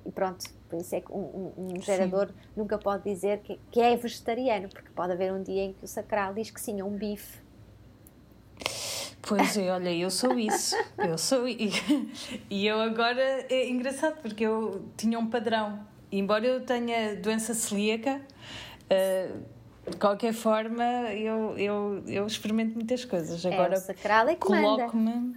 e 0.05 0.11
pronto, 0.11 0.45
por 0.69 0.81
isso 0.81 0.95
é 0.95 1.01
que 1.01 1.13
um, 1.13 1.53
um, 1.57 1.75
um 1.77 1.81
gerador 1.81 2.29
sim. 2.29 2.35
nunca 2.57 2.79
pode 2.79 3.05
dizer 3.05 3.39
que, 3.41 3.59
que, 3.71 3.81
é 3.81 3.97
vegetariano, 3.97 4.69
porque 4.69 4.91
pode 4.91 5.13
haver 5.13 5.33
um 5.33 5.43
dia 5.43 5.65
em 5.65 5.73
que 5.73 5.85
o 5.85 5.89
sacral 5.89 6.33
diz 6.33 6.51
que 6.51 6.61
sim, 6.61 6.81
é 6.81 6.85
um 6.85 6.97
bife. 6.97 7.39
Pois 9.23 9.57
é, 9.57 9.71
olha, 9.71 9.95
eu 9.95 10.11
sou 10.11 10.39
isso. 10.39 10.75
Eu 10.99 11.17
sou. 11.19 11.47
E, 11.47 11.71
e 12.51 12.67
eu 12.67 12.81
agora. 12.81 13.47
É 13.49 13.69
engraçado 13.69 14.21
porque 14.23 14.45
eu 14.45 14.85
tinha 14.97 15.19
um 15.19 15.27
padrão. 15.29 15.87
Embora 16.11 16.45
eu 16.45 16.65
tenha 16.65 17.15
doença 17.15 17.55
celíaca, 17.55 18.21
uh, 18.91 19.91
de 19.91 19.97
qualquer 19.99 20.33
forma, 20.33 20.85
eu, 21.13 21.57
eu, 21.57 22.03
eu 22.07 22.27
experimento 22.27 22.75
muitas 22.75 23.05
coisas. 23.05 23.45
É, 23.45 23.53
agora, 23.53 23.75
é, 23.75 23.79
o 23.79 23.81
sacral 23.81 24.29
é 24.29 24.35
coloco-me 24.35 25.35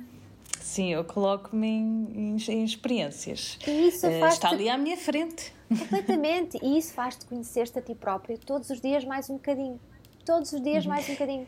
Sim, 0.73 0.91
eu 0.91 1.03
coloco-me 1.03 1.67
em, 1.67 2.07
em, 2.15 2.37
em, 2.49 2.63
experiências. 2.63 3.59
E 3.67 3.89
isso 3.89 4.07
uh, 4.07 4.25
está 4.25 4.49
ali 4.49 4.67
à 4.67 4.75
minha 4.75 4.97
frente. 4.97 5.53
Completamente. 5.69 6.57
E 6.63 6.79
isso 6.79 6.95
faz-te 6.95 7.27
conhecer-te 7.27 7.77
a 7.77 7.81
ti 7.83 7.93
próprio 7.93 8.39
todos 8.39 8.71
os 8.71 8.81
dias 8.81 9.05
mais 9.05 9.29
um 9.29 9.35
bocadinho. 9.35 9.79
Todos 10.25 10.51
os 10.51 10.59
dias 10.63 10.83
mais 10.83 11.07
um 11.07 11.11
bocadinho. 11.11 11.45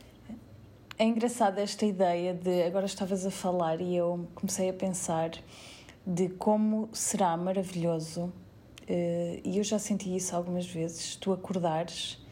É 1.00 1.06
engraçada 1.06 1.60
esta 1.60 1.88
ideia 1.88 2.36
de. 2.36 2.62
Agora 2.66 2.86
estavas 2.86 3.26
a 3.26 3.32
falar 3.32 3.82
e 3.82 3.96
eu 3.96 4.28
comecei 4.36 4.70
a 4.70 4.74
pensar 4.74 5.32
de 6.06 6.30
como 6.30 6.88
será 6.94 7.36
maravilhoso, 7.36 8.26
uh, 8.26 8.32
e 9.44 9.58
eu 9.58 9.64
já 9.64 9.80
senti 9.80 10.16
isso 10.16 10.36
algumas 10.36 10.68
vezes, 10.68 11.16
tu 11.16 11.34
acordares 11.34 12.24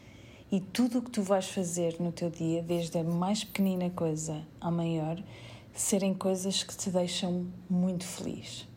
e 0.52 0.60
tudo 0.60 1.00
o 1.00 1.02
que 1.02 1.10
tu 1.10 1.22
vais 1.22 1.48
fazer 1.48 1.96
no 1.98 2.12
teu 2.12 2.30
dia, 2.30 2.62
desde 2.62 2.98
a 2.98 3.02
mais 3.02 3.42
pequenina 3.42 3.90
coisa 3.90 4.46
à 4.60 4.70
maior, 4.70 5.20
serem 5.74 6.14
coisas 6.14 6.62
que 6.62 6.76
te 6.76 6.88
deixam 6.88 7.46
muito 7.68 8.06
feliz. 8.06 8.68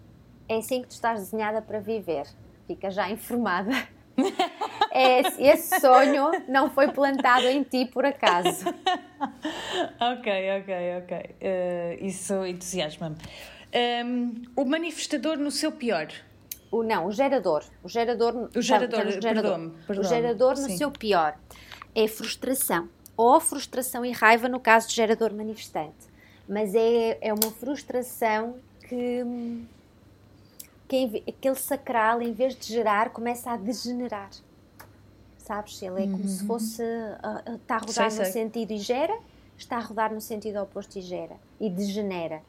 É 0.50 0.58
assim 0.58 0.82
que 0.82 0.88
tu 0.88 0.92
estás 0.92 1.20
desenhada 1.20 1.62
para 1.62 1.80
viver. 1.80 2.26
Fica 2.66 2.90
já 2.90 3.10
informada. 3.10 3.72
Esse, 4.92 5.44
esse 5.44 5.80
sonho 5.80 6.32
não 6.48 6.72
foi 6.72 6.92
plantado 6.92 7.46
em 7.46 7.62
ti 7.62 7.86
por 7.86 8.04
acaso. 8.04 8.66
ok, 10.02 10.60
ok, 10.60 10.74
ok. 11.04 11.36
Uh, 11.40 12.04
isso 12.04 12.44
entusiasma-me. 12.44 13.16
Um, 14.04 14.42
o 14.56 14.66
manifestador 14.66 15.38
no 15.38 15.52
seu 15.52 15.72
pior. 15.72 16.08
O, 16.72 16.82
não, 16.82 17.06
o 17.06 17.12
gerador. 17.12 17.64
O 17.84 17.88
gerador, 17.88 18.50
o 18.56 18.62
gerador, 18.62 19.04
tá, 19.04 19.22
gerador, 19.22 19.72
o 19.88 20.04
gerador 20.04 20.50
no 20.56 20.66
sim. 20.68 20.78
seu 20.78 20.90
pior 20.90 21.38
é 21.94 22.08
frustração. 22.08 22.90
Ou 23.16 23.40
frustração 23.40 24.04
e 24.04 24.12
raiva 24.12 24.50
no 24.50 24.60
caso 24.60 24.88
de 24.88 24.96
gerador 24.96 25.32
manifestante 25.32 26.08
mas 26.48 26.74
é, 26.74 27.18
é 27.22 27.34
uma 27.34 27.52
frustração 27.52 28.56
que, 28.88 29.66
que 30.88 31.24
aquele 31.28 31.56
sacral, 31.56 32.22
em 32.22 32.32
vez 32.32 32.56
de 32.56 32.68
gerar, 32.68 33.10
começa 33.10 33.52
a 33.52 33.58
degenerar. 33.58 34.30
Sabes? 35.38 35.82
Ele 35.82 36.04
é 36.04 36.06
como 36.06 36.24
uhum. 36.24 36.28
se 36.28 36.46
fosse. 36.46 36.82
Uh, 36.82 37.56
está 37.56 37.76
a 37.76 37.80
rodar 37.80 38.12
sei, 38.12 38.20
no 38.20 38.26
sei. 38.26 38.26
sentido 38.26 38.72
e 38.72 38.78
gera, 38.78 39.18
está 39.58 39.78
a 39.78 39.82
rodar 39.82 40.14
no 40.14 40.22
sentido 40.22 40.62
oposto 40.62 40.98
e 40.98 41.02
gera. 41.02 41.36
E 41.60 41.70
degenera. 41.70 42.42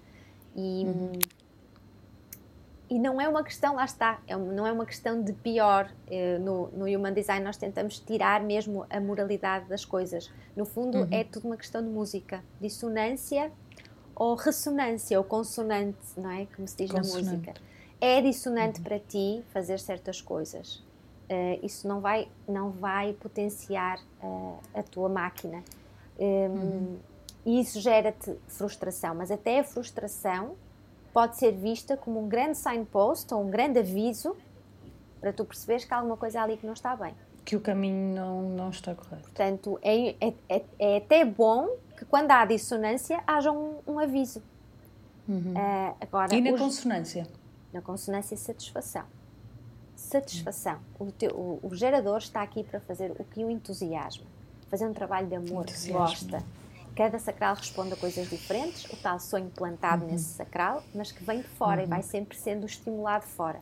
E, 0.57 0.85
uhum. 0.85 1.13
e 2.91 2.99
não 2.99 3.21
é 3.21 3.29
uma 3.29 3.45
questão, 3.45 3.77
lá 3.77 3.85
está, 3.85 4.21
é, 4.27 4.37
não 4.37 4.67
é 4.67 4.73
uma 4.73 4.85
questão 4.85 5.23
de 5.23 5.33
pior. 5.33 5.89
Uh, 6.09 6.41
no, 6.41 6.69
no 6.69 6.85
Human 6.87 7.13
Design 7.13 7.45
nós 7.45 7.57
tentamos 7.57 8.01
tirar 8.01 8.43
mesmo 8.43 8.85
a 8.91 9.01
moralidade 9.01 9.69
das 9.69 9.85
coisas. 9.85 10.31
No 10.57 10.65
fundo, 10.65 10.99
uhum. 10.99 11.09
é 11.11 11.23
tudo 11.23 11.47
uma 11.47 11.57
questão 11.57 11.83
de 11.83 11.89
música. 11.89 12.43
Dissonância 12.61 13.53
ou 14.19 14.35
ressonância 14.35 15.17
ou 15.17 15.25
consonante, 15.25 15.99
não 16.17 16.31
é? 16.31 16.47
Como 16.55 16.67
se 16.67 16.77
diz 16.77 16.91
consonante. 16.91 17.25
na 17.25 17.33
música. 17.33 17.55
É 18.01 18.21
dissonante 18.21 18.79
uhum. 18.79 18.85
para 18.85 18.99
ti 18.99 19.45
fazer 19.53 19.79
certas 19.79 20.21
coisas. 20.21 20.83
Uh, 21.31 21.65
isso 21.65 21.87
não 21.87 22.01
vai, 22.01 22.29
não 22.49 22.71
vai 22.71 23.13
potenciar 23.13 23.99
uh, 24.23 24.59
a 24.75 24.83
tua 24.83 25.09
máquina. 25.09 25.63
Um, 26.19 26.25
uhum. 26.25 26.97
E 27.47 27.61
isso 27.61 27.81
gera-te 27.81 28.35
frustração, 28.49 29.15
mas 29.15 29.31
até 29.31 29.61
a 29.61 29.65
frustração 29.65 30.57
pode 31.13 31.37
ser 31.37 31.53
vista 31.53 31.97
como 31.97 32.21
um 32.21 32.29
grande 32.29 32.59
signpost 32.59 33.33
ou 33.33 33.43
um 33.43 33.51
grande 33.51 33.79
aviso 33.79 34.37
para 35.21 35.33
tu 35.33 35.45
perceberes 35.45 35.85
que 35.85 35.95
há 35.95 35.99
alguma 35.99 36.17
coisa 36.17 36.43
ali 36.43 36.57
que 36.57 36.67
não 36.67 36.75
está 36.75 36.95
bem. 36.97 37.15
Que 37.45 37.57
o 37.57 37.61
caminho 37.61 38.15
não, 38.15 38.43
não 38.51 38.71
está 38.71 38.95
correto. 38.95 39.23
Portanto, 39.23 39.79
é, 39.81 40.11
é, 40.21 40.35
é, 40.49 40.65
é 40.79 40.97
até 40.99 41.25
bom 41.25 41.69
que 41.99 42.05
quando 42.05 42.31
há 42.31 42.45
dissonância 42.45 43.21
haja 43.27 43.51
um, 43.51 43.79
um 43.87 43.99
aviso. 43.99 44.41
Uhum. 45.29 45.53
Uh, 45.53 45.97
agora, 46.01 46.35
e 46.35 46.41
na 46.41 46.53
os, 46.53 46.61
consonância? 46.61 47.27
Na 47.73 47.83
consonância, 47.83 48.37
satisfação. 48.37 49.05
Satisfação. 49.97 50.79
Uhum. 50.99 51.09
O, 51.09 51.13
teu, 51.13 51.31
o, 51.33 51.61
o, 51.63 51.75
gerador 51.75 52.19
está 52.19 52.41
aqui 52.41 52.63
para 52.63 52.79
fazer 52.81 53.11
o 53.19 53.25
que 53.25 53.45
o 53.45 53.51
entusiasma. 53.51 54.25
Fazer 54.69 54.87
um 54.87 54.93
trabalho 54.93 55.27
de 55.27 55.35
amor, 55.35 55.67
gosta. 55.89 56.43
Cada 56.95 57.19
sacral 57.19 57.57
responde 57.57 57.93
a 57.93 57.97
coisas 57.97 58.29
diferentes, 58.29 58.85
o 58.93 58.97
tal 58.97 59.19
sonho 59.19 59.51
plantado 59.51 60.05
uhum. 60.05 60.13
nesse 60.13 60.35
sacral, 60.35 60.83
mas 60.95 61.11
que 61.11 61.23
vem 61.25 61.41
de 61.41 61.49
fora 61.49 61.83
e 61.83 61.87
vai 61.87 62.01
uhum. 62.01 62.05
sempre 62.07 62.39
sendo 62.39 62.65
estimulado 62.65 63.25
fora. 63.25 63.61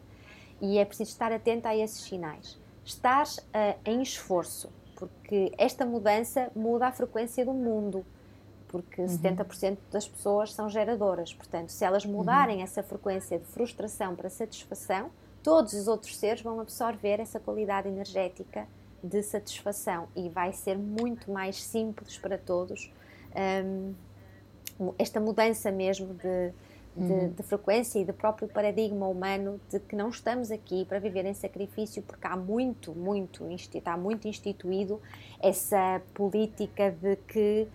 E 0.60 0.78
é 0.78 0.84
preciso 0.84 1.10
estar 1.10 1.32
atento 1.32 1.66
a 1.68 1.76
esses 1.76 2.00
sinais. 2.00 2.58
Estás 2.84 3.38
uh, 3.38 3.78
em 3.84 4.02
esforço, 4.02 4.70
porque 4.94 5.52
esta 5.58 5.84
mudança 5.84 6.50
muda 6.54 6.86
a 6.86 6.92
frequência 6.92 7.44
do 7.44 7.52
mundo 7.52 8.04
porque 8.68 9.00
uhum. 9.00 9.06
70% 9.06 9.78
das 9.90 10.08
pessoas 10.08 10.52
são 10.52 10.68
geradoras. 10.68 11.32
Portanto, 11.32 11.70
se 11.70 11.84
elas 11.84 12.04
mudarem 12.04 12.58
uhum. 12.58 12.64
essa 12.64 12.82
frequência 12.82 13.38
de 13.38 13.44
frustração 13.46 14.14
para 14.14 14.28
satisfação, 14.28 15.10
todos 15.42 15.72
os 15.74 15.88
outros 15.88 16.16
seres 16.16 16.42
vão 16.42 16.60
absorver 16.60 17.20
essa 17.20 17.38
qualidade 17.38 17.88
energética 17.88 18.66
de 19.02 19.22
satisfação 19.22 20.08
e 20.16 20.28
vai 20.28 20.52
ser 20.52 20.76
muito 20.76 21.30
mais 21.30 21.62
simples 21.62 22.18
para 22.18 22.36
todos 22.36 22.90
um, 23.64 23.94
esta 24.98 25.20
mudança 25.20 25.70
mesmo 25.70 26.14
de, 26.14 26.52
de, 26.96 27.12
uhum. 27.12 27.30
de, 27.30 27.42
frequência 27.42 27.98
e 27.98 28.04
do 28.04 28.12
próprio 28.12 28.48
paradigma 28.48 29.06
humano 29.06 29.60
de 29.70 29.78
que 29.80 29.94
não 29.94 30.08
estamos 30.08 30.50
aqui 30.50 30.84
para 30.84 30.98
viver 30.98 31.24
em 31.24 31.34
sacrifício 31.34 32.02
porque 32.02 32.26
há 32.26 32.36
muito, 32.36 32.92
muito, 32.92 33.46
está 33.50 33.96
muito 33.96 34.28
instituído 34.28 35.00
essa 35.40 36.00
política 36.14 36.90
de 36.90 37.16
que 37.16 37.68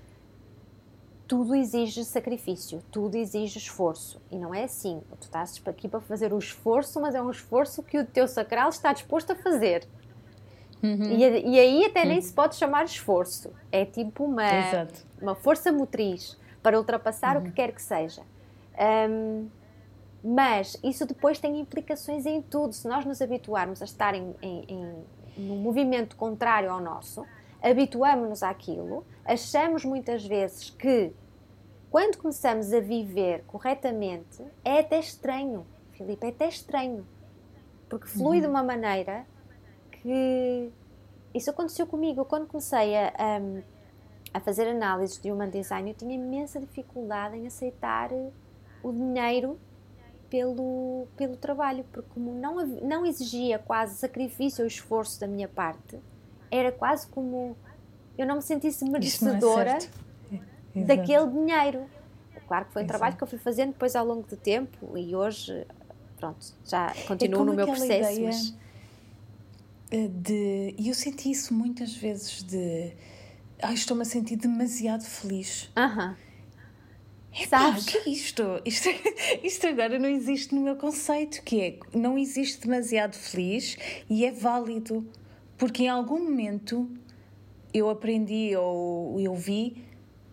tudo 1.32 1.56
exige 1.56 2.04
sacrifício, 2.04 2.84
tudo 2.92 3.16
exige 3.16 3.58
esforço. 3.58 4.22
E 4.30 4.38
não 4.38 4.54
é 4.54 4.66
assim. 4.66 5.02
Tu 5.18 5.24
estás 5.24 5.62
aqui 5.66 5.88
para 5.88 6.02
fazer 6.02 6.34
o 6.34 6.38
esforço, 6.38 7.00
mas 7.00 7.16
é 7.16 7.22
um 7.22 7.32
esforço 7.32 7.82
que 7.82 7.98
o 7.98 8.06
teu 8.06 8.28
sacral 8.28 8.68
está 8.68 8.92
disposto 8.92 9.32
a 9.32 9.36
fazer. 9.38 9.88
Uhum. 10.84 11.04
E, 11.04 11.24
e, 11.24 11.58
aí 11.58 11.86
até 11.86 12.04
nem 12.04 12.18
uhum. 12.18 12.22
se 12.22 12.34
pode 12.34 12.58
chamar 12.58 12.84
esforço. 12.84 13.50
É 13.72 13.86
tipo 13.86 14.26
uma, 14.26 14.44
uma 15.22 15.34
força 15.34 15.72
motriz 15.72 16.38
para 16.62 16.78
ultrapassar 16.78 17.38
uhum. 17.38 17.44
o 17.44 17.46
que 17.46 17.52
quer 17.54 17.72
que 17.72 17.82
seja. 17.82 18.24
Um, 19.10 19.48
mas 20.22 20.78
isso 20.84 21.06
depois 21.06 21.40
tem 21.40 21.62
implicações 21.62 22.26
em 22.26 22.42
tudo. 22.42 22.74
Se 22.74 22.90
nós 22.90 23.06
nos 23.06 23.22
habituarmos 23.22 23.82
a 23.82 23.86
estar 23.86 24.14
em, 24.16 24.36
em, 24.42 24.66
em 24.68 24.96
num 25.38 25.60
movimento 25.60 26.18
contrário 26.18 26.70
ao 26.70 26.82
nosso, 26.82 27.26
habituamos-nos 27.64 28.44
àquilo, 28.44 29.06
achamos 29.24 29.86
muitas 29.86 30.26
vezes 30.26 30.70
que 30.72 31.14
quando 31.92 32.18
começamos 32.18 32.74
a 32.74 32.80
viver 32.80 33.44
corretamente, 33.46 34.44
é 34.66 34.80
até 34.80 35.00
estranho 35.00 35.66
Filipe, 36.02 36.26
é 36.26 36.30
até 36.30 36.48
estranho, 36.48 37.06
porque 37.88 38.08
flui 38.08 38.38
uhum. 38.38 38.42
de 38.42 38.48
uma 38.48 38.64
maneira 38.64 39.26
que 39.92 40.72
isso 41.34 41.50
aconteceu 41.50 41.86
comigo. 41.86 42.26
Quando 42.26 42.48
comecei 42.48 42.96
a, 42.96 43.10
a, 43.10 44.38
a 44.38 44.40
fazer 44.40 44.68
análises 44.68 45.22
de 45.22 45.32
human 45.32 45.50
design, 45.50 45.92
eu 45.92 45.96
tinha 45.96 46.16
imensa 46.16 46.60
dificuldade 46.60 47.38
em 47.38 47.46
aceitar 47.46 48.10
o 48.84 48.92
dinheiro 48.92 49.60
pelo, 50.30 51.08
pelo 51.16 51.36
trabalho, 51.38 51.86
porque 51.92 52.10
como 52.14 52.34
não, 52.34 52.56
não 52.66 53.06
exigia 53.06 53.60
quase 53.60 53.98
sacrifício 53.98 54.64
ou 54.64 54.68
esforço 54.68 55.20
da 55.20 55.28
minha 55.28 55.48
parte, 55.48 56.00
era 56.50 56.72
quase 56.72 57.08
como 57.08 57.56
eu 58.18 58.26
não 58.26 58.38
me 58.38 58.42
sentisse 58.42 58.86
é 58.86 58.90
merecedora 58.90 59.72
é 59.72 59.80
daquele 60.76 61.28
dinheiro. 61.28 61.86
Claro 62.48 62.66
que 62.66 62.74
foi 62.74 62.82
um 62.82 62.86
Exato. 62.86 62.98
trabalho 63.00 63.18
que 63.18 63.24
eu 63.24 63.28
fui 63.28 63.40
fazendo 63.40 63.70
depois 63.70 63.96
ao 63.96 64.06
longo 64.06 64.28
do 64.28 64.36
tempo 64.36 64.98
e 64.98 65.16
hoje, 65.16 65.66
pronto, 66.18 66.46
já 66.66 66.94
continuo 67.08 67.42
é 67.42 67.46
no 67.46 67.54
meu 67.54 67.66
processo. 67.66 68.12
Ideia 68.12 68.28
mas... 68.28 68.56
Eh, 69.92 70.08
de, 70.08 70.76
e 70.78 70.90
eu 70.90 70.94
senti 70.94 71.32
isso 71.32 71.54
muitas 71.54 71.94
vezes 71.94 72.44
de 72.44 72.94
ai, 73.62 73.74
estou-me 73.74 74.02
a 74.02 74.06
sentir 74.06 74.36
demasiado 74.36 75.04
feliz. 75.04 75.70
Aham. 75.76 76.12
Uh 76.12 76.14
-huh. 76.14 76.32
Sabes? 77.48 77.84
o 77.84 77.88
que 77.88 77.98
é 77.98 78.10
isto? 78.10 78.44
isto? 78.66 78.90
Isto 79.42 79.68
agora 79.68 79.98
não 79.98 80.10
existe 80.10 80.54
no 80.54 80.62
meu 80.62 80.76
conceito, 80.76 81.42
que 81.44 81.62
é 81.62 81.98
não 81.98 82.18
existe 82.18 82.68
demasiado 82.68 83.16
feliz 83.16 83.78
e 84.10 84.26
é 84.26 84.32
válido. 84.32 85.08
Porque 85.58 85.84
em 85.84 85.88
algum 85.88 86.22
momento 86.22 86.90
eu 87.74 87.90
aprendi 87.90 88.54
ou 88.56 89.20
eu 89.20 89.34
vi 89.34 89.82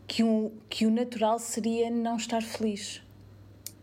que, 0.09 0.25
um, 0.25 0.51
que 0.71 0.87
o 0.87 0.91
natural 0.91 1.39
seria 1.39 1.91
não 1.91 2.17
estar 2.17 2.43
feliz. 2.43 3.03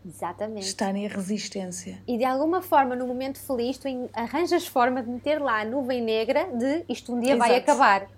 Exatamente. 0.04 0.66
Estar 0.66 0.94
em 0.94 1.06
resistência. 1.06 2.02
E 2.06 2.18
de 2.18 2.24
alguma 2.24 2.60
forma, 2.60 2.94
no 2.94 3.06
momento 3.06 3.38
feliz, 3.38 3.78
tu 3.78 3.88
arranjas 4.12 4.66
forma 4.66 5.02
de 5.02 5.08
meter 5.08 5.40
lá 5.40 5.62
a 5.62 5.64
nuvem 5.64 6.02
negra 6.02 6.48
de 6.52 6.84
isto 6.88 7.14
um 7.14 7.20
dia 7.20 7.34
Exato. 7.34 7.48
vai 7.48 7.58
acabar. 7.58 8.08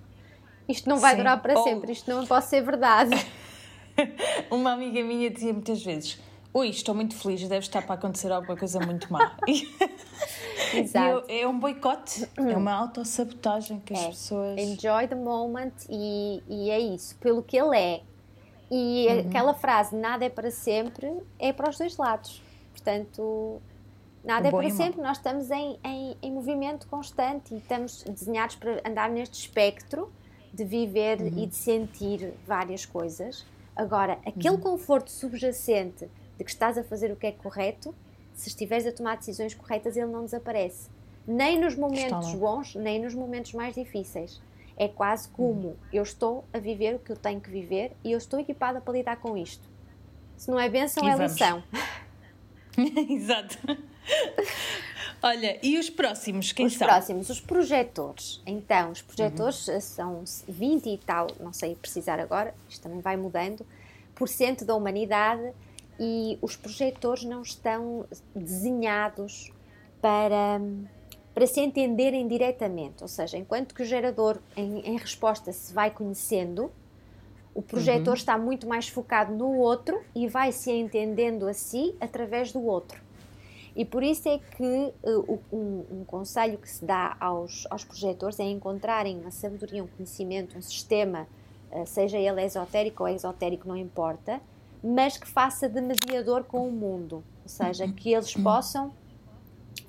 Isto 0.68 0.88
não 0.88 0.98
vai 0.98 1.12
Sim. 1.12 1.18
durar 1.18 1.40
para 1.40 1.56
sempre, 1.62 1.92
isto 1.92 2.10
não 2.10 2.26
pode 2.26 2.46
ser 2.46 2.62
verdade. 2.62 3.10
Uma 4.50 4.72
amiga 4.72 5.02
minha 5.02 5.30
dizia 5.30 5.52
muitas 5.52 5.82
vezes: 5.82 6.20
Ui, 6.52 6.68
estou 6.68 6.94
muito 6.94 7.14
feliz, 7.14 7.40
deve 7.42 7.58
estar 7.58 7.82
para 7.82 7.94
acontecer 7.94 8.32
alguma 8.32 8.56
coisa 8.56 8.80
muito 8.80 9.12
má. 9.12 9.36
Exato. 10.74 11.24
Eu, 11.28 11.42
é 11.42 11.46
um 11.46 11.58
boicote, 11.58 12.28
é 12.36 12.56
uma 12.56 12.72
autossabotagem 12.72 13.80
que 13.80 13.92
as 13.92 14.00
é. 14.00 14.08
pessoas. 14.08 14.58
Enjoy 14.58 15.06
the 15.06 15.14
moment 15.14 15.72
e, 15.88 16.42
e 16.48 16.70
é 16.70 16.78
isso, 16.78 17.16
pelo 17.16 17.42
que 17.42 17.56
ele 17.56 17.76
é. 17.76 18.00
E 18.70 19.06
uhum. 19.08 19.20
aquela 19.20 19.54
frase, 19.54 19.96
nada 19.96 20.24
é 20.24 20.28
para 20.28 20.50
sempre, 20.50 21.12
é 21.38 21.52
para 21.52 21.70
os 21.70 21.78
dois 21.78 21.96
lados. 21.96 22.42
Portanto, 22.72 23.60
nada 24.24 24.46
o 24.46 24.48
é 24.48 24.50
para 24.50 24.70
sempre, 24.70 25.00
nós 25.00 25.16
estamos 25.18 25.50
em, 25.50 25.78
em, 25.84 26.16
em, 26.20 26.32
movimento 26.32 26.86
constante 26.88 27.54
e 27.54 27.58
estamos 27.58 28.02
desenhados 28.02 28.56
para 28.56 28.80
andar 28.86 29.08
neste 29.10 29.38
espectro 29.38 30.12
de 30.52 30.64
viver 30.64 31.20
uhum. 31.20 31.38
e 31.38 31.46
de 31.46 31.54
sentir 31.54 32.34
várias 32.46 32.84
coisas. 32.84 33.46
Agora, 33.74 34.18
aquele 34.26 34.56
uhum. 34.56 34.60
conforto 34.60 35.10
subjacente 35.10 36.08
de 36.38 36.44
que 36.44 36.50
estás 36.50 36.78
a 36.78 36.84
fazer 36.84 37.10
o 37.10 37.16
que 37.16 37.26
é 37.26 37.32
correto, 37.32 37.94
se 38.32 38.48
estiveres 38.48 38.86
a 38.86 38.92
tomar 38.92 39.16
decisões 39.16 39.52
corretas, 39.52 39.96
ele 39.96 40.06
não 40.06 40.24
desaparece. 40.24 40.88
Nem 41.26 41.60
nos 41.60 41.74
momentos 41.74 42.32
bons, 42.34 42.74
nem 42.76 43.02
nos 43.02 43.12
momentos 43.12 43.52
mais 43.52 43.74
difíceis. 43.74 44.40
É 44.76 44.86
quase 44.86 45.28
como 45.30 45.68
uhum. 45.68 45.76
eu 45.92 46.04
estou 46.04 46.44
a 46.52 46.58
viver 46.58 46.94
o 46.94 46.98
que 47.00 47.10
eu 47.10 47.16
tenho 47.16 47.40
que 47.40 47.50
viver 47.50 47.92
e 48.04 48.12
eu 48.12 48.18
estou 48.18 48.38
equipada 48.38 48.80
para 48.80 48.92
lidar 48.92 49.16
com 49.16 49.36
isto. 49.36 49.68
Se 50.36 50.48
não 50.48 50.58
é 50.58 50.68
benção, 50.68 51.04
e 51.04 51.10
é 51.10 51.16
vamos. 51.16 51.32
lição. 51.32 51.64
Exato. 53.10 53.58
Olha, 55.20 55.58
e 55.60 55.76
os 55.76 55.90
próximos, 55.90 56.52
quem 56.52 56.66
os 56.66 56.74
são? 56.74 56.86
Os 56.86 56.92
próximos, 56.92 57.28
os 57.28 57.40
projetores. 57.40 58.40
Então, 58.46 58.92
os 58.92 59.02
projetores 59.02 59.66
uhum. 59.66 59.80
são 59.80 60.24
20 60.46 60.86
e 60.86 60.98
tal, 60.98 61.26
não 61.40 61.52
sei 61.52 61.74
precisar 61.74 62.20
agora, 62.20 62.54
isto 62.68 62.82
também 62.82 63.00
vai 63.00 63.16
mudando, 63.16 63.66
por 64.14 64.28
cento 64.28 64.64
da 64.64 64.76
humanidade 64.76 65.52
e 65.98 66.38
os 66.40 66.56
projetores 66.56 67.24
não 67.24 67.42
estão 67.42 68.06
desenhados 68.34 69.52
para, 70.00 70.60
para 71.34 71.46
se 71.46 71.60
entenderem 71.60 72.26
diretamente. 72.28 73.02
Ou 73.02 73.08
seja, 73.08 73.36
enquanto 73.36 73.74
que 73.74 73.82
o 73.82 73.84
gerador, 73.84 74.38
em, 74.56 74.80
em 74.80 74.96
resposta, 74.96 75.52
se 75.52 75.72
vai 75.72 75.90
conhecendo, 75.90 76.70
o 77.54 77.62
projetor 77.62 78.08
uhum. 78.08 78.14
está 78.14 78.38
muito 78.38 78.68
mais 78.68 78.88
focado 78.88 79.34
no 79.34 79.56
outro 79.56 80.00
e 80.14 80.28
vai 80.28 80.52
se 80.52 80.70
entendendo 80.70 81.48
a 81.48 81.52
si 81.52 81.94
através 82.00 82.52
do 82.52 82.64
outro. 82.64 83.02
E 83.74 83.84
por 83.84 84.02
isso 84.02 84.28
é 84.28 84.38
que 84.38 84.92
uh, 85.04 85.40
um, 85.52 85.84
um, 85.90 86.04
conselho 86.04 86.58
que 86.58 86.68
se 86.68 86.84
dá 86.84 87.16
aos, 87.20 87.66
aos 87.70 87.84
projetores 87.84 88.40
é 88.40 88.44
encontrarem 88.44 89.20
uma 89.20 89.30
sabedoria, 89.30 89.84
um 89.84 89.86
conhecimento, 89.86 90.58
um 90.58 90.62
sistema, 90.62 91.28
uh, 91.70 91.86
seja 91.86 92.18
ele 92.18 92.42
esotérico 92.42 93.04
ou 93.04 93.08
exotérico, 93.08 93.68
não 93.68 93.76
importa, 93.76 94.40
mas 94.82 95.16
que 95.16 95.26
faça 95.26 95.68
de 95.68 95.80
mediador 95.80 96.44
com 96.44 96.68
o 96.68 96.72
mundo, 96.72 97.24
ou 97.42 97.48
seja, 97.48 97.88
que 97.88 98.12
eles 98.12 98.34
possam 98.34 98.92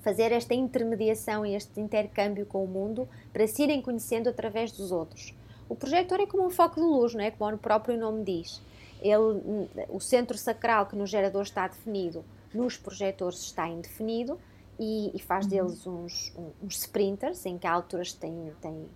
fazer 0.00 0.32
esta 0.32 0.54
intermediação 0.54 1.44
e 1.44 1.54
este 1.54 1.80
intercâmbio 1.80 2.46
com 2.46 2.64
o 2.64 2.68
mundo 2.68 3.08
para 3.32 3.46
se 3.46 3.62
irem 3.62 3.82
conhecendo 3.82 4.28
através 4.28 4.72
dos 4.72 4.92
outros. 4.92 5.34
O 5.68 5.76
projetor 5.76 6.20
é 6.20 6.26
como 6.26 6.46
um 6.46 6.50
foco 6.50 6.76
de 6.76 6.86
luz, 6.86 7.14
não 7.14 7.22
é? 7.22 7.30
Como 7.30 7.54
o 7.54 7.58
próprio 7.58 7.96
nome 7.96 8.24
diz. 8.24 8.60
Ele, 9.00 9.68
o 9.88 10.00
centro 10.00 10.36
sacral 10.36 10.86
que 10.86 10.96
no 10.96 11.06
gerador 11.06 11.42
está 11.42 11.66
definido, 11.68 12.24
nos 12.52 12.76
projetores 12.76 13.40
está 13.40 13.68
indefinido 13.68 14.38
e, 14.78 15.10
e 15.14 15.18
faz 15.20 15.44
uhum. 15.44 15.50
deles 15.50 15.86
uns, 15.86 16.32
uns, 16.62 16.76
sprinters, 16.76 17.46
em 17.46 17.56
que 17.56 17.66
há 17.66 17.72
alturas 17.72 18.12
têm, 18.12 18.52
têm, 18.60 18.86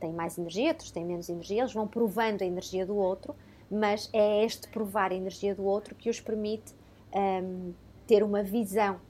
têm 0.00 0.12
mais 0.12 0.36
energia, 0.36 0.68
outros 0.68 0.90
têm 0.90 1.04
menos 1.04 1.28
energia, 1.28 1.60
eles 1.60 1.72
vão 1.72 1.86
provando 1.86 2.42
a 2.42 2.44
energia 2.44 2.84
do 2.84 2.96
outro 2.96 3.34
mas 3.70 4.08
é 4.12 4.44
este 4.44 4.68
provar 4.68 5.12
a 5.12 5.14
energia 5.14 5.54
do 5.54 5.64
outro 5.64 5.94
que 5.94 6.08
os 6.08 6.20
permite 6.20 6.74
um, 7.14 7.72
ter 8.06 8.22
uma 8.22 8.42
visão 8.42 9.00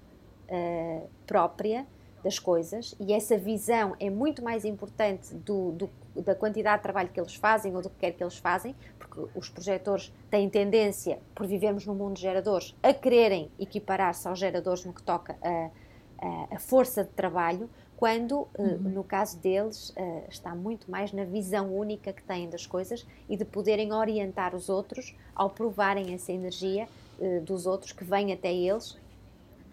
uh, 0.49 1.09
própria 1.27 1.87
das 2.25 2.39
coisas. 2.39 2.95
E 2.99 3.13
essa 3.13 3.37
visão 3.37 3.95
é 4.01 4.09
muito 4.09 4.43
mais 4.43 4.65
importante 4.65 5.35
do, 5.35 5.73
do, 5.73 5.91
da 6.23 6.35
quantidade 6.35 6.79
de 6.79 6.83
trabalho 6.83 7.11
que 7.11 7.21
eles 7.21 7.35
fazem 7.35 7.77
ou 7.77 7.83
do 7.83 7.91
que 7.91 7.97
quer 7.99 8.13
que 8.13 8.25
eles 8.25 8.39
fazem, 8.39 8.75
porque 8.99 9.21
os 9.35 9.51
projetores 9.51 10.13
têm 10.31 10.49
tendência, 10.49 11.21
por 11.35 11.47
vivermos 11.47 11.85
num 11.85 11.95
mundo 11.95 12.15
de 12.15 12.23
geradores, 12.23 12.75
a 12.83 12.95
quererem 12.95 13.51
equiparar-se 13.61 14.27
aos 14.27 14.39
geradores 14.39 14.85
no 14.85 14.95
que 14.95 15.03
toca 15.03 15.37
a, 15.43 15.71
a, 16.19 16.57
a 16.57 16.59
força 16.59 17.05
de 17.05 17.11
trabalho, 17.11 17.69
quando, 18.05 18.47
eh, 18.59 18.63
uhum. 18.63 18.91
no 18.91 19.03
caso 19.03 19.39
deles, 19.39 19.91
eh, 19.97 20.25
está 20.29 20.55
muito 20.55 20.91
mais 20.91 21.11
na 21.11 21.25
visão 21.25 21.75
única 21.75 22.13
que 22.13 22.23
têm 22.23 22.51
das 22.51 22.67
coisas 22.67 23.07
e 23.31 23.35
de 23.35 23.47
poderem 23.47 23.95
orientar 23.95 24.55
os 24.55 24.69
outros 24.69 25.17
ao 25.35 25.49
provarem 25.49 26.13
essa 26.13 26.31
energia 26.31 26.87
eh, 27.19 27.41
dos 27.41 27.65
outros 27.65 27.93
que 27.93 28.05
vem 28.05 28.31
até 28.31 28.53
eles. 28.53 28.99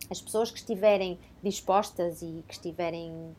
As 0.09 0.21
pessoas 0.21 0.49
que 0.49 0.59
estiverem 0.59 1.19
dispostas 1.43 2.21
e 2.21 2.41
que 2.47 2.53
estiverem 2.53 3.35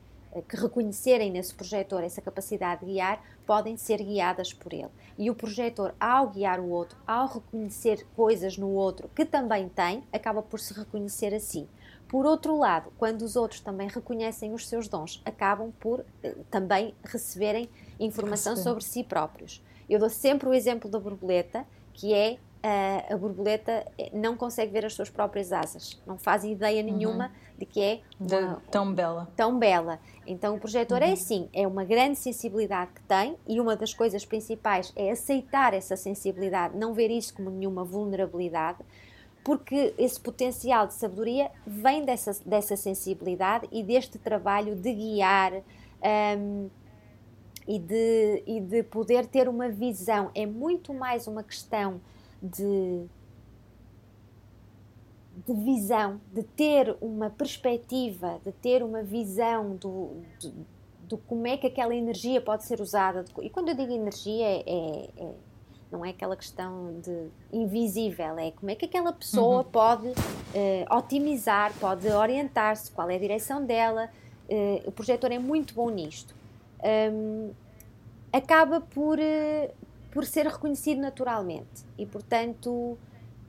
que 0.49 0.57
reconhecerem 0.57 1.31
nesse 1.31 1.55
projetor 1.55 2.05
essa 2.05 2.21
capacidade 2.21 2.81
de 2.81 2.93
guiar, 2.93 3.23
podem 3.47 3.77
ser 3.77 4.03
guiadas 4.03 4.53
por 4.53 4.73
ele. 4.73 4.89
E 5.19 5.31
o 5.31 5.35
projetor, 5.35 5.95
ao 6.01 6.29
guiar 6.29 6.59
o 6.59 6.69
outro, 6.71 6.99
ao 7.07 7.29
reconhecer 7.29 8.07
coisas 8.17 8.57
no 8.57 8.71
outro 8.71 9.11
que 9.15 9.25
também 9.25 9.69
tem, 9.69 10.03
acaba 10.13 10.43
por 10.43 10.59
se 10.61 10.73
reconhecer 10.73 11.35
a 11.35 11.41
si. 11.41 11.67
Por 12.13 12.27
outro 12.27 12.59
lado, 12.59 12.93
quando 12.99 13.23
os 13.23 13.37
outros 13.37 13.61
também 13.61 13.89
reconhecem 13.89 14.53
os 14.53 14.69
seus 14.69 14.87
dons, 14.87 15.23
acabam 15.25 15.73
por 15.81 16.05
eh, 16.23 16.37
também 16.51 16.95
receberem 17.03 17.71
informação 17.99 18.55
sobre 18.55 18.85
si 18.85 19.03
próprios. 19.03 19.65
Eu 19.89 19.99
dou 19.99 20.11
sempre 20.11 20.47
o 20.47 20.53
exemplo 20.53 20.91
da 20.91 21.01
borboleta, 21.01 21.65
que 21.95 22.13
é 22.13 22.37
uh, 22.63 23.15
a 23.15 23.17
borboleta 23.17 23.87
eh, 23.97 24.11
não 24.13 24.37
consegue 24.37 24.71
ver 24.71 24.85
as 24.85 24.93
suas 24.93 25.09
próprias 25.09 25.55
asas, 25.55 25.99
não 26.07 26.19
faz 26.19 26.45
ideia 26.45 26.85
uhum. 26.85 26.99
nenhuma 26.99 27.29
uhum. 27.29 27.59
de 27.61 27.65
que 27.65 27.81
é 27.83 28.01
uma, 28.21 28.57
de, 28.57 28.71
tão 28.71 28.93
bela. 28.93 29.29
Tão 29.35 29.59
bela. 29.59 29.99
Então 30.27 30.57
o 30.57 30.61
projetor 30.61 31.01
é 31.01 31.07
uhum. 31.07 31.11
é 31.13 31.15
assim, 31.15 31.49
é 31.51 31.67
uma 31.67 31.83
grande 31.83 32.19
sensibilidade 32.19 32.91
que 32.93 33.03
tem 33.05 33.39
e 33.49 33.59
uma 33.59 33.75
das 33.75 33.95
coisas 33.95 34.23
principais 34.27 34.93
é 34.95 35.11
aceitar 35.11 35.73
essa 35.73 35.97
sensibilidade, 35.97 36.77
não 36.77 36.93
ver 36.93 37.11
isso 37.11 37.33
como 37.33 37.49
nenhuma 37.49 37.85
vulnerabilidade, 37.85 38.81
porque 39.45 39.95
esse 39.99 40.21
potencial 40.21 40.87
de 40.87 40.95
sabedoria 40.95 41.51
vem 41.67 42.05
dessa, 42.05 42.33
dessa 42.47 42.77
sensibilidade 42.77 43.69
e 43.73 43.83
deste 43.83 44.19
trabalho 44.19 44.77
de 44.77 44.93
guiar 44.93 45.53
um, 46.39 46.71
e, 47.67 47.79
de, 47.79 48.43
e 48.47 48.61
de 48.61 48.83
poder 48.85 49.27
ter 49.27 49.49
uma 49.49 49.69
visão. 49.69 50.31
É 50.35 50.47
muito 50.47 50.95
mais 50.95 51.27
uma 51.27 51.43
questão 51.43 52.01
de, 52.41 53.05
de 55.47 55.55
visão, 55.55 56.21
de 56.33 56.43
ter 56.43 56.97
uma 57.01 57.31
perspectiva, 57.31 58.41
de 58.45 58.53
ter 58.53 58.83
uma 58.83 59.03
visão 59.03 59.75
do, 59.77 60.23
do, 61.09 61.19
como 61.19 61.47
é 61.47 61.57
que 61.57 61.67
aquela 61.67 61.95
energia 61.95 62.41
pode 62.41 62.65
ser 62.65 62.81
usada. 62.81 63.25
E 63.41 63.51
quando 63.51 63.71
eu 63.71 63.75
digo 63.75 63.93
energia, 63.93 64.47
é, 64.47 64.63
é, 64.67 65.11
é 65.17 65.35
não 65.93 66.05
é 66.05 66.11
aquela 66.11 66.37
questão 66.37 67.01
de 67.01 67.29
invisível, 67.53 68.39
é 68.39 68.51
como 68.51 68.71
é 68.71 68.75
que 68.75 68.87
aquela 68.87 69.13
pessoa 69.13 69.59
uhum. 69.59 69.65
pode 69.65 70.09
uh, 70.09 70.97
otimizar, 70.97 71.73
pode 71.79 72.09
orientar-se, 72.09 72.91
qual 72.91 73.11
é 73.11 73.17
a 73.17 73.19
direção 73.19 73.65
dela. 73.65 74.09
Uh, 74.49 74.89
o 74.89 74.93
projetor 74.93 75.31
é 75.31 75.39
muito 75.39 75.75
bom 75.75 75.91
nisto. 75.91 76.35
Um, 76.83 77.51
acaba 78.33 78.81
por, 78.81 79.19
uh, 79.19 79.75
por 80.11 80.25
ser 80.25 80.47
reconhecido 80.47 81.01
naturalmente 81.01 81.85
e, 81.99 82.07
portanto, 82.07 82.99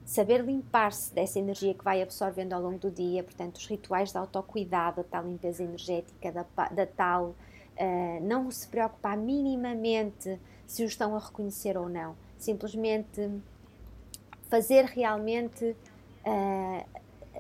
saber 0.06 0.44
limpar-se 0.44 1.14
dessa 1.14 1.40
energia 1.40 1.74
que 1.74 1.84
vai 1.84 2.02
absorvendo 2.02 2.54
ao 2.54 2.62
longo 2.62 2.78
do 2.78 2.92
dia, 2.92 3.24
portanto, 3.24 3.56
os 3.56 3.66
rituais 3.66 4.12
de 4.12 4.18
autocuidado, 4.18 4.98
da 4.98 5.04
tal 5.04 5.24
limpeza 5.24 5.64
energética, 5.64 6.32
da, 6.32 6.46
da 6.70 6.86
tal 6.86 7.28
uh, 7.28 7.36
não 8.22 8.52
se 8.52 8.68
preocupar 8.68 9.18
minimamente 9.18 10.40
se 10.68 10.84
o 10.84 10.86
estão 10.86 11.16
a 11.16 11.20
reconhecer 11.20 11.78
ou 11.78 11.88
não 11.88 12.16
simplesmente 12.44 13.30
fazer 14.50 14.86
realmente, 14.86 15.76
uh, 16.26 16.86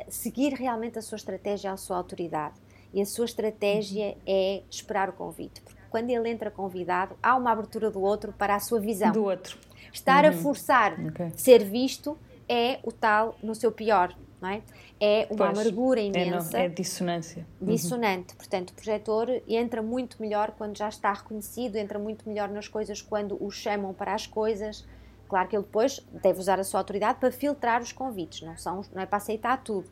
seguir 0.09 0.53
realmente 0.53 0.97
a 0.97 1.01
sua 1.01 1.15
estratégia, 1.15 1.71
a 1.71 1.77
sua 1.77 1.97
autoridade. 1.97 2.55
E 2.93 3.01
a 3.01 3.05
sua 3.05 3.25
estratégia 3.25 4.15
é 4.25 4.61
esperar 4.69 5.09
o 5.09 5.13
convite, 5.13 5.61
porque 5.61 5.81
quando 5.89 6.09
ele 6.09 6.29
entra 6.29 6.51
convidado, 6.51 7.15
há 7.21 7.35
uma 7.35 7.51
abertura 7.51 7.89
do 7.89 8.01
outro 8.01 8.31
para 8.33 8.55
a 8.55 8.59
sua 8.59 8.79
visão. 8.79 9.11
Do 9.11 9.23
outro. 9.23 9.57
Estar 9.91 10.25
uhum. 10.25 10.31
a 10.31 10.33
forçar 10.33 10.93
okay. 11.07 11.31
ser 11.35 11.63
visto 11.63 12.17
é 12.47 12.79
o 12.83 12.91
tal 12.91 13.35
no 13.43 13.53
seu 13.53 13.71
pior, 13.71 14.15
não 14.41 14.49
é? 14.49 14.61
É 14.99 15.27
uma 15.29 15.47
pois, 15.47 15.59
amargura 15.59 16.01
imensa. 16.01 16.57
É, 16.57 16.59
não, 16.59 16.65
é 16.65 16.69
dissonância. 16.69 17.47
Uhum. 17.59 17.67
Dissonante. 17.67 18.31
Uhum. 18.33 18.37
Portanto, 18.37 18.69
o 18.69 18.73
projetor 18.73 19.41
entra 19.47 19.81
muito 19.81 20.21
melhor 20.21 20.51
quando 20.57 20.77
já 20.77 20.87
está 20.87 21.11
reconhecido, 21.11 21.75
entra 21.75 21.99
muito 21.99 22.27
melhor 22.27 22.49
nas 22.49 22.67
coisas 22.67 23.01
quando 23.01 23.37
o 23.43 23.51
chamam 23.51 23.93
para 23.93 24.13
as 24.13 24.25
coisas. 24.25 24.85
Claro 25.33 25.49
que 25.49 25.55
ele 25.55 25.63
depois 25.63 25.99
deve 26.21 26.39
usar 26.39 26.59
a 26.59 26.63
sua 26.63 26.79
autoridade 26.79 27.17
para 27.17 27.31
filtrar 27.31 27.81
os 27.81 27.91
convites, 27.91 28.43
não, 28.43 28.55
são, 28.55 28.81
não 28.93 29.01
é 29.01 29.05
para 29.07 29.17
aceitar 29.17 29.63
tudo. 29.63 29.89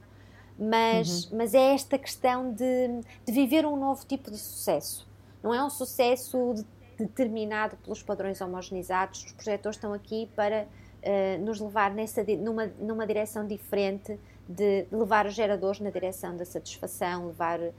Mas, 0.55 1.23
uhum. 1.31 1.37
mas 1.39 1.55
é 1.55 1.73
esta 1.73 1.97
questão 1.97 2.53
de, 2.53 3.01
de 3.25 3.31
viver 3.31 3.65
um 3.65 3.75
novo 3.75 4.05
tipo 4.05 4.29
de 4.29 4.37
sucesso. 4.37 5.09
Não 5.41 5.51
é 5.51 5.63
um 5.63 5.69
sucesso 5.71 6.53
de, 6.53 6.63
determinado 7.07 7.75
pelos 7.77 8.03
padrões 8.03 8.39
homogeneizados. 8.39 9.23
Os 9.25 9.31
projetores 9.31 9.77
estão 9.77 9.93
aqui 9.93 10.29
para 10.35 10.67
uh, 10.67 11.43
nos 11.43 11.59
levar 11.59 11.89
nessa, 11.89 12.23
numa, 12.23 12.67
numa 12.77 13.07
direção 13.07 13.47
diferente, 13.47 14.19
de 14.47 14.85
levar 14.91 15.25
os 15.25 15.33
geradores 15.33 15.79
na 15.79 15.89
direção 15.89 16.37
da 16.37 16.45
satisfação, 16.45 17.25
levar 17.25 17.59
uh, 17.59 17.73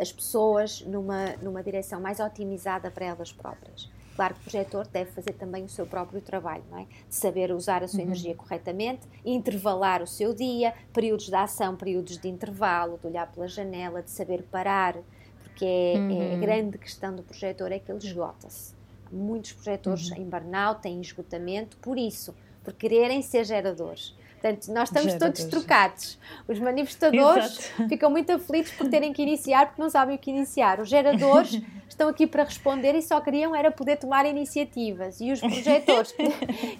as 0.00 0.10
pessoas 0.10 0.80
numa, 0.80 1.36
numa 1.42 1.62
direção 1.62 2.00
mais 2.00 2.20
otimizada 2.20 2.90
para 2.90 3.04
elas 3.04 3.30
próprias. 3.30 3.90
Claro 4.14 4.34
que 4.34 4.40
o 4.40 4.42
projetor 4.44 4.86
deve 4.88 5.10
fazer 5.10 5.32
também 5.32 5.64
o 5.64 5.68
seu 5.68 5.86
próprio 5.86 6.20
trabalho, 6.20 6.62
não 6.70 6.78
é? 6.78 6.82
De 6.84 7.14
saber 7.14 7.50
usar 7.52 7.82
a 7.82 7.88
sua 7.88 8.00
uhum. 8.00 8.06
energia 8.06 8.34
corretamente, 8.34 9.06
intervalar 9.24 10.02
o 10.02 10.06
seu 10.06 10.34
dia, 10.34 10.74
períodos 10.92 11.26
de 11.26 11.34
ação, 11.34 11.76
períodos 11.76 12.18
de 12.18 12.28
intervalo, 12.28 12.98
de 12.98 13.06
olhar 13.06 13.30
pela 13.32 13.48
janela, 13.48 14.02
de 14.02 14.10
saber 14.10 14.42
parar, 14.42 14.96
porque 15.42 15.64
é, 15.64 15.98
uhum. 15.98 16.22
é 16.22 16.34
a 16.34 16.38
grande 16.38 16.78
questão 16.78 17.14
do 17.14 17.22
projetor 17.22 17.72
é 17.72 17.78
que 17.78 17.90
ele 17.90 18.04
esgota-se. 18.04 18.74
Muitos 19.10 19.52
projetores 19.52 20.10
uhum. 20.10 20.18
em 20.18 20.24
burnout 20.28 20.82
têm 20.82 21.00
esgotamento 21.00 21.76
por 21.78 21.98
isso, 21.98 22.34
por 22.62 22.72
quererem 22.72 23.22
ser 23.22 23.44
geradores. 23.44 24.14
Portanto, 24.42 24.72
nós 24.72 24.88
estamos 24.88 25.14
todos 25.14 25.44
trocados. 25.44 26.18
Os 26.48 26.58
manifestadores 26.58 27.60
Exato. 27.60 27.88
ficam 27.88 28.10
muito 28.10 28.32
aflitos 28.32 28.72
por 28.72 28.90
terem 28.90 29.12
que 29.12 29.22
iniciar 29.22 29.66
porque 29.66 29.80
não 29.80 29.88
sabem 29.88 30.16
o 30.16 30.18
que 30.18 30.30
iniciar. 30.30 30.80
Os 30.80 30.88
geradores 30.88 31.62
estão 31.88 32.08
aqui 32.08 32.26
para 32.26 32.42
responder 32.42 32.92
e 32.96 33.02
só 33.02 33.20
queriam 33.20 33.54
era 33.54 33.70
poder 33.70 33.98
tomar 33.98 34.26
iniciativas. 34.26 35.20
E 35.20 35.30
os 35.30 35.38
projetores 35.40 36.12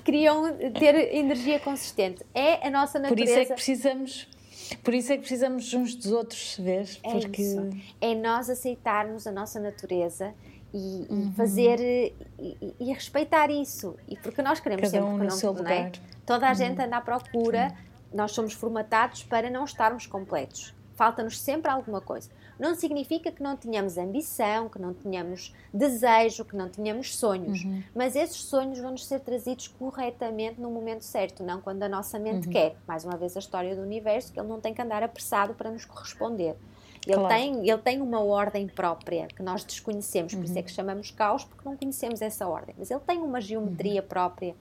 queriam 0.05 0.57
ter 0.77 1.15
energia 1.15 1.61
consistente. 1.61 2.27
É 2.35 2.67
a 2.67 2.71
nossa 2.71 2.99
natureza. 2.99 3.15
Por 3.15 3.31
isso 3.31 3.39
é 3.39 3.45
que 3.45 3.55
precisamos. 3.55 4.29
Por 4.83 4.95
isso 4.95 5.13
é 5.13 5.17
que 5.17 5.21
precisamos 5.21 5.73
uns 5.75 5.95
dos 5.95 6.11
outros, 6.11 6.57
vês? 6.59 6.99
É 7.05 7.13
Porque... 7.13 7.43
isso. 7.43 7.71
É 8.01 8.15
nós 8.15 8.51
aceitarmos 8.51 9.27
a 9.27 9.31
nossa 9.31 9.61
natureza 9.61 10.35
e, 10.73 11.07
uhum. 11.11 11.33
fazer 11.33 11.81
e, 11.81 12.75
e, 12.81 12.93
respeitar 12.93 13.51
isso. 13.51 13.97
E 14.09 14.17
porque 14.17 14.43
nós 14.43 14.61
queremos 14.61 14.91
Cada 14.91 14.93
sempre 14.93 15.15
um 15.15 15.19
que 15.19 15.25
não, 15.25 15.31
seu 15.31 15.53
não 15.53 15.59
lugar. 15.59 15.87
É? 15.87 15.93
Toda 16.25 16.47
a 16.47 16.51
uhum. 16.51 16.55
gente 16.55 16.81
anda 16.81 16.97
à 16.97 17.01
procura, 17.01 17.71
Sim. 17.71 17.77
nós 18.15 18.33
somos 18.33 18.55
formatados 18.55 19.23
para 19.23 19.51
não 19.51 19.65
estarmos 19.65 20.07
completos. 20.07 20.75
Falta-nos 20.95 21.39
sempre 21.39 21.71
alguma 21.71 22.01
coisa. 22.01 22.31
Não 22.59 22.75
significa 22.75 23.33
que 23.33 23.43
não 23.43 23.57
tenhamos 23.57 23.99
ambição, 23.99 24.69
que 24.69 24.79
não 24.79 24.95
tenhamos 24.95 25.55
desejo, 25.73 26.45
que 26.45 26.55
não 26.55 26.69
tenhamos 26.69 27.17
sonhos, 27.17 27.65
uhum. 27.65 27.83
mas 27.95 28.15
esses 28.15 28.37
sonhos 28.37 28.79
vão-nos 28.79 29.07
ser 29.07 29.21
trazidos 29.21 29.67
corretamente 29.67 30.61
no 30.61 30.71
momento 30.71 31.03
certo, 31.03 31.43
não 31.43 31.61
quando 31.61 31.83
a 31.83 31.89
nossa 31.89 32.19
mente 32.19 32.47
uhum. 32.47 32.53
quer. 32.53 32.77
Mais 32.87 33.05
uma 33.05 33.17
vez 33.17 33.37
a 33.37 33.41
história 33.41 33.75
do 33.75 33.83
universo, 33.83 34.33
que 34.33 34.39
ele 34.39 34.49
não 34.49 34.61
tem 34.61 34.73
que 34.73 34.81
andar 34.81 35.03
apressado 35.03 35.55
para 35.55 35.71
nos 35.71 35.85
corresponder. 35.85 36.55
Ele, 37.07 37.17
claro. 37.17 37.29
tem, 37.29 37.69
ele 37.69 37.79
tem 37.79 38.01
uma 38.01 38.21
ordem 38.21 38.69
própria 38.69 39.27
que 39.27 39.43
nós 39.43 39.65
desconhecemos, 39.65 40.33
por 40.33 40.39
uhum. 40.39 40.45
isso 40.45 40.55
é 40.55 40.59
uhum. 40.59 40.65
que 40.65 40.71
chamamos 40.71 41.11
caos, 41.11 41.45
porque 41.45 41.69
não 41.69 41.77
conhecemos 41.77 42.23
essa 42.23 42.47
ordem. 42.47 42.75
Mas 42.79 42.91
ele 42.91 43.01
tem 43.01 43.19
uma 43.19 43.41
geometria 43.41 44.03
uhum. 44.03 44.09
própria. 44.09 44.55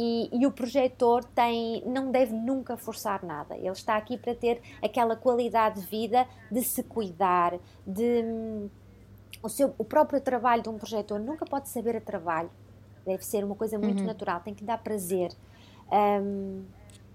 E, 0.00 0.30
e, 0.32 0.46
o 0.46 0.52
projetor 0.52 1.24
tem, 1.24 1.82
não 1.84 2.12
deve 2.12 2.32
nunca 2.32 2.76
forçar 2.76 3.24
nada. 3.24 3.56
Ele 3.56 3.68
está 3.70 3.96
aqui 3.96 4.16
para 4.16 4.32
ter 4.34 4.62
aquela 4.80 5.16
qualidade 5.16 5.80
de 5.80 5.86
vida 5.88 6.26
de 6.50 6.62
se 6.62 6.84
cuidar, 6.84 7.58
de 7.84 8.22
hum, 8.22 8.70
o, 9.42 9.48
seu, 9.48 9.74
o 9.76 9.84
próprio 9.84 10.20
trabalho 10.20 10.62
de 10.62 10.68
um 10.68 10.78
projetor 10.78 11.18
nunca 11.18 11.44
pode 11.44 11.68
saber 11.68 11.96
a 11.96 12.00
trabalho. 12.00 12.48
Deve 13.04 13.24
ser 13.24 13.42
uma 13.44 13.56
coisa 13.56 13.76
muito 13.76 14.00
uhum. 14.00 14.06
natural, 14.06 14.40
tem 14.40 14.54
que 14.54 14.64
dar 14.64 14.78
prazer. 14.78 15.32
Um, 15.90 16.62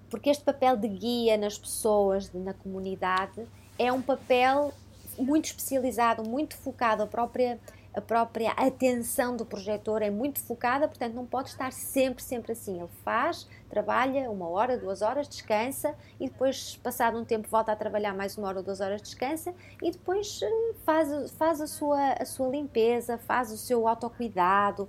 porque 0.10 0.30
este 0.30 0.43
papel 0.43 0.76
de 0.76 0.88
guia 0.89 1.38
nas 1.38 1.58
pessoas, 1.58 2.30
de, 2.30 2.38
na 2.38 2.54
comunidade, 2.54 3.47
é 3.86 3.92
um 3.92 4.02
papel 4.02 4.74
muito 5.18 5.46
especializado, 5.46 6.24
muito 6.28 6.56
focado, 6.58 7.04
a 7.04 7.08
própria, 7.08 7.60
a 7.94 8.02
própria 8.02 8.52
atenção 8.52 9.36
do 9.36 9.46
projetor 9.46 10.02
é 10.02 10.10
muito 10.10 10.40
focada, 10.40 10.88
portanto 10.88 11.14
não 11.14 11.26
pode 11.26 11.50
estar 11.50 11.72
sempre, 11.72 12.24
sempre 12.24 12.54
assim. 12.54 12.80
Ele 12.80 12.90
faz, 13.04 13.48
trabalha 13.74 14.30
uma 14.30 14.48
hora, 14.48 14.78
duas 14.78 15.02
horas, 15.02 15.28
descansa 15.28 15.96
e 16.20 16.30
depois, 16.30 16.78
passado 16.78 17.18
um 17.18 17.26
tempo, 17.26 17.48
volta 17.50 17.72
a 17.72 17.76
trabalhar 17.76 18.14
mais 18.14 18.38
uma 18.38 18.48
hora 18.48 18.60
ou 18.60 18.64
duas 18.64 18.80
horas, 18.80 19.02
descansa 19.02 19.56
e 19.82 19.90
depois 19.90 20.40
eh, 20.44 20.74
faz, 20.84 21.32
faz 21.32 21.60
a, 21.60 21.66
sua, 21.66 22.14
a 22.14 22.26
sua 22.26 22.50
limpeza, 22.50 23.18
faz 23.18 23.52
o 23.52 23.58
seu 23.58 23.88
autocuidado, 23.88 24.88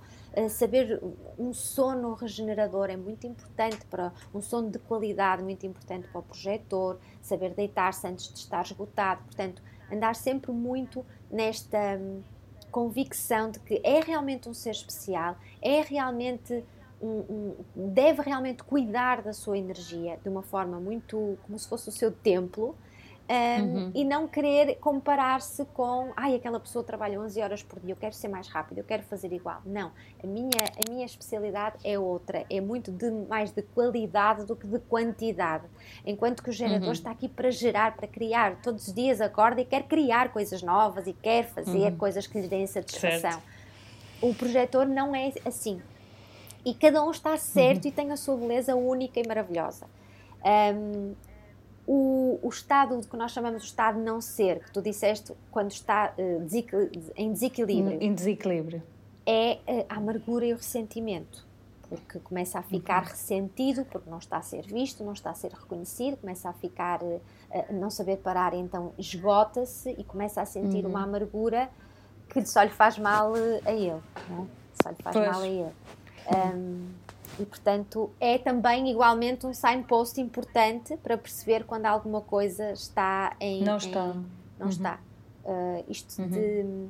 saber 0.50 1.00
um 1.38 1.52
sono 1.52 2.12
regenerador 2.14 2.90
é 2.90 2.96
muito 2.96 3.26
importante 3.26 3.86
para 3.86 4.12
um 4.34 4.40
sono 4.40 4.70
de 4.70 4.78
qualidade, 4.78 5.42
muito 5.42 5.64
importante 5.64 6.08
para 6.08 6.18
o 6.18 6.22
projetor, 6.22 6.98
saber 7.22 7.54
deitar-se 7.54 8.06
antes 8.06 8.32
de 8.32 8.38
estar 8.38 8.62
esgotado, 8.62 9.22
portanto, 9.22 9.62
andar 9.90 10.14
sempre 10.14 10.52
muito 10.52 11.06
nesta 11.30 11.78
hum, 11.98 12.22
convicção 12.70 13.50
de 13.50 13.60
que 13.60 13.80
é 13.84 14.00
realmente 14.00 14.48
um 14.48 14.54
ser 14.54 14.72
especial, 14.72 15.36
é 15.62 15.80
realmente 15.80 16.64
um, 17.04 17.54
um, 17.76 17.88
deve 17.92 18.22
realmente 18.22 18.62
cuidar 18.62 19.22
da 19.22 19.32
sua 19.32 19.58
energia 19.58 20.18
de 20.22 20.28
uma 20.28 20.42
forma 20.42 20.80
muito 20.80 21.38
como 21.42 21.58
se 21.58 21.68
fosse 21.68 21.88
o 21.88 21.92
seu 21.92 22.10
templo 22.10 22.74
um, 23.28 23.34
uhum. 23.34 23.92
e 23.94 24.04
não 24.04 24.28
querer 24.28 24.76
comparar-se 24.76 25.64
com 25.66 26.12
ai, 26.14 26.34
aquela 26.34 26.60
pessoa 26.60 26.84
trabalha 26.84 27.18
11 27.20 27.40
horas 27.40 27.62
por 27.62 27.80
dia, 27.80 27.92
eu 27.92 27.96
quero 27.96 28.14
ser 28.14 28.28
mais 28.28 28.48
rápido, 28.48 28.78
eu 28.78 28.84
quero 28.84 29.02
fazer 29.04 29.32
igual. 29.32 29.62
Não, 29.64 29.92
a 30.22 30.26
minha, 30.26 30.50
a 30.50 30.90
minha 30.90 31.06
especialidade 31.06 31.76
é 31.84 31.98
outra, 31.98 32.44
é 32.50 32.60
muito 32.60 32.92
de, 32.92 33.10
mais 33.10 33.50
de 33.50 33.62
qualidade 33.62 34.44
do 34.44 34.54
que 34.54 34.66
de 34.66 34.78
quantidade. 34.78 35.64
Enquanto 36.04 36.42
que 36.42 36.50
o 36.50 36.52
gerador 36.52 36.88
uhum. 36.88 36.92
está 36.92 37.10
aqui 37.10 37.28
para 37.28 37.50
gerar, 37.50 37.96
para 37.96 38.06
criar, 38.06 38.60
todos 38.62 38.88
os 38.88 38.94
dias 38.94 39.22
acorda 39.22 39.60
e 39.62 39.64
quer 39.64 39.84
criar 39.84 40.30
coisas 40.30 40.62
novas 40.62 41.06
e 41.06 41.14
quer 41.14 41.44
fazer 41.46 41.92
uhum. 41.92 41.96
coisas 41.96 42.26
que 42.26 42.38
lhe 42.38 42.48
deem 42.48 42.66
satisfação. 42.66 43.30
Certo. 43.30 43.54
O 44.20 44.34
projetor 44.34 44.86
não 44.86 45.14
é 45.14 45.32
assim. 45.46 45.80
E 46.64 46.72
cada 46.74 47.02
um 47.04 47.10
está 47.10 47.36
certo 47.36 47.84
uhum. 47.84 47.90
e 47.90 47.92
tem 47.92 48.10
a 48.10 48.16
sua 48.16 48.36
beleza 48.36 48.74
única 48.74 49.20
e 49.20 49.26
maravilhosa. 49.26 49.86
Um, 50.44 51.14
o, 51.86 52.38
o 52.42 52.48
estado 52.48 52.98
que 53.06 53.16
nós 53.16 53.32
chamamos 53.32 53.62
de 53.62 53.68
estado 53.68 53.98
de 53.98 54.04
não 54.04 54.20
ser, 54.20 54.60
que 54.60 54.72
tu 54.72 54.80
disseste 54.80 55.32
quando 55.50 55.70
está 55.70 56.14
uh, 56.18 56.46
em 57.16 57.32
desequilíbrio. 57.32 57.98
Em 58.00 58.14
desequilíbrio. 58.14 58.82
É 59.26 59.58
uh, 59.68 59.86
a 59.88 59.96
amargura 59.96 60.46
e 60.46 60.52
o 60.52 60.56
ressentimento. 60.56 61.46
Porque 61.88 62.18
começa 62.20 62.58
a 62.58 62.62
ficar 62.62 63.02
uhum. 63.02 63.10
ressentido 63.10 63.84
porque 63.84 64.08
não 64.08 64.18
está 64.18 64.38
a 64.38 64.42
ser 64.42 64.62
visto, 64.62 65.04
não 65.04 65.12
está 65.12 65.30
a 65.30 65.34
ser 65.34 65.52
reconhecido, 65.52 66.16
começa 66.16 66.48
a 66.48 66.52
ficar, 66.54 67.02
uh, 67.02 67.20
não 67.70 67.90
saber 67.90 68.16
parar, 68.16 68.54
então 68.54 68.94
esgota-se 68.98 69.90
e 69.90 70.02
começa 70.02 70.40
a 70.40 70.46
sentir 70.46 70.84
uhum. 70.84 70.90
uma 70.90 71.04
amargura 71.04 71.68
que 72.30 72.44
só 72.46 72.62
lhe 72.62 72.70
faz 72.70 72.98
mal 72.98 73.34
a 73.34 73.72
ele. 73.72 74.00
Não 74.30 74.44
é? 74.44 74.46
Só 74.82 74.90
lhe 74.90 75.02
faz 75.02 75.14
pois. 75.14 75.28
mal 75.28 75.42
a 75.42 75.46
ele. 75.46 75.72
Um, 76.32 76.88
e, 77.38 77.44
portanto, 77.44 78.10
é 78.20 78.38
também 78.38 78.90
igualmente 78.90 79.46
um 79.46 79.52
signpost 79.52 80.20
importante 80.20 80.96
para 80.98 81.18
perceber 81.18 81.64
quando 81.64 81.86
alguma 81.86 82.20
coisa 82.20 82.72
está 82.72 83.36
em. 83.40 83.62
Não 83.62 83.76
está. 83.76 84.06
Em, 84.06 84.26
não 84.58 84.66
uhum. 84.66 84.68
está. 84.68 85.00
Uh, 85.44 85.84
isto 85.88 86.22
uhum. 86.22 86.28
de. 86.28 86.88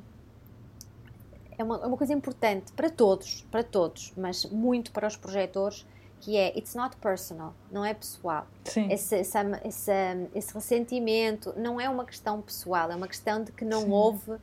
é 1.59 1.65
uma, 1.65 1.77
é 1.77 1.87
uma 1.87 1.97
coisa 1.97 2.13
importante 2.13 2.73
para 2.73 2.91
todos, 2.91 3.47
para 3.51 3.65
todos, 3.65 4.13
mas 4.17 4.45
muito 4.45 4.93
para 4.93 5.07
os 5.07 5.17
projetores, 5.17 5.87
que 6.21 6.37
é 6.37 6.57
it's 6.57 6.75
not 6.75 6.97
personal, 6.97 7.55
não 7.73 7.85
é 7.85 7.95
pessoal. 7.95 8.47
Sim. 8.65 8.93
Esse, 8.93 9.17
esse, 9.17 9.39
esse, 9.65 9.93
esse 10.35 10.55
ressentimento 10.55 11.55
não 11.57 11.81
é 11.81 11.89
uma 11.89 12.05
questão 12.05 12.41
pessoal, 12.43 12.91
é 12.91 12.97
uma 12.97 13.09
questão 13.09 13.43
de 13.43 13.51
que 13.51 13.65
não 13.65 13.83
Sim. 13.83 13.91
houve, 13.91 14.31
uh, 14.31 14.41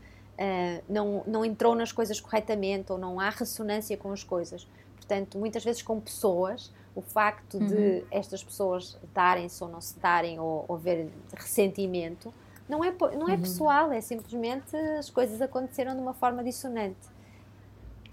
não, 0.90 1.24
não 1.28 1.46
entrou 1.46 1.76
nas 1.76 1.92
coisas 1.92 2.20
corretamente 2.20 2.92
ou 2.92 2.98
não 2.98 3.20
há 3.20 3.30
ressonância 3.30 3.96
com 3.96 4.12
as 4.12 4.24
coisas. 4.24 4.68
Portanto, 5.12 5.38
muitas 5.38 5.62
vezes 5.62 5.82
com 5.82 6.00
pessoas, 6.00 6.72
o 6.96 7.02
facto 7.02 7.56
uhum. 7.58 7.68
de 7.68 8.06
estas 8.10 8.42
pessoas 8.42 8.98
darem-se 9.14 9.62
ou 9.62 9.70
não 9.70 9.82
se 9.82 10.00
darem 10.00 10.40
ou, 10.40 10.64
ou 10.70 10.78
haver 10.78 11.10
ressentimento 11.36 12.34
não 12.70 12.82
é, 12.82 12.94
não 13.18 13.28
é 13.28 13.34
uhum. 13.34 13.42
pessoal, 13.42 13.92
é 13.92 14.00
simplesmente 14.00 14.74
as 14.98 15.10
coisas 15.10 15.42
aconteceram 15.42 15.94
de 15.96 16.02
uma 16.02 16.14
forma 16.14 16.42
dissonante. 16.42 16.96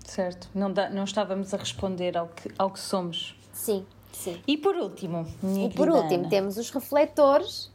Certo, 0.04 0.48
não, 0.52 0.70
não 0.70 1.04
estávamos 1.04 1.54
a 1.54 1.56
responder 1.56 2.16
ao 2.16 2.26
que, 2.26 2.50
ao 2.58 2.68
que 2.68 2.80
somos. 2.80 3.38
Sim, 3.52 3.86
sim. 4.12 4.42
E 4.44 4.56
por 4.56 4.74
último, 4.74 5.24
E 5.44 5.72
por 5.76 5.88
último, 5.88 6.22
Ana. 6.22 6.28
temos 6.28 6.58
os 6.58 6.68
refletores, 6.70 7.70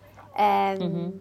um, 0.82 0.84
uhum. 0.84 1.20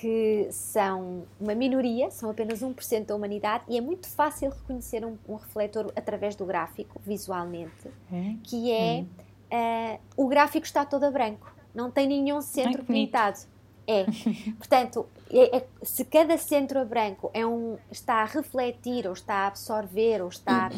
Que 0.00 0.48
são 0.50 1.24
uma 1.40 1.54
minoria, 1.54 2.10
são 2.10 2.30
apenas 2.30 2.60
1% 2.60 3.06
da 3.06 3.14
humanidade, 3.14 3.64
e 3.66 3.78
é 3.78 3.80
muito 3.80 4.08
fácil 4.08 4.50
reconhecer 4.50 5.04
um, 5.04 5.16
um 5.26 5.36
refletor 5.36 5.90
através 5.96 6.36
do 6.36 6.44
gráfico, 6.44 7.00
visualmente, 7.04 7.88
uhum. 8.10 8.38
que 8.42 8.70
é 8.70 9.04
uh, 9.50 10.00
o 10.16 10.28
gráfico 10.28 10.66
está 10.66 10.84
todo 10.84 11.04
a 11.04 11.10
branco, 11.10 11.50
não 11.74 11.90
tem 11.90 12.06
nenhum 12.06 12.42
centro 12.42 12.84
Ai, 12.86 12.94
pintado. 12.94 13.38
É. 13.86 14.04
Portanto, 14.58 15.06
é, 15.30 15.56
é, 15.56 15.66
se 15.82 16.04
cada 16.04 16.36
centro 16.36 16.84
branco 16.84 17.30
é 17.32 17.46
um, 17.46 17.78
está 17.90 18.16
a 18.16 18.24
refletir, 18.26 19.06
ou 19.06 19.14
está 19.14 19.34
a 19.34 19.46
absorver, 19.46 20.20
ou 20.20 20.28
está, 20.28 20.70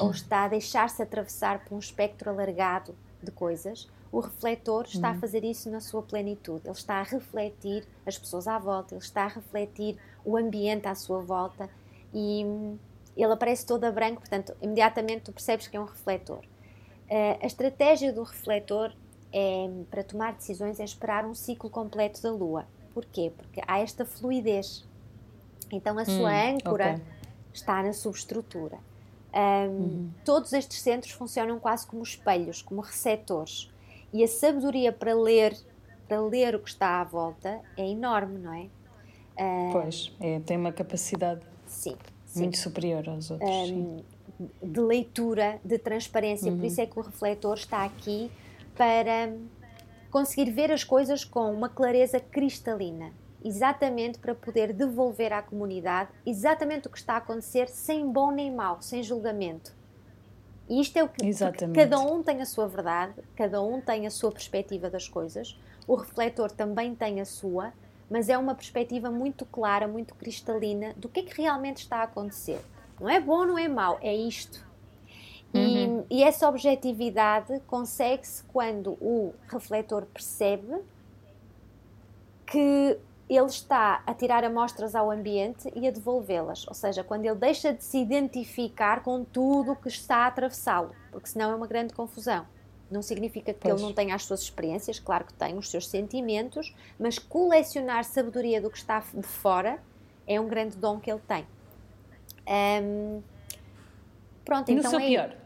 ou 0.00 0.10
está 0.10 0.44
a 0.44 0.48
deixar-se 0.48 1.02
atravessar 1.02 1.64
por 1.64 1.74
um 1.74 1.78
espectro 1.78 2.30
alargado 2.30 2.94
de 3.22 3.30
coisas, 3.30 3.86
o 4.12 4.20
refletor 4.20 4.84
está 4.86 5.08
a 5.08 5.12
uhum. 5.12 5.20
fazer 5.20 5.42
isso 5.42 5.70
na 5.70 5.80
sua 5.80 6.02
plenitude. 6.02 6.60
Ele 6.66 6.76
está 6.76 6.96
a 6.96 7.02
refletir 7.02 7.88
as 8.06 8.18
pessoas 8.18 8.46
à 8.46 8.58
volta, 8.58 8.94
ele 8.94 9.02
está 9.02 9.24
a 9.24 9.28
refletir 9.28 9.96
o 10.22 10.36
ambiente 10.36 10.86
à 10.86 10.94
sua 10.94 11.20
volta 11.20 11.68
e 12.12 12.44
ele 13.16 13.32
aparece 13.32 13.64
todo 13.64 13.84
a 13.84 13.90
branco, 13.90 14.20
portanto, 14.20 14.54
imediatamente 14.60 15.22
tu 15.22 15.32
percebes 15.32 15.66
que 15.66 15.76
é 15.76 15.80
um 15.80 15.86
refletor. 15.86 16.38
Uh, 16.38 17.38
a 17.42 17.46
estratégia 17.46 18.12
do 18.12 18.22
refletor 18.22 18.92
é, 19.32 19.68
para 19.90 20.04
tomar 20.04 20.34
decisões 20.34 20.78
é 20.78 20.84
esperar 20.84 21.24
um 21.24 21.34
ciclo 21.34 21.70
completo 21.70 22.22
da 22.22 22.30
Lua. 22.30 22.66
Porquê? 22.92 23.32
Porque 23.34 23.62
há 23.66 23.78
esta 23.78 24.04
fluidez. 24.04 24.84
Então 25.70 25.98
a 25.98 26.04
sua 26.04 26.30
hum, 26.30 26.56
âncora 26.56 26.94
okay. 26.94 27.06
está 27.54 27.82
na 27.82 27.94
subestrutura. 27.94 28.78
Um, 29.34 29.38
uhum. 29.38 30.10
Todos 30.22 30.52
estes 30.52 30.82
centros 30.82 31.12
funcionam 31.12 31.58
quase 31.58 31.86
como 31.86 32.02
espelhos, 32.02 32.60
como 32.60 32.82
receptores. 32.82 33.71
E 34.12 34.22
a 34.22 34.28
sabedoria 34.28 34.92
para 34.92 35.14
ler, 35.14 35.56
para 36.06 36.20
ler 36.20 36.54
o 36.54 36.60
que 36.60 36.68
está 36.68 37.00
à 37.00 37.04
volta 37.04 37.60
é 37.76 37.88
enorme, 37.88 38.38
não 38.38 38.52
é? 38.52 38.68
Uh, 39.34 39.72
pois, 39.72 40.14
é, 40.20 40.40
tem 40.40 40.56
uma 40.56 40.72
capacidade 40.72 41.40
sim, 41.66 41.96
muito 42.36 42.56
sim. 42.56 42.62
superior 42.62 43.08
aos 43.08 43.30
outros. 43.30 43.70
Um, 43.70 44.02
de 44.62 44.80
leitura, 44.80 45.60
de 45.64 45.78
transparência, 45.78 46.50
uhum. 46.50 46.58
por 46.58 46.66
isso 46.66 46.80
é 46.80 46.86
que 46.86 46.98
o 46.98 47.02
refletor 47.02 47.56
está 47.56 47.84
aqui 47.84 48.30
para 48.76 49.32
conseguir 50.10 50.50
ver 50.50 50.70
as 50.70 50.84
coisas 50.84 51.24
com 51.24 51.50
uma 51.52 51.68
clareza 51.68 52.20
cristalina, 52.20 53.12
exatamente 53.44 54.18
para 54.18 54.34
poder 54.34 54.72
devolver 54.72 55.32
à 55.32 55.42
comunidade 55.42 56.10
exatamente 56.26 56.86
o 56.86 56.90
que 56.90 56.98
está 56.98 57.14
a 57.14 57.18
acontecer, 57.18 57.68
sem 57.68 58.10
bom 58.10 58.30
nem 58.30 58.52
mau, 58.52 58.82
sem 58.82 59.02
julgamento. 59.02 59.72
E 60.68 60.80
isto 60.80 60.96
é 60.96 61.02
o 61.02 61.08
que 61.08 61.22
cada 61.74 61.98
um 62.00 62.22
tem 62.22 62.40
a 62.40 62.46
sua 62.46 62.66
verdade, 62.66 63.14
cada 63.36 63.60
um 63.62 63.80
tem 63.80 64.06
a 64.06 64.10
sua 64.10 64.30
perspectiva 64.30 64.88
das 64.88 65.08
coisas, 65.08 65.58
o 65.86 65.94
refletor 65.94 66.50
também 66.50 66.94
tem 66.94 67.20
a 67.20 67.24
sua, 67.24 67.72
mas 68.08 68.28
é 68.28 68.38
uma 68.38 68.54
perspectiva 68.54 69.10
muito 69.10 69.44
clara, 69.44 69.88
muito 69.88 70.14
cristalina 70.14 70.94
do 70.96 71.08
que 71.08 71.20
é 71.20 71.22
que 71.22 71.40
realmente 71.40 71.78
está 71.78 71.98
a 71.98 72.02
acontecer. 72.04 72.60
Não 73.00 73.08
é 73.08 73.20
bom, 73.20 73.44
não 73.44 73.58
é 73.58 73.68
mau, 73.68 73.98
é 74.00 74.14
isto. 74.14 74.64
Uhum. 75.54 76.04
E, 76.08 76.18
e, 76.18 76.22
essa 76.22 76.48
objetividade 76.48 77.60
consegue-se 77.66 78.42
quando 78.44 78.92
o 79.00 79.34
refletor 79.48 80.06
percebe 80.06 80.78
que 82.46 82.98
ele 83.36 83.46
está 83.46 84.02
a 84.06 84.14
tirar 84.14 84.44
amostras 84.44 84.94
ao 84.94 85.10
ambiente 85.10 85.70
e 85.74 85.86
a 85.86 85.90
devolvê-las, 85.90 86.66
ou 86.66 86.74
seja, 86.74 87.04
quando 87.04 87.24
ele 87.24 87.36
deixa 87.36 87.72
de 87.72 87.82
se 87.82 87.98
identificar 87.98 89.02
com 89.02 89.24
tudo 89.24 89.72
o 89.72 89.76
que 89.76 89.88
está 89.88 90.18
a 90.18 90.26
atravessá-lo, 90.26 90.94
porque 91.10 91.28
senão 91.28 91.50
é 91.50 91.54
uma 91.54 91.66
grande 91.66 91.94
confusão. 91.94 92.46
Não 92.90 93.00
significa 93.00 93.54
que 93.54 93.60
pois. 93.60 93.74
ele 93.74 93.82
não 93.82 93.94
tenha 93.94 94.14
as 94.14 94.24
suas 94.24 94.42
experiências, 94.42 94.98
claro 94.98 95.24
que 95.24 95.32
tem 95.32 95.56
os 95.56 95.70
seus 95.70 95.88
sentimentos, 95.88 96.74
mas 96.98 97.18
colecionar 97.18 98.04
sabedoria 98.04 98.60
do 98.60 98.70
que 98.70 98.76
está 98.76 99.00
de 99.00 99.22
fora 99.22 99.78
é 100.26 100.40
um 100.40 100.48
grande 100.48 100.76
dom 100.76 101.00
que 101.00 101.10
ele 101.10 101.22
tem. 101.26 101.46
Um, 102.46 103.22
pronto, 104.44 104.68
e 104.70 104.74
então 104.74 104.84
no 104.84 104.90
seu 104.90 105.00
é 105.00 105.06
pior? 105.06 105.36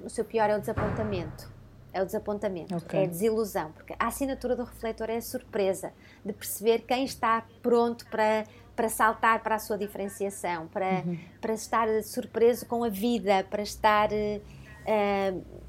o 0.00 0.10
seu 0.10 0.24
pior 0.24 0.50
é 0.50 0.56
o 0.56 0.60
desapontamento. 0.60 1.49
É 1.92 2.02
o 2.02 2.06
desapontamento, 2.06 2.76
okay. 2.76 3.00
é 3.00 3.04
a 3.04 3.06
desilusão, 3.06 3.72
porque 3.72 3.94
a 3.98 4.06
assinatura 4.06 4.54
do 4.54 4.62
refletor 4.62 5.10
é 5.10 5.16
a 5.16 5.22
surpresa 5.22 5.92
de 6.24 6.32
perceber 6.32 6.80
quem 6.80 7.04
está 7.04 7.44
pronto 7.60 8.06
para, 8.06 8.44
para 8.76 8.88
saltar 8.88 9.42
para 9.42 9.56
a 9.56 9.58
sua 9.58 9.76
diferenciação, 9.76 10.68
para, 10.68 11.02
uhum. 11.04 11.18
para 11.40 11.54
estar 11.54 11.88
surpreso 12.04 12.64
com 12.66 12.84
a 12.84 12.88
vida, 12.88 13.44
para 13.50 13.62
estar. 13.62 14.08
Uh, 14.12 15.60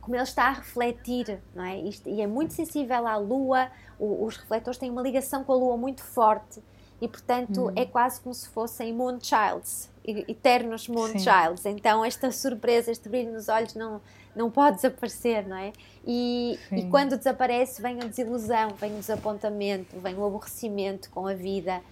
como 0.00 0.16
ele 0.16 0.24
está 0.24 0.48
a 0.48 0.52
refletir, 0.52 1.40
não 1.54 1.64
é? 1.64 1.78
Isto, 1.78 2.08
e 2.08 2.20
é 2.20 2.26
muito 2.26 2.52
sensível 2.54 3.06
à 3.06 3.16
lua, 3.16 3.70
o, 4.00 4.24
os 4.24 4.36
refletores 4.36 4.76
têm 4.76 4.90
uma 4.90 5.00
ligação 5.00 5.44
com 5.44 5.52
a 5.52 5.56
lua 5.56 5.76
muito 5.76 6.02
forte 6.02 6.60
e, 7.02 7.08
portanto, 7.08 7.62
uhum. 7.62 7.72
é 7.74 7.84
quase 7.84 8.20
como 8.20 8.32
se 8.32 8.48
fossem 8.48 8.92
moonchilds, 8.92 9.90
eternos 10.04 10.86
moonchilds. 10.86 11.66
Então, 11.66 12.04
esta 12.04 12.30
surpresa, 12.30 12.92
este 12.92 13.08
brilho 13.08 13.32
nos 13.32 13.48
olhos 13.48 13.74
não, 13.74 14.00
não 14.36 14.48
pode 14.48 14.76
desaparecer, 14.76 15.44
não 15.44 15.56
é? 15.56 15.72
E, 16.06 16.56
e, 16.70 16.88
quando 16.90 17.16
desaparece, 17.16 17.82
vem 17.82 18.00
a 18.00 18.04
desilusão, 18.04 18.76
vem 18.80 18.94
o 18.94 19.00
desapontamento, 19.00 19.98
vem 19.98 20.14
o 20.14 20.24
aborrecimento 20.24 21.10
com 21.10 21.26
a 21.26 21.34
vida 21.34 21.82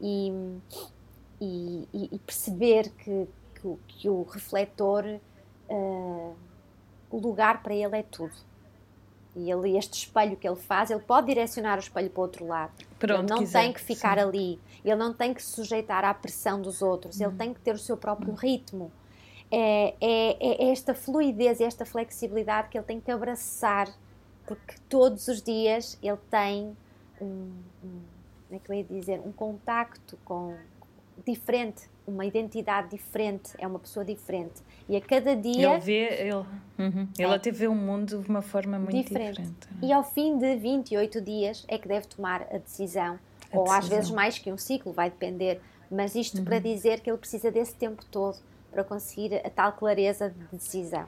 e, 0.00 0.32
e, 1.38 1.86
e 1.92 2.18
perceber 2.20 2.88
que, 2.88 3.28
que, 3.60 3.76
que, 3.86 4.08
o 4.08 4.22
refletor, 4.22 5.04
uh, 5.68 6.34
o 7.10 7.18
lugar 7.18 7.62
para 7.62 7.74
ele 7.74 7.98
é 7.98 8.02
tudo 8.02 8.32
e 9.36 9.50
ele, 9.50 9.76
este 9.76 9.94
espelho 9.94 10.36
que 10.36 10.46
ele 10.46 10.56
faz, 10.56 10.90
ele 10.90 11.00
pode 11.00 11.26
direcionar 11.26 11.76
o 11.76 11.80
espelho 11.80 12.10
para 12.10 12.20
o 12.20 12.22
outro 12.22 12.46
lado. 12.46 12.72
Pronto, 12.98 13.20
ele 13.20 13.30
não 13.30 13.38
quiser. 13.38 13.62
tem 13.62 13.72
que 13.72 13.80
ficar 13.80 14.18
Sim. 14.18 14.24
ali, 14.24 14.60
ele 14.84 14.96
não 14.96 15.12
tem 15.12 15.34
que 15.34 15.42
se 15.42 15.50
sujeitar 15.50 16.04
à 16.04 16.14
pressão 16.14 16.60
dos 16.60 16.82
outros, 16.82 17.20
ele 17.20 17.32
hum. 17.32 17.36
tem 17.36 17.54
que 17.54 17.60
ter 17.60 17.74
o 17.74 17.78
seu 17.78 17.96
próprio 17.96 18.32
hum. 18.32 18.36
ritmo. 18.36 18.92
É, 19.50 19.94
é, 20.00 20.66
é, 20.66 20.70
esta 20.70 20.94
fluidez, 20.94 21.60
esta 21.60 21.84
flexibilidade 21.84 22.68
que 22.68 22.78
ele 22.78 22.84
tem 22.84 23.00
que 23.00 23.10
abraçar, 23.10 23.88
porque 24.46 24.74
todos 24.88 25.28
os 25.28 25.42
dias 25.42 25.98
ele 26.02 26.18
tem 26.30 26.76
um, 27.20 27.52
um 27.82 28.00
como 28.48 28.56
é 28.56 28.58
que 28.58 28.70
eu 28.70 28.74
ia 28.74 28.84
dizer, 28.84 29.20
um 29.20 29.32
contacto 29.32 30.18
com 30.24 30.56
diferente 31.26 31.88
uma 32.06 32.24
identidade 32.24 32.90
diferente, 32.90 33.52
é 33.58 33.66
uma 33.66 33.78
pessoa 33.78 34.04
diferente. 34.04 34.62
E 34.88 34.96
a 34.96 35.00
cada 35.00 35.34
dia. 35.34 35.72
Ele 35.72 35.80
vê, 35.80 36.20
ele, 36.20 36.34
uhum, 36.34 37.08
ele 37.18 37.28
é, 37.28 37.34
até 37.34 37.50
vê 37.50 37.66
o 37.66 37.74
mundo 37.74 38.20
de 38.20 38.28
uma 38.28 38.42
forma 38.42 38.78
muito 38.78 38.94
diferente. 38.94 39.40
diferente 39.40 39.68
é? 39.82 39.86
E 39.86 39.92
ao 39.92 40.04
fim 40.04 40.36
de 40.38 40.56
28 40.56 41.20
dias 41.20 41.64
é 41.66 41.78
que 41.78 41.88
deve 41.88 42.06
tomar 42.06 42.42
a 42.42 42.58
decisão, 42.58 43.18
a 43.50 43.56
ou 43.56 43.64
decisão. 43.64 43.78
às 43.78 43.88
vezes 43.88 44.10
mais 44.10 44.38
que 44.38 44.52
um 44.52 44.58
ciclo, 44.58 44.92
vai 44.92 45.10
depender. 45.10 45.60
Mas 45.90 46.14
isto 46.14 46.38
uhum. 46.38 46.44
para 46.44 46.58
dizer 46.58 47.00
que 47.00 47.10
ele 47.10 47.18
precisa 47.18 47.50
desse 47.50 47.74
tempo 47.74 48.04
todo 48.06 48.36
para 48.70 48.84
conseguir 48.84 49.34
a 49.36 49.50
tal 49.50 49.72
clareza 49.72 50.30
de 50.30 50.56
decisão. 50.56 51.06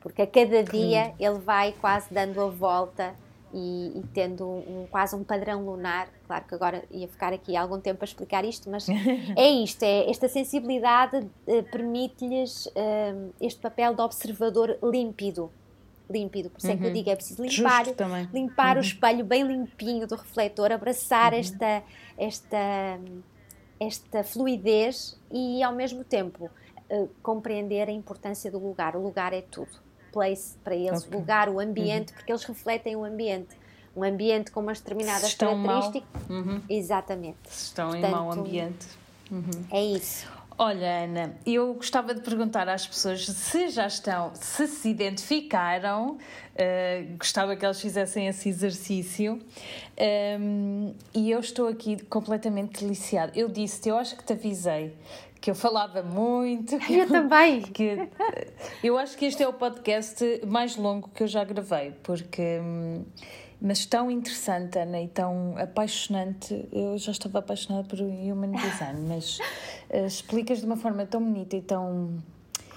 Porque 0.00 0.22
a 0.22 0.26
cada 0.26 0.62
dia 0.62 1.14
ele 1.18 1.38
vai 1.38 1.72
quase 1.72 2.12
dando 2.12 2.40
a 2.40 2.48
volta 2.48 3.14
e, 3.52 3.98
e, 3.98 4.02
tendo 4.14 4.46
um, 4.46 4.86
quase 4.90 5.14
um 5.14 5.24
padrão 5.24 5.64
lunar. 5.64 6.08
Claro 6.26 6.44
que 6.44 6.54
agora 6.54 6.84
ia 6.90 7.08
ficar 7.08 7.32
aqui 7.32 7.56
algum 7.56 7.80
tempo 7.80 8.02
a 8.02 8.04
explicar 8.04 8.44
isto, 8.44 8.70
mas 8.70 8.88
é 9.36 9.48
isto: 9.50 9.82
é, 9.82 10.08
esta 10.10 10.28
sensibilidade 10.28 11.16
uh, 11.18 11.62
permite-lhes 11.70 12.66
uh, 12.66 13.32
este 13.40 13.60
papel 13.60 13.94
de 13.94 14.02
observador 14.02 14.78
límpido. 14.82 15.50
Límpido, 16.08 16.50
por 16.50 16.58
isso 16.58 16.66
uhum. 16.66 16.72
é 16.72 16.76
que 16.76 16.82
eu 16.82 16.88
uhum. 16.88 16.94
digo: 16.94 17.10
é 17.10 17.16
preciso 17.16 17.42
limpar, 17.42 17.84
limpar 18.32 18.76
uhum. 18.76 18.82
o 18.82 18.84
espelho 18.84 19.24
bem 19.24 19.42
limpinho 19.44 20.06
do 20.06 20.16
refletor, 20.16 20.72
abraçar 20.72 21.32
uhum. 21.32 21.38
esta, 21.38 21.82
esta, 22.18 23.00
esta 23.78 24.24
fluidez 24.24 25.18
e 25.30 25.62
ao 25.62 25.72
mesmo 25.72 26.02
tempo 26.02 26.50
uh, 26.90 27.08
compreender 27.22 27.88
a 27.88 27.92
importância 27.92 28.50
do 28.50 28.58
lugar. 28.58 28.96
O 28.96 29.02
lugar 29.02 29.32
é 29.32 29.42
tudo 29.42 29.89
place 30.12 30.56
para 30.62 30.74
eles, 30.74 31.04
okay. 31.04 31.18
lugar, 31.18 31.48
o 31.48 31.60
ambiente, 31.60 32.10
uhum. 32.10 32.16
porque 32.16 32.32
eles 32.32 32.44
refletem 32.44 32.96
o 32.96 33.04
ambiente. 33.04 33.58
Um 33.96 34.04
ambiente 34.04 34.50
com 34.50 34.60
umas 34.60 34.80
determinadas 34.80 35.34
características. 35.34 36.22
Uhum. 36.28 36.60
Exatamente. 36.68 37.38
Se 37.48 37.64
estão 37.64 37.90
Portanto, 37.90 38.08
em 38.08 38.12
mau 38.12 38.32
ambiente. 38.32 38.86
Uhum. 39.30 39.64
É 39.70 39.82
isso. 39.82 40.26
Olha, 40.62 41.04
Ana, 41.04 41.34
eu 41.46 41.72
gostava 41.72 42.14
de 42.14 42.20
perguntar 42.20 42.68
às 42.68 42.86
pessoas 42.86 43.24
se 43.24 43.70
já 43.70 43.86
estão, 43.86 44.30
se 44.34 44.66
se 44.66 44.90
identificaram, 44.90 46.18
uh, 46.18 47.16
gostava 47.16 47.56
que 47.56 47.64
elas 47.64 47.80
fizessem 47.80 48.26
esse 48.26 48.50
exercício. 48.50 49.36
Um, 49.36 49.40
ehm, 49.96 50.94
e 51.14 51.30
eu 51.30 51.40
estou 51.40 51.66
aqui 51.66 52.02
completamente 52.04 52.84
deliciada. 52.84 53.32
Eu 53.34 53.48
disse-te, 53.48 53.88
eu 53.88 53.96
acho 53.96 54.14
que 54.14 54.22
te 54.22 54.34
avisei 54.34 54.94
que 55.40 55.50
eu 55.50 55.54
falava 55.54 56.02
muito. 56.02 56.74
Eu 56.90 57.08
também. 57.08 57.62
Que, 57.72 58.08
eu 58.82 58.98
acho 58.98 59.16
que 59.16 59.24
este 59.24 59.42
é 59.42 59.48
o 59.48 59.52
podcast 59.52 60.42
mais 60.46 60.76
longo 60.76 61.08
que 61.08 61.22
eu 61.22 61.26
já 61.26 61.44
gravei, 61.44 61.92
porque. 62.02 62.60
Hum, 62.60 63.04
mas 63.62 63.84
tão 63.84 64.10
interessante, 64.10 64.78
Ana, 64.78 65.02
e 65.02 65.08
tão 65.08 65.54
apaixonante. 65.58 66.66
Eu 66.72 66.96
já 66.96 67.12
estava 67.12 67.40
apaixonada 67.40 67.86
por 67.86 68.00
Human 68.00 68.52
Design, 68.52 69.00
mas 69.08 69.38
uh, 69.90 70.06
explicas 70.06 70.60
de 70.60 70.66
uma 70.66 70.76
forma 70.76 71.04
tão 71.06 71.22
bonita 71.22 71.56
e 71.56 71.62
tão. 71.62 72.18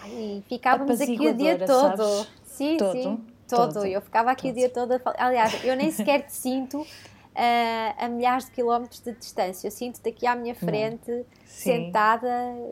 Ai, 0.02 0.44
ficávamos 0.48 1.00
aqui 1.00 1.28
o 1.28 1.34
dia 1.34 1.58
todo. 1.58 1.98
Sabes? 1.98 2.28
Sim, 2.44 2.78
todo, 2.78 2.92
sim, 2.92 3.26
todo. 3.48 3.74
todo. 3.74 3.86
Eu 3.86 4.02
ficava 4.02 4.32
aqui 4.32 4.50
todo. 4.50 4.52
o 4.52 4.56
dia 4.56 4.70
todo 4.70 4.92
a 4.92 5.00
falar. 5.00 5.16
Aliás, 5.20 5.64
eu 5.64 5.76
nem 5.76 5.90
sequer 5.90 6.26
te 6.26 6.34
sinto 6.34 6.86
uh, 7.34 8.06
a 8.06 8.08
milhares 8.08 8.46
de 8.46 8.52
quilómetros 8.52 9.02
de 9.02 9.14
distância. 9.14 9.68
Eu 9.68 9.72
sinto-te 9.72 10.10
aqui 10.10 10.26
à 10.26 10.36
minha 10.36 10.56
frente, 10.56 11.26
sentada 11.46 12.30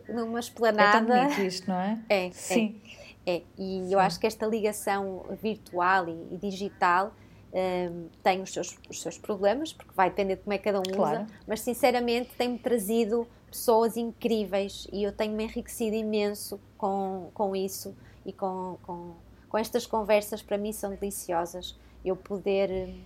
numa 0.07 0.39
esplanada. 0.39 1.18
É 1.18 1.28
tão 1.28 1.45
isto, 1.45 1.70
não 1.70 1.80
é? 1.80 1.99
É, 2.09 2.28
é. 2.28 2.32
sim. 2.32 2.82
É. 3.26 3.36
é. 3.36 3.43
E 3.57 3.86
sim. 3.88 3.93
eu 3.93 3.99
acho 3.99 4.20
que 4.20 4.28
esta 4.28 4.45
ligação 4.45 5.26
virtual 5.41 6.07
e, 6.07 6.36
e 6.36 6.38
digital 6.38 7.14
um, 7.53 8.07
tem 8.24 8.41
os 8.41 8.53
seus, 8.53 8.78
os 8.89 9.01
seus 9.01 9.18
problemas, 9.18 9.74
porque 9.74 9.91
vai 9.93 10.09
depender 10.09 10.38
de 10.38 10.43
como 10.43 10.53
é 10.53 10.57
que 10.57 10.64
cada 10.64 10.80
um 10.80 10.84
claro. 10.84 11.24
usa, 11.24 11.28
mas 11.47 11.62
sinceramente 11.62 12.30
tem-me 12.38 12.57
trazido 12.57 13.28
pessoas 13.49 13.97
incríveis 13.97 14.88
e 14.93 15.03
eu 15.03 15.12
tenho-me 15.12 15.43
enriquecido 15.43 15.95
imenso 15.95 16.59
com, 16.78 17.30
com 17.34 17.53
isso 17.53 17.93
e 18.26 18.32
com, 18.32 18.78
com, 18.84 19.16
com 19.49 19.57
estas 19.57 19.86
conversas, 19.86 20.41
para 20.41 20.57
mim 20.57 20.72
são 20.72 20.91
deliciosas. 20.95 21.78
Eu 22.03 22.16
poder 22.16 22.72
hum, 22.72 23.01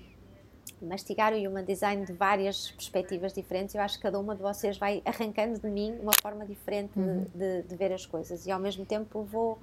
mastigar 0.81 1.33
o 1.33 1.37
Human 1.37 1.63
Design 1.63 2.05
de 2.05 2.13
várias 2.13 2.71
perspectivas 2.71 3.33
diferentes, 3.33 3.75
eu 3.75 3.81
acho 3.81 3.97
que 3.97 4.03
cada 4.03 4.19
uma 4.19 4.35
de 4.35 4.41
vocês 4.41 4.77
vai 4.77 5.01
arrancando 5.05 5.59
de 5.59 5.67
mim 5.67 5.97
uma 6.01 6.11
forma 6.21 6.45
diferente 6.45 6.97
uhum. 6.97 7.23
de, 7.23 7.29
de, 7.37 7.67
de 7.67 7.75
ver 7.75 7.93
as 7.93 8.05
coisas 8.05 8.45
e 8.45 8.51
ao 8.51 8.59
mesmo 8.59 8.85
tempo 8.85 9.23
vou 9.23 9.57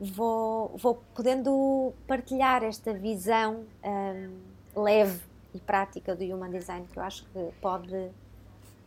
vou, 0.00 0.76
vou 0.76 1.02
podendo 1.14 1.92
partilhar 2.06 2.64
esta 2.64 2.92
visão 2.92 3.64
um, 3.84 4.82
leve 4.82 5.20
e 5.54 5.60
prática 5.60 6.14
do 6.16 6.24
Human 6.24 6.50
Design 6.50 6.86
que 6.90 6.98
eu 6.98 7.02
acho 7.02 7.24
que 7.24 7.50
pode, 7.60 8.10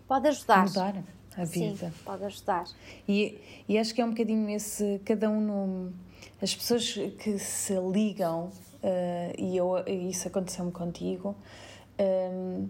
pode 0.08 0.28
ajudar. 0.28 0.66
Mudar 0.66 1.04
a 1.38 1.46
vida. 1.46 1.90
Sim, 1.90 2.04
pode 2.04 2.24
ajudar. 2.26 2.66
E, 3.08 3.40
e 3.68 3.78
acho 3.78 3.94
que 3.94 4.02
é 4.02 4.06
um 4.06 4.10
bocadinho 4.10 4.50
esse, 4.50 5.02
cada 5.06 5.30
um 5.30 5.42
no, 5.42 5.94
as 6.42 6.54
pessoas 6.54 6.94
que 7.20 7.38
se 7.40 7.74
ligam, 7.80 8.52
uh, 8.86 9.34
e 9.42 9.58
eu, 9.58 9.84
isso 9.88 10.28
aconteceu-me 10.28 10.72
contigo, 10.72 11.36
um, 12.00 12.70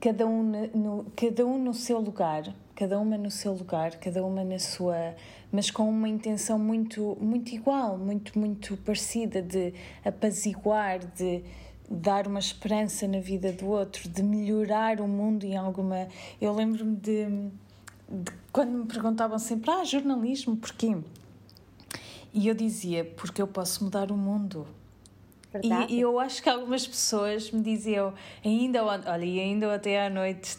cada, 0.00 0.26
um 0.26 0.42
no, 0.74 1.06
cada 1.14 1.46
um 1.46 1.62
no 1.62 1.74
seu 1.74 2.00
lugar, 2.00 2.54
cada 2.74 2.98
uma 2.98 3.18
no 3.18 3.30
seu 3.30 3.52
lugar, 3.52 3.96
cada 3.96 4.24
uma 4.24 4.42
na 4.42 4.58
sua 4.58 5.14
mas 5.52 5.70
com 5.70 5.88
uma 5.88 6.08
intenção 6.08 6.58
muito, 6.58 7.16
muito 7.20 7.52
igual, 7.52 7.98
muito, 7.98 8.38
muito 8.38 8.76
parecida 8.78 9.42
de 9.42 9.74
apaziguar, 10.04 11.00
de 11.00 11.42
dar 11.90 12.26
uma 12.28 12.38
esperança 12.38 13.08
na 13.08 13.18
vida 13.18 13.52
do 13.52 13.66
outro, 13.66 14.08
de 14.08 14.22
melhorar 14.22 15.00
o 15.00 15.08
mundo 15.08 15.44
em 15.44 15.56
alguma. 15.56 16.06
Eu 16.40 16.54
lembro-me 16.54 16.94
de, 16.96 17.26
de, 18.08 18.32
quando 18.52 18.70
me 18.70 18.86
perguntavam 18.86 19.38
sempre: 19.38 19.70
Ah, 19.70 19.84
jornalismo, 19.84 20.56
porquê? 20.56 20.96
E 22.32 22.48
eu 22.48 22.54
dizia: 22.54 23.04
Porque 23.04 23.40
eu 23.40 23.46
posso 23.46 23.84
mudar 23.84 24.10
o 24.10 24.16
mundo. 24.16 24.66
E, 25.62 25.96
e, 25.96 26.00
eu 26.00 26.20
acho 26.20 26.40
que 26.40 26.48
algumas 26.48 26.86
pessoas 26.86 27.50
me 27.50 27.60
diziam, 27.60 28.14
ainda 28.44 28.84
olha, 28.84 29.24
e 29.24 29.40
ainda 29.40 29.74
até 29.74 30.06
à 30.06 30.08
noite 30.08 30.56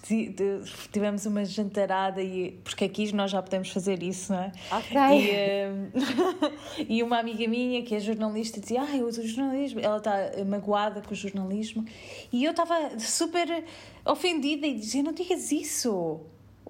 tivemos 0.91 1.25
uma 1.25 1.45
jantarada, 1.45 2.21
e, 2.21 2.59
porque 2.61 2.83
aqui 2.83 3.13
nós 3.13 3.31
já 3.31 3.41
podemos 3.41 3.69
fazer 3.69 4.03
isso, 4.03 4.33
não 4.33 4.39
é? 4.41 4.51
Ok. 4.69 4.97
E, 4.99 5.69
um, 5.69 6.91
e 6.97 7.03
uma 7.03 7.19
amiga 7.19 7.47
minha, 7.47 7.81
que 7.83 7.95
é 7.95 8.01
jornalista, 8.01 8.59
dizia, 8.59 8.81
ah, 8.81 8.97
eu 8.97 9.07
uso 9.07 9.21
o 9.21 9.25
jornalismo, 9.25 9.79
ela 9.79 9.97
está 9.97 10.13
magoada 10.45 11.01
com 11.01 11.13
o 11.13 11.15
jornalismo, 11.15 11.85
e 12.31 12.43
eu 12.43 12.51
estava 12.51 12.99
super 12.99 13.63
ofendida 14.05 14.67
e 14.67 14.73
dizia, 14.73 15.01
não 15.01 15.13
digas 15.13 15.53
isso, 15.53 16.19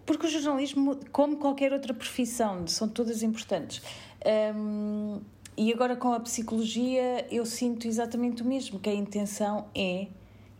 porque 0.05 0.27
o 0.27 0.29
jornalismo, 0.29 0.99
como 1.11 1.37
qualquer 1.37 1.73
outra 1.73 1.91
profissão, 1.91 2.67
são 2.67 2.87
todas 2.87 3.23
importantes. 3.23 3.81
Um, 4.55 5.21
e 5.57 5.73
agora 5.73 5.95
com 5.95 6.13
a 6.13 6.19
psicologia 6.19 7.25
eu 7.31 7.45
sinto 7.45 7.87
exatamente 7.87 8.41
o 8.41 8.45
mesmo, 8.45 8.79
que 8.79 8.89
a 8.89 8.93
intenção 8.93 9.65
é, 9.75 10.07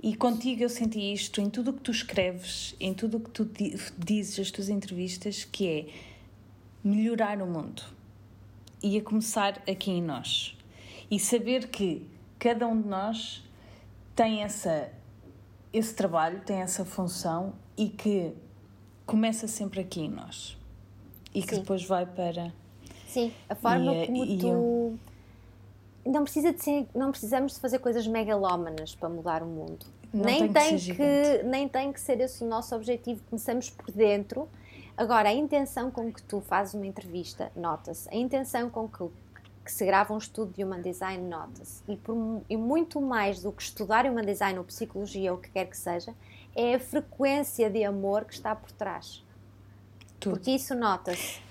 e 0.03 0.16
contigo 0.16 0.64
eu 0.64 0.70
senti 0.70 1.14
isto 1.14 1.39
em 1.39 1.49
tudo 1.49 1.70
o 1.70 1.74
que 1.74 1.82
tu 1.82 1.91
escreves, 1.91 2.76
em 2.80 2.93
tudo 2.93 3.18
o 3.18 3.20
que 3.20 3.30
tu 3.30 3.49
dizes, 3.97 4.39
as 4.39 4.51
tuas 4.51 4.68
entrevistas, 4.68 5.43
que 5.43 5.68
é 5.68 5.88
melhorar 6.84 7.39
o 7.39 7.45
mundo. 7.45 7.84
E 8.82 8.97
a 8.97 9.01
começar 9.03 9.62
aqui 9.70 9.91
em 9.91 10.01
nós. 10.01 10.57
E 11.09 11.20
saber 11.20 11.68
que 11.68 12.07
cada 12.39 12.68
um 12.68 12.82
de 12.82 12.88
nós 12.88 13.43
tem 14.16 14.41
essa, 14.41 14.91
esse 15.72 15.93
trabalho, 15.93 16.41
tem 16.41 16.57
essa 16.57 16.84
função 16.84 17.53
e 17.78 17.88
que 17.88 18.34
começa 19.05 19.47
sempre 19.47 19.82
aqui 19.82 20.01
em 20.01 20.09
nós. 20.09 20.57
E 21.32 21.43
que 21.43 21.53
Sim. 21.53 21.62
depois 21.62 21.84
vai 21.86 22.07
para 22.07 22.51
Sim, 23.12 23.34
a 23.49 23.55
forma 23.55 23.93
e, 23.93 24.05
como 24.07 24.26
e 24.26 24.38
tu. 24.38 24.47
Eu... 24.47 24.99
Não, 26.05 26.24
precisa 26.24 26.53
de 26.53 26.64
ser, 26.64 26.88
não 26.95 27.12
precisamos 27.12 27.53
de 27.53 27.59
fazer 27.59 27.80
coisas 27.80 28.07
megalómanas 28.07 28.95
para 28.95 29.09
mudar 29.09 29.43
o 29.43 29.45
mundo. 29.45 29.86
Não 30.14 30.24
nem 30.24 30.51
tem, 30.51 30.78
que, 30.78 30.95
que 30.95 31.43
nem 31.43 31.68
tem 31.68 31.91
que 31.91 31.99
ser 31.99 32.20
esse 32.22 32.43
o 32.43 32.47
nosso 32.47 32.74
objetivo. 32.76 33.22
Começamos 33.30 33.70
por 33.70 33.91
dentro. 33.91 34.47
Agora, 34.95 35.30
a 35.30 35.34
intenção 35.34 35.91
com 35.91 36.12
que 36.12 36.22
tu 36.24 36.41
fazes 36.41 36.74
uma 36.74 36.88
entrevista, 36.88 37.51
nota-se. 37.55 38.09
A 38.09 38.16
intenção 38.16 38.70
com 38.70 38.88
que, 38.88 39.05
que, 39.64 39.72
se 39.72 39.86
grava 39.86 40.14
um 40.14 40.18
estudo 40.18 40.53
de 40.53 40.64
Human 40.64 40.82
Design, 40.82 41.28
nota-se. 41.28 41.84
E, 41.88 41.99
e 42.49 42.57
muito 42.57 42.99
mais 42.99 43.41
do 43.41 43.51
que 43.51 43.62
estudar 43.62 44.05
Human 44.05 44.26
Design 44.26 44.57
ou 44.57 44.66
psicologia 44.66 45.32
ou 45.32 45.38
o 45.38 45.41
que 45.41 45.49
quer 45.49 45.66
que 45.66 45.78
seja, 45.78 46.14
é 46.55 46.76
a 46.76 46.80
frequência 46.80 47.70
de 47.70 47.84
amor 47.84 48.26
que 48.26 48.34
está 48.34 48.55
por 48.55 48.72
trás. 48.72 49.24
Tudo. 50.20 50.34
Porque 50.34 50.51
isso 50.51 50.74
nota-se. 50.76 51.50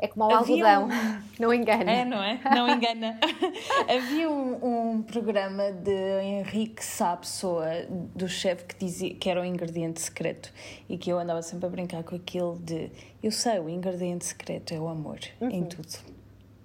É 0.00 0.06
como 0.06 0.26
o 0.26 0.32
algodão, 0.32 0.86
um... 0.86 1.22
não 1.42 1.52
engana. 1.52 1.90
É, 1.90 2.04
não 2.04 2.22
é? 2.22 2.40
Não 2.54 2.68
engana. 2.72 3.18
Havia 3.88 4.30
um, 4.30 4.92
um, 4.94 5.02
programa 5.02 5.72
de 5.72 6.20
Henrique 6.22 6.84
Sá 6.84 7.16
Pessoa, 7.16 7.66
do 8.14 8.28
chefe, 8.28 8.64
que 8.64 8.76
dizia 8.78 9.14
que 9.14 9.28
era 9.28 9.40
o 9.40 9.44
ingrediente 9.44 10.00
secreto 10.00 10.52
e 10.88 10.96
que 10.96 11.10
eu 11.10 11.18
andava 11.18 11.42
sempre 11.42 11.66
a 11.66 11.68
brincar 11.68 12.04
com 12.04 12.14
aquilo 12.14 12.58
de 12.60 12.90
eu 13.22 13.32
sei, 13.32 13.58
o 13.58 13.68
ingrediente 13.68 14.24
secreto 14.24 14.72
é 14.72 14.78
o 14.78 14.86
amor 14.86 15.18
uhum. 15.40 15.50
em 15.50 15.64
tudo. 15.64 15.98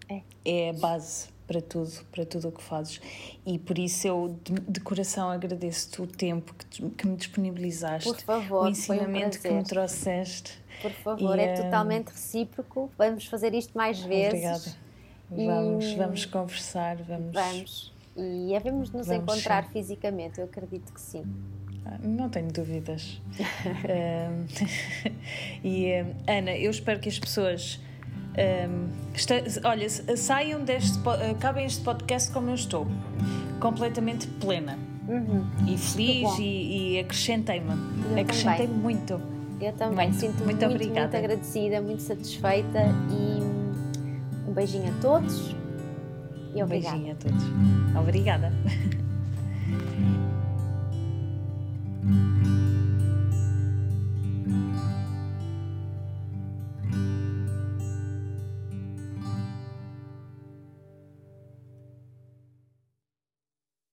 É. 0.08 0.22
é 0.46 0.70
a 0.70 0.74
base 0.74 1.34
para 1.48 1.62
tudo, 1.62 1.92
para 2.12 2.26
tudo 2.26 2.50
o 2.50 2.52
que 2.52 2.64
fazes. 2.64 3.02
E 3.46 3.58
por 3.58 3.78
isso 3.78 4.08
eu 4.08 4.40
de, 4.44 4.54
de 4.54 4.80
coração 4.80 5.30
agradeço-te 5.30 6.02
o 6.02 6.08
tempo 6.08 6.54
que, 6.70 6.90
que 6.90 7.08
me 7.08 7.16
disponibilizaste, 7.16 8.08
por 8.08 8.20
favor, 8.22 8.66
o 8.66 8.70
ensinamento 8.70 9.38
um 9.38 9.42
que 9.42 9.52
me 9.52 9.64
trouxeste. 9.64 10.63
Por 10.84 10.92
favor, 10.92 11.40
e, 11.40 11.42
é 11.42 11.54
uh... 11.54 11.64
totalmente 11.64 12.10
recíproco. 12.10 12.92
Vamos 12.98 13.26
fazer 13.26 13.56
isto 13.56 13.76
mais 13.76 14.00
vezes. 14.00 14.34
Obrigada. 14.34 14.84
Vamos, 15.32 15.86
e... 15.86 15.96
vamos 15.96 16.26
conversar, 16.26 16.98
vamos. 16.98 17.34
Vamos. 17.34 17.94
E 18.16 18.56
havemos 18.56 18.92
nos 18.92 19.08
vamos 19.08 19.24
encontrar 19.24 19.64
sim. 19.64 19.72
fisicamente, 19.72 20.40
eu 20.40 20.46
acredito 20.46 20.94
que 20.94 21.02
sim. 21.02 21.24
Ah, 21.86 21.98
não 22.04 22.30
tenho 22.30 22.52
dúvidas. 22.52 23.20
e 25.64 25.92
Ana, 26.28 26.56
eu 26.56 26.70
espero 26.70 27.00
que 27.00 27.10
as 27.10 27.18
pessoas 27.18 27.80
um, 28.34 28.90
olha, 29.64 29.90
saiam 29.90 30.64
deste, 30.64 30.98
acabem 31.30 31.66
este 31.66 31.84
podcast 31.84 32.32
como 32.32 32.50
eu 32.50 32.56
estou, 32.56 32.88
completamente 33.60 34.28
plena 34.28 34.78
uhum. 35.08 35.46
e 35.68 35.78
feliz 35.78 36.40
e, 36.40 36.96
e 36.96 37.00
acrescentei-me. 37.00 37.74
Acrescentei-me 38.20 38.74
muito. 38.74 39.22
Eu 39.64 39.74
também 39.74 40.10
muito, 40.10 40.20
sinto 40.20 40.44
muito, 40.44 40.66
muito, 40.66 40.78
muito 40.78 41.00
agradecida, 41.00 41.82
muito 41.82 42.02
satisfeita 42.02 42.80
e 43.10 43.42
um 44.50 44.54
beijinho 44.54 44.94
a 44.94 45.02
todos 45.02 45.56
e 46.54 46.62
obrigada. 46.62 46.98
Um 46.98 47.04
beijinho 47.04 47.12
a 47.12 47.16
todos. 47.16 47.44
Obrigada. 47.98 48.52